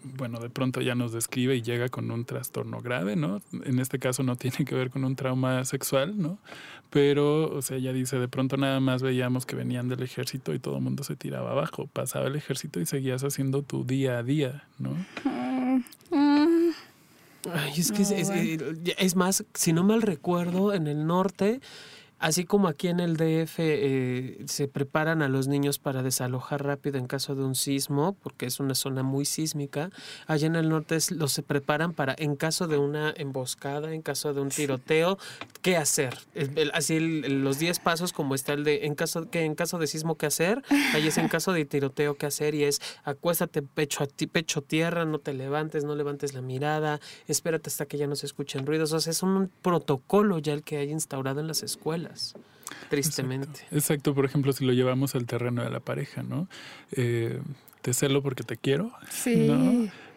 bueno, 0.04 0.39
de 0.39 0.49
pronto 0.49 0.82
ya 0.82 0.95
nos 0.95 1.12
describe 1.12 1.56
y 1.56 1.62
llega 1.62 1.89
con 1.89 2.12
un 2.12 2.26
trastorno 2.26 2.82
grave, 2.82 3.16
¿no? 3.16 3.41
En 3.66 3.80
este 3.80 3.99
caso 3.99 4.24
no 4.24 4.36
tiene 4.36 4.66
que 4.66 4.76
ver 4.76 4.89
con 4.89 5.04
un 5.04 5.16
trauma 5.16 5.64
sexual, 5.66 6.22
¿no? 6.22 6.38
Pero, 6.89 7.49
o 7.49 7.62
sea, 7.62 7.78
ella 7.78 7.91
dice, 7.93 8.20
de 8.20 8.28
pronto 8.28 8.56
nada 8.58 8.80
más 8.80 9.01
veíamos 9.01 9.45
que 9.45 9.56
venían 9.56 9.89
del 9.89 10.04
ejército 10.04 10.54
y 10.54 10.60
todo 10.60 10.78
el 10.78 10.84
mundo 10.84 11.04
se 11.04 11.16
tiraba 11.16 11.51
abajo. 11.51 11.88
Pasaba 11.91 12.28
el 12.28 12.36
ejército 12.36 12.80
y 12.80 12.86
seguías 12.86 13.24
haciendo 13.24 13.64
tu 13.64 13.84
día 13.84 14.20
a 14.20 14.24
día, 14.24 14.68
¿no? 14.78 14.95
Ay, 17.51 17.74
es 17.78 17.91
que 17.91 18.04
es, 18.97 19.16
más, 19.16 19.43
si 19.54 19.74
no 19.74 19.84
mal 19.84 20.01
recuerdo, 20.01 20.74
en 20.74 20.88
el 20.88 21.08
norte 21.08 21.62
Así 22.24 22.46
como 22.46 22.70
aquí 22.70 22.88
en 22.88 23.02
el 23.02 23.18
DF 23.18 23.60
eh, 23.60 24.38
se 24.46 24.70
preparan 24.70 25.22
a 25.22 25.28
los 25.28 25.50
niños 25.50 25.78
para 25.78 26.04
desalojar 26.04 26.64
rápido 26.64 26.98
en 26.98 27.06
caso 27.06 27.36
de 27.36 27.44
un 27.44 27.54
sismo, 27.54 28.16
porque 28.24 28.46
es 28.46 28.62
una 28.62 28.76
zona 28.76 29.04
muy 29.04 29.26
sísmica, 29.26 29.90
allá 30.26 30.48
en 30.48 30.56
el 30.56 30.70
norte 30.70 30.98
los 31.10 31.34
se 31.34 31.44
preparan 31.44 31.92
para, 31.92 32.16
en 32.18 32.38
caso 32.38 32.70
de 32.70 32.78
una 32.78 33.14
emboscada, 33.18 33.94
en 33.94 34.02
caso 34.02 34.34
de 34.34 34.40
un 34.40 34.48
tiroteo, 34.48 35.18
¿qué 35.62 35.76
hacer? 35.76 36.18
así 36.74 36.98
los 37.02 37.60
10 37.60 37.80
pasos 37.80 38.14
como 38.14 38.36
está 38.36 38.54
el 38.54 38.64
de, 38.64 38.86
en 38.86 38.96
caso, 38.96 39.30
que 39.30 39.44
en 39.44 39.54
caso 39.54 39.78
de 39.78 39.88
sismo, 39.88 40.16
¿qué 40.16 40.28
hacer? 40.28 40.64
Ahí 40.94 41.06
es 41.06 41.18
en 41.18 41.28
caso 41.28 41.52
de 41.52 41.66
tiroteo, 41.66 42.16
¿qué 42.16 42.28
hacer? 42.28 42.56
Y 42.56 42.64
es, 42.64 42.82
acuéstate 43.04 43.64
pecho 43.64 44.02
a 44.02 44.08
ti, 44.08 44.28
pecho 44.28 44.62
tierra, 44.62 45.04
no 45.04 45.20
te 45.20 45.34
levantes, 45.34 45.84
no 45.84 45.94
levantes 45.94 46.34
la 46.34 46.42
mirada, 46.42 47.02
espérate 47.28 47.70
hasta 47.70 47.86
que 47.86 47.98
ya 47.98 48.08
no 48.08 48.16
se 48.16 48.28
escuchen 48.28 48.66
ruidos. 48.66 48.94
O 48.94 49.00
sea, 49.02 49.12
es 49.12 49.24
un 49.24 49.52
protocolo 49.62 50.40
ya 50.40 50.54
el 50.54 50.64
que 50.64 50.78
hay 50.78 50.90
instaurado 50.90 51.42
en 51.42 51.48
las 51.48 51.64
escuelas 51.64 52.12
tristemente. 52.89 53.61
Exacto. 53.72 54.14
por 54.14 54.26
ejemplo, 54.26 54.53
si 54.53 54.66
lo 54.66 54.74
llevamos 54.74 55.16
al 55.16 55.26
terreno 55.26 55.64
de 55.64 55.70
la 55.70 55.80
pareja, 55.80 56.24
¿no? 56.24 56.47
Eh, 56.91 57.41
te 57.82 57.93
celo 57.93 58.22
porque 58.22 58.43
te 58.43 58.57
quiero, 58.57 58.91
sí. 59.09 59.49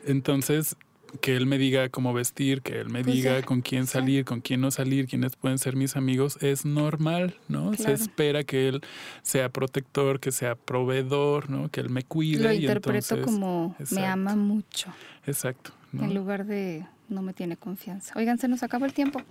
Entonces, 0.04 0.76
que 1.20 1.36
él 1.36 1.46
me 1.46 1.58
diga 1.58 1.88
cómo 1.88 2.12
vestir, 2.12 2.62
que 2.62 2.80
él 2.80 2.90
me 2.90 3.02
pues 3.02 3.14
diga 3.14 3.42
con 3.42 3.60
quién 3.60 3.86
salir, 3.86 4.24
con 4.24 4.40
quién 4.40 4.60
no 4.60 4.70
salir, 4.70 5.06
quiénes 5.06 5.36
pueden 5.36 5.58
ser 5.58 5.76
mis 5.76 5.96
amigos, 5.96 6.38
es 6.40 6.64
normal, 6.64 7.36
¿no? 7.48 7.74
Se 7.74 7.92
espera 7.92 8.44
que 8.44 8.68
él 8.68 8.82
sea 9.22 9.48
protector, 9.48 10.20
que 10.20 10.32
sea 10.32 10.54
proveedor, 10.54 11.50
¿no? 11.50 11.68
Que 11.70 11.80
él 11.80 11.90
me 11.90 12.04
cuide. 12.04 12.42
Lo 12.42 12.52
interpreto 12.52 13.20
como 13.22 13.76
me 13.90 14.06
ama 14.06 14.36
mucho. 14.36 14.92
Exacto. 15.26 15.72
En 15.92 16.14
lugar 16.14 16.44
de 16.44 16.86
no 17.08 17.22
me 17.22 17.32
tiene 17.32 17.56
confianza. 17.56 18.12
Oigan, 18.16 18.38
se 18.38 18.48
nos 18.48 18.62
acabó 18.62 18.84
el 18.84 18.92
tiempo. 18.92 19.22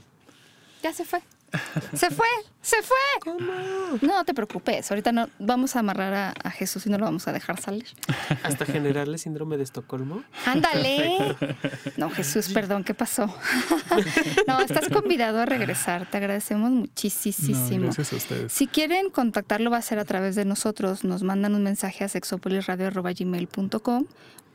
Ya 0.82 0.94
se 0.94 1.06
fue. 1.06 1.22
Se 1.94 2.10
fue, 2.10 2.28
se 2.62 2.82
fue. 2.82 2.98
¿Cómo? 3.22 3.52
No 4.02 4.26
te 4.26 4.34
preocupes, 4.34 4.90
ahorita 4.92 5.12
no 5.12 5.30
vamos 5.40 5.76
a 5.76 5.80
amarrar 5.80 6.36
a, 6.44 6.52
Jesús 6.52 6.86
y 6.86 6.90
no 6.90 6.98
lo 6.98 7.06
vamos 7.06 7.28
a 7.28 7.34
dejar 7.34 7.60
salir. 7.60 7.86
¿Hasta 8.44 8.66
generarle 8.66 9.18
síndrome 9.18 9.58
de 9.58 9.64
Estocolmo? 9.64 10.24
Ándale. 10.46 11.36
No, 11.98 12.10
Jesús, 12.10 12.50
perdón, 12.50 12.84
¿qué 12.84 12.94
pasó? 12.94 13.34
No, 14.48 14.60
estás 14.62 14.90
convidado 14.90 15.40
a 15.40 15.46
regresar, 15.46 16.10
te 16.10 16.18
agradecemos 16.18 16.72
muchísimo. 16.72 17.82
gracias 17.82 18.14
a 18.14 18.16
ustedes. 18.16 18.52
Si 18.52 18.68
quieren 18.68 19.10
contactarlo 19.10 19.72
va 19.72 19.78
a 19.78 19.82
ser 19.82 20.00
a 20.00 20.06
través 20.06 20.36
de 20.36 20.46
nosotros, 20.46 21.04
nos 21.04 21.24
mandan 21.24 21.56
un 21.56 21.64
mensaje 21.64 22.04
a 22.04 22.10
sexopolisradio.gmail.com 22.10 24.06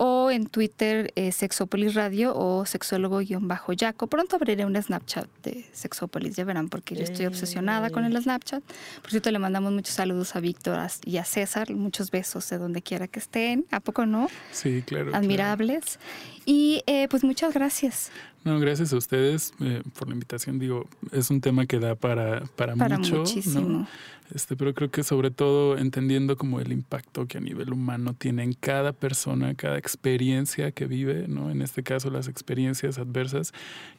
o 0.03 0.31
en 0.31 0.47
Twitter 0.47 1.13
eh, 1.15 1.31
Sexopolis 1.31 1.93
Radio 1.93 2.33
o 2.35 2.65
sexólogo-yaco. 2.65 4.07
Pronto 4.07 4.37
abriré 4.37 4.65
un 4.65 4.75
Snapchat 4.75 5.29
de 5.43 5.67
Sexopolis, 5.73 6.37
ya 6.37 6.45
verán, 6.45 6.71
porque 6.91 7.05
yo 7.05 7.13
estoy 7.13 7.27
obsesionada 7.27 7.91
con 7.91 8.05
el 8.05 8.21
Snapchat. 8.21 8.63
Por 9.01 9.11
cierto, 9.11 9.31
le 9.31 9.39
mandamos 9.39 9.73
muchos 9.73 9.95
saludos 9.95 10.35
a 10.35 10.41
Víctor 10.41 10.79
y 11.05 11.19
a 11.19 11.25
César, 11.25 11.73
muchos 11.73 12.11
besos 12.11 12.49
de 12.51 12.59
donde 12.59 12.83
quiera 12.83 13.07
que 13.07 13.21
estén. 13.21 13.65
¿A 13.71 13.79
poco 13.79 14.07
no? 14.07 14.29
Sí, 14.51 14.83
claro. 14.85 15.15
Admirables. 15.15 16.01
Y 16.47 16.83
eh, 16.87 17.07
pues 17.09 17.23
muchas 17.23 17.55
gracias. 17.55 18.11
No, 18.45 18.59
gracias 18.59 18.93
a 18.93 18.97
ustedes 18.97 19.53
eh, 19.61 19.83
por 19.97 20.09
la 20.09 20.15
invitación. 20.15 20.59
Digo, 20.59 20.89
es 21.13 21.31
un 21.31 21.41
tema 21.41 21.67
que 21.67 21.79
da 21.79 21.95
para, 21.95 22.41
para, 22.57 22.75
para 22.75 22.99
mucho. 22.99 23.19
Muchísimo. 23.19 23.87
Este, 24.35 24.57
pero 24.57 24.75
creo 24.75 24.91
que 24.91 25.05
sobre 25.05 25.31
todo 25.31 25.77
entendiendo 25.79 26.37
como 26.37 26.61
el 26.61 26.73
impacto 26.73 27.27
que 27.27 27.39
a 27.39 27.41
nivel 27.41 27.73
humano 27.73 28.15
tiene 28.15 28.43
en 28.43 28.53
cada 28.53 28.93
persona, 28.93 29.55
cada 29.55 29.79
experiencia 29.79 30.73
que 30.73 30.87
vive, 30.87 31.27
¿no? 31.29 31.51
En 31.51 31.63
este 31.63 31.83
caso 31.83 32.11
las 32.11 32.29
experiencias 32.29 32.99
adversas 32.99 33.53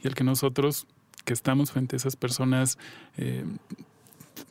y 0.04 0.08
el 0.08 0.16
que 0.16 0.24
nosotros 0.24 0.88
que 1.24 1.34
estamos 1.34 1.72
frente 1.72 1.96
a 1.96 1.98
esas 1.98 2.16
personas 2.16 2.78
eh, 3.18 3.46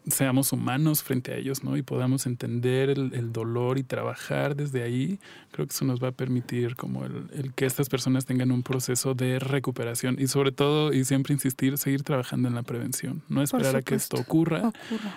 seamos 0.08 0.52
humanos 0.52 1.02
frente 1.02 1.32
a 1.32 1.36
ellos, 1.36 1.62
¿no? 1.62 1.76
Y 1.76 1.82
podamos 1.82 2.26
entender 2.26 2.90
el, 2.90 3.32
dolor 3.32 3.78
y 3.78 3.82
trabajar 3.82 4.56
desde 4.56 4.82
ahí, 4.82 5.18
creo 5.52 5.66
que 5.66 5.72
eso 5.72 5.84
nos 5.84 6.02
va 6.02 6.08
a 6.08 6.12
permitir 6.12 6.74
como 6.74 7.04
el, 7.04 7.52
que 7.54 7.66
estas 7.66 7.88
personas 7.88 8.26
tengan 8.26 8.50
un 8.50 8.62
proceso 8.62 9.14
de 9.14 9.38
recuperación 9.38 10.16
y 10.18 10.26
sobre 10.26 10.52
todo, 10.52 10.92
y 10.92 11.04
siempre 11.04 11.34
insistir, 11.34 11.78
seguir 11.78 12.02
trabajando 12.02 12.48
en 12.48 12.54
la 12.54 12.62
prevención, 12.62 13.22
no 13.28 13.42
esperar 13.42 13.76
a 13.76 13.82
que 13.82 13.94
esto 13.94 14.16
ocurra, 14.16 14.72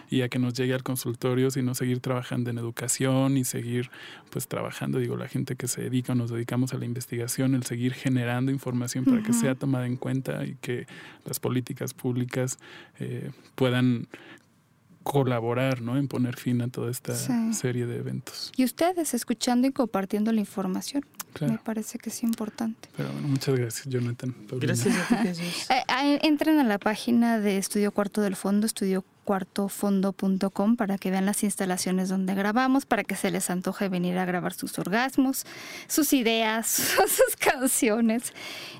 y 0.09 0.21
a 0.21 0.29
que 0.29 0.39
nos 0.39 0.53
llegue 0.53 0.73
al 0.73 0.83
consultorio, 0.83 1.49
sino 1.49 1.73
seguir 1.75 1.99
trabajando 1.99 2.49
en 2.49 2.57
educación 2.57 3.37
y 3.37 3.43
seguir 3.43 3.89
pues 4.29 4.47
trabajando, 4.47 4.99
digo, 4.99 5.15
la 5.15 5.27
gente 5.27 5.55
que 5.55 5.67
se 5.67 5.81
dedica, 5.81 6.15
nos 6.15 6.29
dedicamos 6.29 6.73
a 6.73 6.77
la 6.77 6.85
investigación, 6.85 7.55
el 7.55 7.63
seguir 7.63 7.93
generando 7.93 8.51
información 8.51 9.05
para 9.05 9.21
que 9.21 9.33
sea 9.33 9.55
tomada 9.55 9.85
en 9.85 9.97
cuenta 9.97 10.45
y 10.45 10.55
que 10.55 10.87
las 11.25 11.39
políticas 11.39 11.93
públicas 11.93 12.59
eh, 12.99 13.31
puedan 13.55 14.07
colaborar 15.03 15.81
¿no? 15.81 15.97
en 15.97 16.07
poner 16.07 16.37
fin 16.37 16.61
a 16.61 16.69
toda 16.69 16.89
esta 16.89 17.13
serie 17.53 17.85
de 17.85 17.97
eventos. 17.97 18.51
Y 18.55 18.63
ustedes 18.63 19.13
escuchando 19.13 19.67
y 19.67 19.71
compartiendo 19.71 20.31
la 20.31 20.39
información. 20.39 21.05
Me 21.41 21.57
parece 21.57 21.97
que 21.97 22.09
es 22.09 22.23
importante. 22.23 22.89
Pero 22.95 23.11
bueno, 23.11 23.27
muchas 23.27 23.57
gracias, 23.57 23.87
Jonathan. 23.87 24.35
Gracias 24.51 24.95
a 25.11 25.21
ti, 25.23 25.29
eh, 25.69 26.19
entren 26.21 26.59
a 26.59 26.63
la 26.63 26.77
página 26.77 27.39
de 27.39 27.57
Estudio 27.57 27.91
Cuarto 27.91 28.21
del 28.21 28.35
Fondo, 28.35 28.67
estudio 28.67 29.03
cuartofondo.com 29.23 30.75
para 30.75 30.97
que 30.97 31.11
vean 31.11 31.25
las 31.25 31.43
instalaciones 31.43 32.09
donde 32.09 32.35
grabamos, 32.35 32.85
para 32.85 33.03
que 33.03 33.15
se 33.15 33.31
les 33.31 33.49
antoje 33.49 33.89
venir 33.89 34.17
a 34.17 34.25
grabar 34.25 34.53
sus 34.53 34.77
orgasmos, 34.79 35.45
sus 35.87 36.13
ideas, 36.13 36.67
sus 36.67 37.35
canciones. 37.37 38.33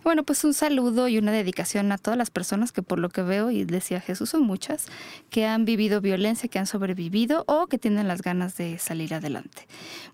Bueno, 0.04 0.24
pues 0.24 0.44
un 0.44 0.54
saludo 0.54 1.08
y 1.08 1.18
una 1.18 1.32
dedicación 1.32 1.92
a 1.92 1.98
todas 1.98 2.18
las 2.18 2.30
personas 2.30 2.72
que 2.72 2.84
por 2.84 3.00
lo 3.00 3.10
que 3.10 3.22
veo, 3.22 3.52
y 3.52 3.64
decía 3.64 4.02
Jesús, 4.02 4.30
son 4.30 4.44
muchas, 4.44 4.88
que 5.30 5.46
han 5.46 5.66
vivido 5.66 6.02
violencia, 6.02 6.50
que 6.50 6.60
han 6.60 6.68
sobrevivido 6.68 7.44
o 7.48 7.68
que 7.68 7.78
tienen 7.78 8.08
las 8.08 8.22
ganas 8.22 8.58
de 8.58 8.78
salir 8.78 9.14
adelante. 9.14 9.68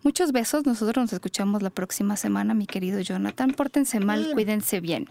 Muchos 0.03 0.31
besos, 0.31 0.65
nosotros 0.65 1.03
nos 1.03 1.13
escuchamos 1.13 1.61
la 1.61 1.69
próxima 1.69 2.15
semana, 2.15 2.53
mi 2.53 2.67
querido 2.67 2.99
Jonathan. 3.01 3.51
Pórtense 3.51 3.99
mal, 3.99 4.31
cuídense 4.33 4.79
bien. 4.79 5.09